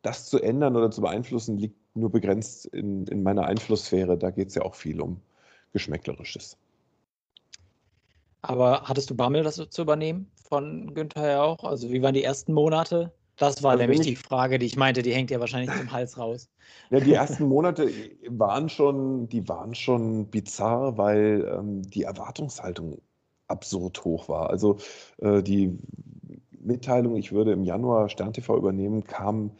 das 0.03 0.27
zu 0.27 0.41
ändern 0.41 0.77
oder 0.77 0.91
zu 0.91 1.01
beeinflussen, 1.01 1.59
liegt 1.59 1.77
nur 1.97 2.11
begrenzt 2.11 2.67
in, 2.67 3.07
in 3.07 3.23
meiner 3.23 3.47
Einflusssphäre. 3.47 4.17
Da 4.19 4.31
geht 4.31 4.49
es 4.49 4.55
ja 4.55 4.63
auch 4.63 4.75
viel 4.75 5.01
um 5.01 5.21
Geschmäcklerisches. 5.73 6.57
Aber 8.43 8.83
hattest 8.83 9.09
du 9.09 9.15
Bammel, 9.15 9.45
das 9.45 9.57
zu 9.57 9.83
übernehmen 9.83 10.31
von 10.49 10.95
Günther 10.95 11.33
Jauch? 11.33 11.63
Also 11.65 11.91
wie 11.91 12.03
waren 12.03 12.15
die 12.15 12.25
ersten 12.25 12.53
Monate? 12.53 13.13
Das 13.43 13.61
war 13.65 13.73
also 13.73 13.83
nämlich 13.83 14.03
die 14.03 14.15
Frage, 14.15 14.61
die 14.61 14.67
ich 14.67 14.77
meinte, 14.77 15.03
die 15.03 15.13
hängt 15.13 15.33
ja 15.33 15.41
wahrscheinlich 15.41 15.77
zum 15.77 15.91
Hals 15.91 16.17
raus. 16.17 16.49
Ja, 16.91 17.01
die 17.01 17.13
ersten 17.13 17.45
Monate 17.49 17.91
waren 18.29 18.69
schon, 18.69 19.29
die 19.29 19.49
waren 19.49 19.75
schon 19.75 20.27
bizarr, 20.27 20.97
weil 20.97 21.51
ähm, 21.59 21.83
die 21.83 22.05
Erwartungshaltung 22.05 22.99
absurd 23.49 24.05
hoch 24.05 24.29
war. 24.29 24.51
Also 24.51 24.77
äh, 25.19 25.43
die 25.43 25.77
Mitteilung, 26.61 27.17
ich 27.17 27.33
würde 27.33 27.53
im 27.53 27.65
Januar 27.65 28.09
Stern 28.11 28.33
TV 28.33 28.57
übernehmen, 28.57 29.05
kam, 29.05 29.53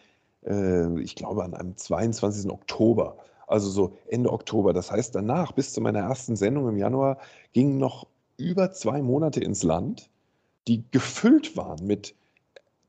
äh, 0.45 1.01
ich 1.01 1.17
glaube, 1.17 1.43
an 1.43 1.55
einem 1.55 1.77
22. 1.77 2.51
Oktober. 2.51 3.17
Also 3.47 3.69
so 3.69 3.97
Ende 4.07 4.31
Oktober. 4.31 4.73
Das 4.73 4.93
heißt, 4.93 5.15
danach, 5.15 5.53
bis 5.53 5.73
zu 5.73 5.81
meiner 5.81 6.01
ersten 6.01 6.37
Sendung 6.37 6.69
im 6.69 6.77
Januar, 6.77 7.19
gingen 7.53 7.79
noch 7.79 8.07
über 8.37 8.71
zwei 8.73 9.03
Monate 9.03 9.41
ins 9.41 9.65
Land, 9.65 10.09
die 10.69 10.85
gefüllt 10.93 11.57
waren 11.57 11.85
mit 11.85 12.15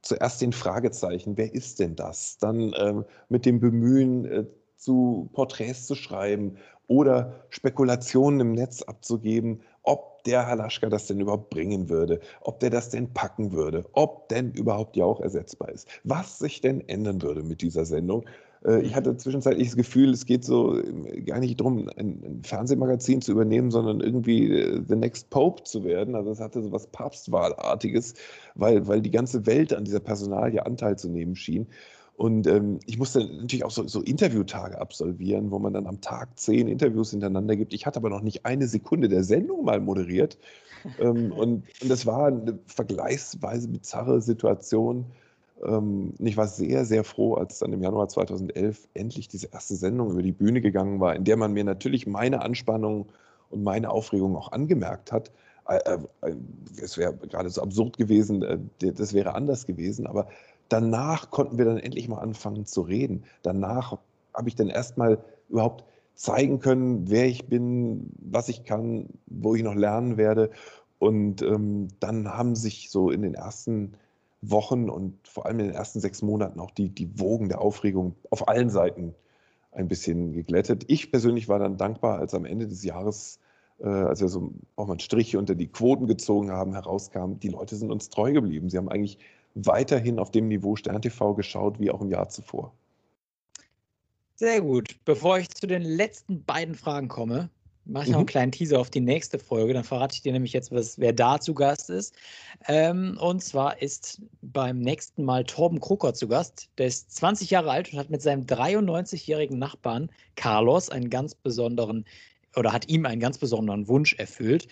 zuerst 0.03 0.41
den 0.41 0.53
Fragezeichen, 0.53 1.37
wer 1.37 1.53
ist 1.53 1.79
denn 1.79 1.95
das? 1.95 2.37
Dann 2.37 2.73
ähm, 2.77 3.05
mit 3.29 3.45
dem 3.45 3.59
Bemühen, 3.59 4.25
äh, 4.25 4.45
zu 4.77 5.29
Porträts 5.33 5.87
zu 5.87 5.95
schreiben 5.95 6.57
oder 6.87 7.45
Spekulationen 7.49 8.41
im 8.41 8.51
Netz 8.51 8.81
abzugeben, 8.81 9.61
ob 9.84 10.24
der 10.24 10.48
Halaschka 10.48 10.89
das 10.89 11.08
denn 11.08 11.19
überhaupt 11.19 11.50
bringen 11.50 11.89
würde, 11.89 12.19
ob 12.41 12.60
der 12.60 12.69
das 12.69 12.89
denn 12.89 13.13
packen 13.13 13.52
würde, 13.52 13.86
ob 13.93 14.30
denn 14.30 14.52
überhaupt 14.52 14.96
ja 14.96 15.06
auch 15.06 15.19
ersetzbar 15.19 15.69
ist, 15.69 15.88
was 16.04 16.39
sich 16.39 16.62
denn 16.62 16.88
ändern 16.88 17.22
würde 17.22 17.43
mit 17.43 17.62
dieser 17.62 17.86
Sendung. 17.86 18.26
Äh, 18.65 18.82
ich 18.82 18.96
hatte 18.96 19.15
zwischenzeitlich 19.17 19.67
das 19.67 19.76
Gefühl, 19.76 20.12
es 20.12 20.26
geht 20.26 20.43
so 20.43 20.80
ähm, 20.80 21.26
gar 21.26 21.39
nicht 21.39 21.60
darum, 21.60 21.89
ein, 21.98 22.41
Fernsehmagazin 22.43 23.22
zu 23.22 23.32
übernehmen, 23.32 23.72
sondern 23.72 24.00
irgendwie 24.00 24.52
äh, 24.52 24.82
the 24.88 24.96
next 24.96 25.30
Pope 25.30 25.63
zu 25.63 25.84
werden. 25.84 26.15
Also 26.15 26.32
es 26.32 26.39
hatte 26.39 26.62
so 26.62 26.72
was 26.72 26.88
Papstwahlartiges, 26.88 28.13
weil, 28.56 28.88
weil 28.88 29.02
die 29.02 29.12
ganze 29.12 29.46
Welt 29.46 29.74
an 29.74 29.84
dieser 29.84 30.00
Personalie 30.00 30.65
Anteil 30.65 30.98
zu 30.98 31.10
nehmen 31.10 31.36
schien. 31.36 31.67
Und 32.15 32.45
ähm, 32.45 32.80
ich 32.86 32.97
musste 32.97 33.19
natürlich 33.19 33.65
auch 33.65 33.71
so, 33.71 33.88
so, 33.88 34.02
Interviewtage 34.02 34.80
absolvieren, 34.80 35.49
wo 35.49 35.58
man 35.60 35.73
dann 35.73 35.88
am 35.88 35.99
Tag 36.02 36.38
zehn 36.38 36.67
Interviews 36.67 37.12
hintereinander 37.12 37.56
gibt. 37.56 37.73
Ich 37.73 37.86
hatte 37.86 37.97
aber 37.97 38.10
noch 38.10 38.21
nicht 38.21 38.45
eine 38.45 38.67
Sekunde 38.67 39.10
der 39.10 39.23
Sendung 39.23 39.65
mal 39.65 39.80
moderiert. 39.80 40.38
ähm, 40.99 41.32
und, 41.38 41.63
und 41.82 41.89
das 41.89 42.06
war 42.06 42.28
eine 42.28 42.60
vergleichsweise 42.67 43.67
bizarre 43.67 44.21
Situation. 44.21 45.06
Ähm, 45.65 46.13
und 46.17 46.26
ich 46.26 46.38
war 46.38 46.47
sehr, 46.47 46.86
sehr 46.86 47.04
froh, 47.04 47.34
als 47.34 47.60
dann 47.60 47.73
im 47.73 47.82
Januar 47.82 48.10
2011 48.10 48.88
endlich 48.93 49.28
diese 49.28 49.47
erste 49.47 49.76
Sendung 49.76 50.12
über 50.12 50.21
die 50.21 50.32
Bühne 50.32 50.62
gegangen 50.62 50.99
war, 50.99 51.15
in 51.15 51.23
der 51.23 51.38
man 51.38 51.54
mir 51.54 51.63
natürlich 51.63 52.06
meine 52.06 52.41
Anspannung 52.41 53.08
und 53.49 53.63
meine 53.63 53.89
Aufregung 53.89 54.36
auch 54.36 54.52
angemerkt 54.52 55.12
hat. 55.12 55.32
Äh, 55.67 55.97
äh, 56.21 56.36
es 56.82 56.97
wäre 56.97 57.15
gerade 57.15 57.49
so 57.49 57.62
absurd 57.62 57.97
gewesen, 57.97 58.43
äh, 58.43 58.60
das 58.91 59.13
wäre 59.13 59.34
anders 59.34 59.65
gewesen, 59.65 60.06
aber 60.06 60.28
danach 60.69 61.30
konnten 61.30 61.58
wir 61.58 61.65
dann 61.65 61.78
endlich 61.78 62.08
mal 62.08 62.19
anfangen 62.19 62.65
zu 62.65 62.82
reden. 62.82 63.23
Danach 63.41 63.97
habe 64.34 64.49
ich 64.49 64.56
dann 64.56 64.69
erstmal 64.69 65.23
überhaupt 65.49 65.84
zeigen 66.15 66.60
können, 66.60 67.10
wer 67.10 67.26
ich 67.28 67.47
bin, 67.47 68.12
was 68.19 68.49
ich 68.49 68.63
kann, 68.63 69.08
wo 69.28 69.56
ich 69.56 69.63
noch 69.63 69.76
lernen 69.76 70.17
werde. 70.17 70.52
Und 70.99 71.41
ähm, 71.41 71.89
dann 71.99 72.30
haben 72.30 72.56
sich 72.56 72.89
so 72.89 73.10
in 73.10 73.21
den 73.21 73.34
ersten 73.34 73.93
Wochen 74.41 74.89
und 74.89 75.17
vor 75.28 75.45
allem 75.45 75.60
in 75.60 75.67
den 75.67 75.76
ersten 75.76 75.99
sechs 75.99 76.21
Monaten 76.21 76.60
auch 76.60 76.71
die, 76.71 76.89
die 76.89 77.19
Wogen 77.19 77.49
der 77.49 77.62
Aufregung 77.62 78.15
auf 78.30 78.47
allen 78.47 78.69
Seiten 78.69 79.15
ein 79.71 79.88
bisschen 79.88 80.34
geglättet. 80.34 80.86
Ich 80.88 81.12
persönlich 81.12 81.49
war 81.49 81.60
dann 81.60 81.78
dankbar, 81.78 82.19
als 82.19 82.34
am 82.34 82.45
Ende 82.45 82.67
des 82.67 82.84
Jahres, 82.84 83.39
als 83.88 84.21
wir 84.21 84.29
so 84.29 84.54
auch 84.75 84.88
mal 84.88 84.94
einen 84.94 85.00
Strich 85.00 85.36
unter 85.36 85.56
die 85.56 85.67
Quoten 85.67 86.08
gezogen 86.08 86.52
haben, 86.52 86.73
herauskam, 86.73 87.34
die 87.40 87.50
Leute 87.50 87.75
sind 87.75 87.92
uns 87.92 88.10
treu 88.10 88.31
geblieben. 88.31 88.69
Sie 88.69 88.77
haben 88.77 88.90
eigentlich 88.90 89.17
weiterhin 89.56 90.19
auf 90.19 90.31
dem 90.31 90.48
Niveau 90.48 90.75
Stern 90.75 91.02
TV 91.02 91.34
geschaut 91.34 91.79
wie 91.79 91.92
auch 91.92 92.02
im 92.02 92.10
Jahr 92.10 92.29
zuvor. 92.29 92.73
Sehr 94.36 94.62
gut. 94.62 94.96
Bevor 95.06 95.38
ich 95.38 95.50
zu 95.50 95.67
den 95.67 95.84
letzten 95.84 96.44
beiden 96.44 96.75
Fragen 96.75 97.08
komme, 97.08 97.50
mache 97.86 98.06
ich 98.06 98.10
noch 98.10 98.19
einen 98.19 98.25
mhm. 98.25 98.27
kleinen 98.27 98.52
Teaser 98.52 98.79
auf 98.79 98.90
die 98.90 99.02
nächste 99.02 99.38
Folge. 99.38 99.73
Dann 99.73 99.84
verrate 99.84 100.15
ich 100.15 100.21
dir 100.21 100.31
nämlich 100.31 100.54
jetzt, 100.54 100.71
was, 100.71 100.98
wer 100.98 101.13
da 101.13 101.40
zu 101.40 101.54
Gast 101.54 101.90
ist. 101.90 102.15
Ähm, 102.67 103.17
und 103.19 103.44
zwar 103.44 103.81
ist 103.81 104.21
beim 104.42 104.79
nächsten 104.79 105.23
Mal 105.23 105.44
Torben 105.44 105.79
Krucker 105.79 106.13
zu 106.13 106.27
Gast. 106.27 106.69
Der 106.77 106.88
ist 106.88 107.15
20 107.15 107.50
Jahre 107.50 107.71
alt 107.71 107.92
und 107.92 108.00
hat 108.00 108.10
mit 108.10 108.21
seinem 108.21 108.44
93-jährigen 108.44 109.60
Nachbarn 109.60 110.10
Carlos 110.36 110.90
einen 110.90 111.10
ganz 111.10 111.36
besonderen 111.36 112.06
oder 112.56 112.73
hat 112.73 112.89
ihm 112.89 113.06
einen 113.06 113.21
ganz 113.21 113.37
besonderen 113.37 113.87
Wunsch 113.87 114.13
erfüllt. 114.13 114.67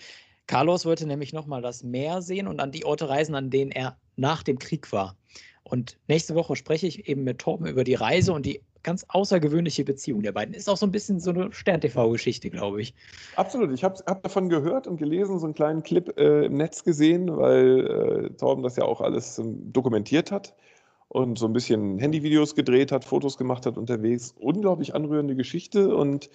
Carlos 0.46 0.84
wollte 0.84 1.06
nämlich 1.06 1.32
nochmal 1.32 1.62
das 1.62 1.82
Meer 1.82 2.22
sehen 2.22 2.46
und 2.46 2.60
an 2.60 2.72
die 2.72 2.84
Orte 2.84 3.08
reisen, 3.08 3.34
an 3.34 3.50
denen 3.50 3.70
er 3.70 3.96
nach 4.16 4.42
dem 4.42 4.58
Krieg 4.58 4.92
war. 4.92 5.16
Und 5.62 5.98
nächste 6.08 6.34
Woche 6.34 6.56
spreche 6.56 6.86
ich 6.86 7.08
eben 7.08 7.24
mit 7.24 7.38
Torben 7.38 7.66
über 7.66 7.84
die 7.84 7.94
Reise 7.94 8.32
und 8.32 8.44
die 8.44 8.60
ganz 8.82 9.06
außergewöhnliche 9.08 9.84
Beziehung 9.84 10.22
der 10.22 10.32
beiden. 10.32 10.54
Ist 10.54 10.68
auch 10.68 10.76
so 10.76 10.86
ein 10.86 10.90
bisschen 10.90 11.20
so 11.20 11.30
eine 11.30 11.52
Stern-TV-Geschichte, 11.52 12.50
glaube 12.50 12.82
ich. 12.82 12.94
Absolut. 13.36 13.72
Ich 13.72 13.84
habe 13.84 13.96
hab 14.06 14.22
davon 14.22 14.48
gehört 14.48 14.86
und 14.86 14.96
gelesen, 14.96 15.38
so 15.38 15.46
einen 15.46 15.54
kleinen 15.54 15.82
Clip 15.82 16.12
äh, 16.18 16.46
im 16.46 16.56
Netz 16.56 16.82
gesehen, 16.82 17.34
weil 17.36 17.86
äh, 17.86 18.30
Torben 18.36 18.64
das 18.64 18.76
ja 18.76 18.84
auch 18.84 19.00
alles 19.00 19.38
ähm, 19.38 19.72
dokumentiert 19.72 20.32
hat 20.32 20.54
und 21.08 21.38
so 21.38 21.46
ein 21.46 21.52
bisschen 21.52 21.98
Handyvideos 21.98 22.54
gedreht 22.54 22.90
hat, 22.90 23.04
Fotos 23.04 23.36
gemacht 23.36 23.66
hat 23.66 23.78
unterwegs. 23.78 24.34
Unglaublich 24.38 24.94
anrührende 24.94 25.36
Geschichte 25.36 25.94
und 25.94 26.28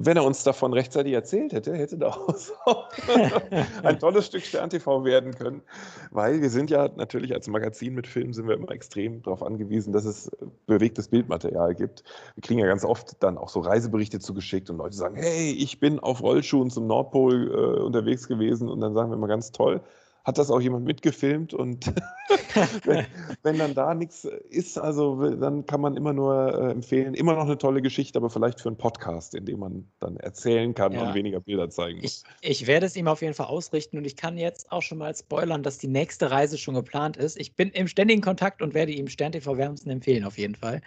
wenn 0.00 0.16
er 0.16 0.24
uns 0.24 0.44
davon 0.44 0.72
rechtzeitig 0.72 1.12
erzählt 1.12 1.52
hätte, 1.52 1.74
hätte 1.74 1.98
daraus 1.98 2.52
ein 3.82 3.98
tolles 3.98 4.26
Stück 4.26 4.44
Stern-TV 4.44 5.04
werden 5.04 5.34
können. 5.34 5.62
Weil 6.10 6.40
wir 6.40 6.50
sind 6.50 6.70
ja 6.70 6.88
natürlich 6.96 7.34
als 7.34 7.48
Magazin 7.48 7.94
mit 7.94 8.06
Film 8.06 8.32
sind 8.32 8.46
wir 8.46 8.54
immer 8.54 8.70
extrem 8.70 9.22
darauf 9.22 9.42
angewiesen, 9.42 9.92
dass 9.92 10.04
es 10.04 10.30
bewegtes 10.66 11.08
Bildmaterial 11.08 11.74
gibt. 11.74 12.04
Wir 12.36 12.42
kriegen 12.42 12.60
ja 12.60 12.66
ganz 12.66 12.84
oft 12.84 13.22
dann 13.22 13.38
auch 13.38 13.48
so 13.48 13.60
Reiseberichte 13.60 14.20
zugeschickt 14.20 14.70
und 14.70 14.78
Leute 14.78 14.96
sagen, 14.96 15.16
hey, 15.16 15.50
ich 15.50 15.80
bin 15.80 15.98
auf 15.98 16.22
Rollschuhen 16.22 16.70
zum 16.70 16.86
Nordpol 16.86 17.50
äh, 17.50 17.80
unterwegs 17.80 18.28
gewesen 18.28 18.68
und 18.68 18.80
dann 18.80 18.94
sagen 18.94 19.10
wir 19.10 19.16
immer 19.16 19.28
ganz 19.28 19.50
toll 19.50 19.80
hat 20.28 20.36
das 20.36 20.50
auch 20.50 20.60
jemand 20.60 20.84
mitgefilmt 20.84 21.54
und 21.54 21.86
wenn, 22.84 23.06
wenn, 23.42 23.56
dann 23.56 23.74
da 23.74 23.94
nichts 23.94 24.24
ist, 24.50 24.76
also 24.76 25.30
dann 25.30 25.64
kann 25.64 25.80
man 25.80 25.96
immer 25.96 26.12
nur 26.12 26.52
äh, 26.52 26.70
empfehlen, 26.70 27.14
immer 27.14 27.34
noch 27.34 27.46
eine 27.46 27.56
tolle 27.56 27.80
Geschichte, 27.80 28.18
aber 28.18 28.28
vielleicht 28.28 28.60
für 28.60 28.68
einen 28.68 28.76
Podcast, 28.76 29.34
in 29.34 29.46
dem 29.46 29.60
man 29.60 29.88
dann 30.00 30.18
erzählen 30.18 30.74
kann 30.74 30.92
ja. 30.92 31.08
und 31.08 31.14
weniger 31.14 31.40
Bilder 31.40 31.70
zeigen 31.70 32.02
muss. 32.02 32.24
Ich, 32.42 32.50
ich, 32.50 32.66
werde 32.66 32.84
es 32.84 32.94
ihm 32.94 33.08
auf 33.08 33.22
jeden 33.22 33.32
Fall 33.32 33.46
ausrichten 33.46 33.96
und 33.96 34.04
ich 34.04 34.16
kann 34.16 34.36
jetzt 34.36 34.70
auch 34.70 34.82
schon 34.82 34.98
mal 34.98 35.16
spoilern, 35.16 35.62
dass 35.62 35.78
die 35.78 35.88
nächste 35.88 36.30
Reise 36.30 36.58
schon 36.58 36.74
geplant 36.74 37.16
ist. 37.16 37.40
Ich 37.40 37.56
bin 37.56 37.70
im 37.70 37.88
ständigen 37.88 38.20
Kontakt 38.20 38.60
und 38.60 38.74
werde 38.74 38.92
ihm 38.92 39.08
Stern 39.08 39.32
TV 39.32 39.56
wärmsten 39.56 39.88
empfehlen, 39.88 40.24
auf 40.24 40.36
jeden 40.36 40.56
Fall. 40.56 40.82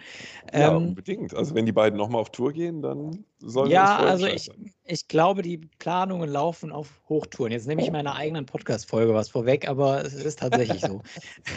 Ja, 0.52 0.70
ähm, 0.70 0.90
unbedingt. 0.90 1.34
Also 1.34 1.56
wenn 1.56 1.66
die 1.66 1.72
beiden 1.72 1.98
nochmal 1.98 2.20
auf 2.20 2.30
Tour 2.30 2.52
gehen, 2.52 2.80
dann 2.80 3.24
sollen 3.40 3.72
ja, 3.72 3.98
wir 3.98 4.04
Ja, 4.04 4.10
also 4.12 4.26
ich, 4.26 4.52
ich 4.84 5.08
glaube, 5.08 5.42
die 5.42 5.58
Planungen 5.58 6.28
laufen 6.28 6.72
auf 6.72 7.00
Hochtouren. 7.08 7.52
Jetzt 7.52 7.66
nehme 7.66 7.82
ich 7.82 7.90
meine 7.90 8.14
eigenen 8.14 8.46
Podcast-Folge 8.46 9.14
was 9.14 9.28
vorweg, 9.28 9.68
aber 9.68 10.04
es 10.04 10.14
ist 10.14 10.40
tatsächlich 10.40 10.80
so. 10.80 11.02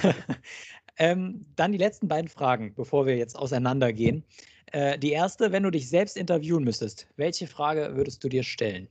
ähm, 0.98 1.46
dann 1.56 1.72
die 1.72 1.78
letzten 1.78 2.08
beiden 2.08 2.30
Fragen, 2.30 2.74
bevor 2.76 3.06
wir 3.06 3.18
jetzt 3.18 3.38
auseinandergehen. 3.38 4.24
Äh, 4.72 5.00
die 5.00 5.12
erste, 5.12 5.52
wenn 5.52 5.64
du 5.64 5.72
dich 5.72 5.90
selbst 5.90 6.18
interviewen 6.18 6.64
müsstest, 6.64 7.08
welche 7.16 7.48
Frage 7.48 7.96
würdest 7.96 8.24
du 8.24 8.30
dir 8.30 8.44
stellen? 8.44 8.88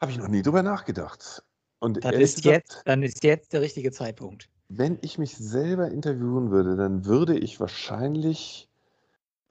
Habe 0.00 0.12
ich 0.12 0.18
noch 0.18 0.28
nie 0.28 0.42
drüber 0.42 0.62
nachgedacht. 0.62 1.42
Und 1.80 2.04
dann 2.04 2.14
ist, 2.14 2.36
gesagt, 2.36 2.68
jetzt, 2.68 2.82
dann 2.86 3.02
ist 3.02 3.22
jetzt 3.24 3.52
der 3.52 3.60
richtige 3.60 3.92
Zeitpunkt. 3.92 4.48
Wenn 4.68 4.98
ich 5.02 5.18
mich 5.18 5.36
selber 5.36 5.90
interviewen 5.90 6.50
würde, 6.50 6.76
dann 6.76 7.04
würde 7.04 7.38
ich 7.38 7.60
wahrscheinlich 7.60 8.70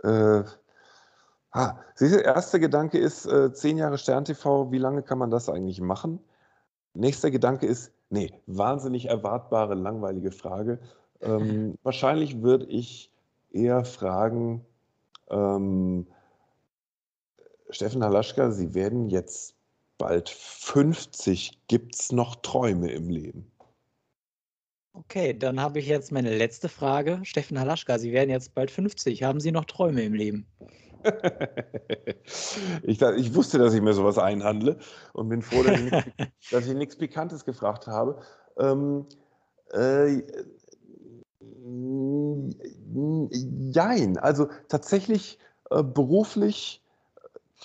äh, 0.04 0.44
Ah, 1.54 1.78
siehst 1.93 2.16
du, 2.16 2.20
erster 2.20 2.58
Gedanke 2.58 2.97
ist, 2.97 3.28
äh, 3.28 3.54
zehn 3.54 3.78
Jahre 3.78 3.99
Stern-TV, 3.99 4.72
wie 4.72 4.80
lange 4.80 5.04
kann 5.04 5.20
man 5.20 5.30
das 5.30 5.49
eigentlich 5.49 5.80
machen? 5.82 6.20
Nächster 6.95 7.30
Gedanke 7.30 7.68
ist, 7.68 7.91
nee, 8.10 8.34
wahnsinnig 8.47 9.06
erwartbare, 9.06 9.76
langweilige 9.76 10.32
Frage. 10.32 10.80
Ähm, 11.22 11.78
wahrscheinlich 11.84 12.41
würde 12.41 12.66
ich 12.66 13.12
eher 13.51 13.86
fragen, 13.86 14.66
ähm, 15.30 16.08
Steffen 17.70 18.04
Halaschka, 18.04 18.49
Sie 18.49 18.74
werden 18.74 19.12
jetzt 19.12 19.56
bald 19.99 20.30
50. 20.30 21.68
Gibt 21.68 21.95
es 21.95 22.12
noch 22.12 22.36
Träume 22.38 22.91
im 22.91 23.10
Leben? 23.10 23.51
Okay, 24.93 25.38
dann 25.38 25.60
habe 25.60 25.80
ich 25.80 25.88
jetzt 25.88 26.12
meine 26.12 26.36
letzte 26.36 26.68
Frage. 26.68 27.20
Steffen 27.24 27.60
Halaschka, 27.60 27.99
Sie 27.99 28.12
werden 28.12 28.32
jetzt 28.32 28.56
bald 28.56 28.72
50. 28.72 29.22
Haben 29.22 29.39
Sie 29.39 29.51
noch 29.51 29.66
Träume 29.66 30.01
im 30.01 30.14
Leben? 30.14 30.47
ich, 32.84 33.01
ich, 33.01 33.36
wusste, 33.36 33.58
dass 33.58 33.74
ich 33.74 33.82
mir 33.82 33.93
sowas 33.93 34.18
einhandle 34.18 34.78
und 35.14 35.30
bin 35.30 35.41
froh, 35.41 35.64
dass 35.64 35.80
ich, 35.80 35.91
nix, 35.91 36.06
dass 36.51 36.68
ich 36.68 36.74
nichts 36.76 36.95
Pikantes 36.95 37.45
gefragt 37.45 37.88
habe. 37.88 38.22
Ähm, 38.58 39.06
äh, 39.72 40.22
jein, 43.72 44.18
also 44.18 44.47
tatsächlich 44.68 45.39
äh, 45.70 45.84
beruflich 45.84 46.82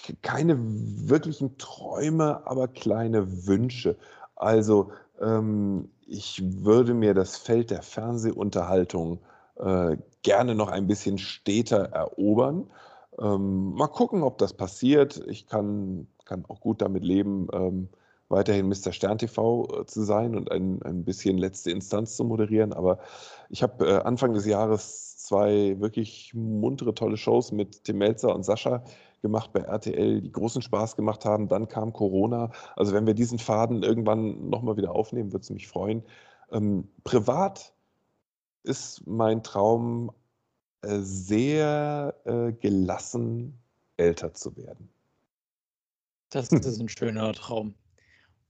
äh, 0.09 0.15
keine 0.23 0.59
wirklichen 0.59 1.59
Träume, 1.59 2.47
aber 2.47 2.69
kleine 2.69 3.47
Wünsche. 3.47 3.97
Also 4.37 4.93
ähm, 5.21 5.91
ich 6.07 6.43
würde 6.65 6.95
mir 6.95 7.15
das 7.15 7.37
Feld 7.37 7.71
der 7.71 7.83
Fernsehunterhaltung 7.83 9.21
äh, 9.57 9.97
gerne 10.23 10.55
noch 10.55 10.69
ein 10.69 10.87
bisschen 10.87 11.19
steter 11.19 11.91
erobern. 11.91 12.71
Ähm, 13.21 13.75
mal 13.75 13.89
gucken, 13.89 14.23
ob 14.23 14.39
das 14.39 14.55
passiert. 14.55 15.23
Ich 15.29 15.47
kann, 15.47 16.07
kann 16.25 16.45
auch 16.49 16.61
gut 16.61 16.81
damit 16.83 17.05
leben, 17.05 17.49
ähm, 17.53 17.89
weiterhin 18.29 18.69
Mr. 18.69 18.93
Stern 18.93 19.19
TV 19.19 19.69
äh, 19.81 19.87
zu 19.87 20.03
sein 20.03 20.37
und 20.37 20.51
ein, 20.51 20.83
ein 20.83 21.05
bisschen 21.05 21.39
letzte 21.39 21.71
Instanz 21.71 22.17
zu 22.17 22.25
moderieren. 22.25 22.73
Aber 22.73 22.99
ich 23.49 23.63
habe 23.63 23.87
äh, 23.87 24.03
Anfang 24.03 24.35
des 24.35 24.47
Jahres 24.47 25.17
zwei 25.19 25.77
wirklich 25.81 26.33
muntere, 26.35 26.95
tolle 26.95 27.17
Shows 27.17 27.53
mit 27.53 27.85
Tim 27.85 27.99
Melzer 27.99 28.35
und 28.35 28.45
Sascha 28.45 28.83
gemacht 29.21 29.53
bei 29.53 29.61
RTL, 29.61 30.21
die 30.21 30.33
großen 30.33 30.63
Spaß 30.63 30.97
gemacht 30.97 31.25
haben. 31.25 31.49
Dann 31.49 31.69
kam 31.69 31.93
Corona. 31.93 32.51
Also 32.77 32.93
wenn 32.93 33.07
wir 33.07 33.15
diesen 33.15 33.39
Faden 33.39 33.83
irgendwann 33.83 34.49
nochmal 34.49 34.77
wieder 34.77 34.95
aufnehmen, 34.95 35.33
würde 35.33 35.43
es 35.43 35.51
mich 35.51 35.67
freuen. 35.67 36.05
Ähm, 36.53 36.89
privat 37.05 37.73
ist 38.63 39.07
mein 39.07 39.43
Traum 39.43 40.13
sehr 40.83 42.15
äh, 42.25 42.53
gelassen 42.53 43.59
älter 43.97 44.33
zu 44.35 44.57
werden. 44.57 44.89
Das 46.31 46.49
ist 46.49 46.81
ein 46.81 46.89
schöner 46.89 47.33
Traum. 47.33 47.75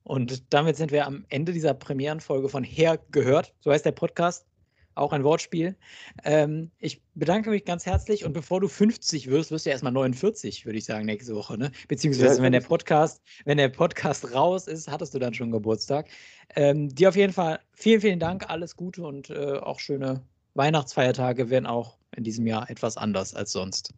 Und 0.02 0.52
damit 0.52 0.76
sind 0.76 0.90
wir 0.90 1.06
am 1.06 1.26
Ende 1.28 1.52
dieser 1.52 1.74
Premierenfolge 1.74 2.48
von 2.48 2.64
Her 2.64 2.98
gehört. 3.10 3.54
So 3.60 3.70
heißt 3.70 3.84
der 3.84 3.92
Podcast. 3.92 4.46
Auch 4.94 5.12
ein 5.12 5.22
Wortspiel. 5.22 5.76
Ähm, 6.24 6.72
ich 6.78 7.02
bedanke 7.14 7.50
mich 7.50 7.64
ganz 7.64 7.86
herzlich 7.86 8.24
und 8.24 8.32
bevor 8.32 8.60
du 8.60 8.66
50 8.66 9.30
wirst, 9.30 9.52
wirst 9.52 9.64
du 9.64 9.70
ja 9.70 9.74
erstmal 9.74 9.92
49, 9.92 10.66
würde 10.66 10.78
ich 10.78 10.86
sagen, 10.86 11.06
nächste 11.06 11.36
Woche. 11.36 11.56
Ne? 11.56 11.70
Beziehungsweise, 11.86 12.42
wenn 12.42 12.50
der 12.50 12.62
Podcast, 12.62 13.22
wenn 13.44 13.58
der 13.58 13.68
Podcast 13.68 14.34
raus 14.34 14.66
ist, 14.66 14.90
hattest 14.90 15.14
du 15.14 15.20
dann 15.20 15.34
schon 15.34 15.52
Geburtstag. 15.52 16.08
Ähm, 16.56 16.88
dir 16.88 17.10
auf 17.10 17.16
jeden 17.16 17.32
Fall 17.32 17.60
vielen, 17.70 18.00
vielen 18.00 18.18
Dank, 18.18 18.50
alles 18.50 18.74
Gute 18.74 19.04
und 19.04 19.30
äh, 19.30 19.58
auch 19.58 19.78
schöne 19.78 20.22
Weihnachtsfeiertage, 20.54 21.48
wenn 21.48 21.66
auch 21.66 21.97
in 22.16 22.24
diesem 22.24 22.46
Jahr 22.46 22.68
etwas 22.70 22.96
anders 22.96 23.34
als 23.34 23.52
sonst. 23.52 23.94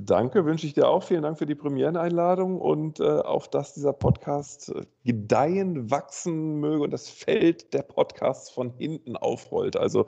Danke, 0.00 0.44
wünsche 0.44 0.66
ich 0.66 0.74
dir 0.74 0.88
auch. 0.88 1.02
Vielen 1.02 1.22
Dank 1.22 1.38
für 1.38 1.46
die 1.46 1.56
Premiereneinladung 1.56 2.60
und 2.60 3.00
äh, 3.00 3.04
auch, 3.04 3.46
dass 3.48 3.74
dieser 3.74 3.92
Podcast 3.92 4.68
äh, 4.68 4.82
gedeihen, 5.04 5.90
wachsen 5.90 6.60
möge 6.60 6.84
und 6.84 6.92
das 6.92 7.08
Feld 7.08 7.74
der 7.74 7.82
Podcasts 7.82 8.50
von 8.50 8.70
hinten 8.70 9.16
aufrollt. 9.16 9.76
Also 9.76 10.06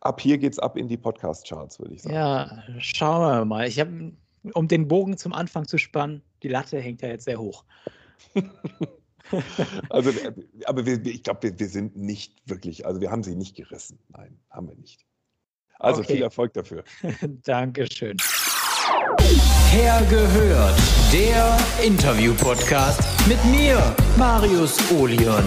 ab 0.00 0.20
hier 0.20 0.38
geht's 0.38 0.58
ab 0.58 0.76
in 0.76 0.86
die 0.86 0.96
Podcast-Charts, 0.96 1.80
würde 1.80 1.94
ich 1.94 2.02
sagen. 2.02 2.14
Ja, 2.14 2.62
schauen 2.78 3.22
wir 3.22 3.44
mal. 3.44 3.66
Ich 3.66 3.80
habe, 3.80 4.12
um 4.54 4.68
den 4.68 4.86
Bogen 4.86 5.16
zum 5.16 5.32
Anfang 5.32 5.66
zu 5.66 5.78
spannen, 5.78 6.22
die 6.44 6.48
Latte 6.48 6.78
hängt 6.78 7.02
ja 7.02 7.08
jetzt 7.08 7.24
sehr 7.24 7.40
hoch. 7.40 7.64
also, 9.90 10.10
äh, 10.10 10.32
aber 10.66 10.86
wir, 10.86 11.04
ich 11.06 11.24
glaube, 11.24 11.42
wir, 11.42 11.58
wir 11.58 11.68
sind 11.68 11.96
nicht 11.96 12.48
wirklich, 12.48 12.86
also 12.86 13.00
wir 13.00 13.10
haben 13.10 13.24
sie 13.24 13.34
nicht 13.34 13.56
gerissen. 13.56 13.98
Nein, 14.10 14.38
haben 14.48 14.68
wir 14.68 14.76
nicht. 14.76 15.04
Also 15.82 16.00
okay. 16.00 16.14
viel 16.14 16.22
Erfolg 16.22 16.52
dafür. 16.54 16.84
Dankeschön. 17.44 18.16
Hergehört, 19.70 20.78
der 21.12 21.58
Interview-Podcast 21.84 23.00
mit 23.26 23.44
mir, 23.46 23.94
Marius 24.16 24.78
Olion. 24.92 25.42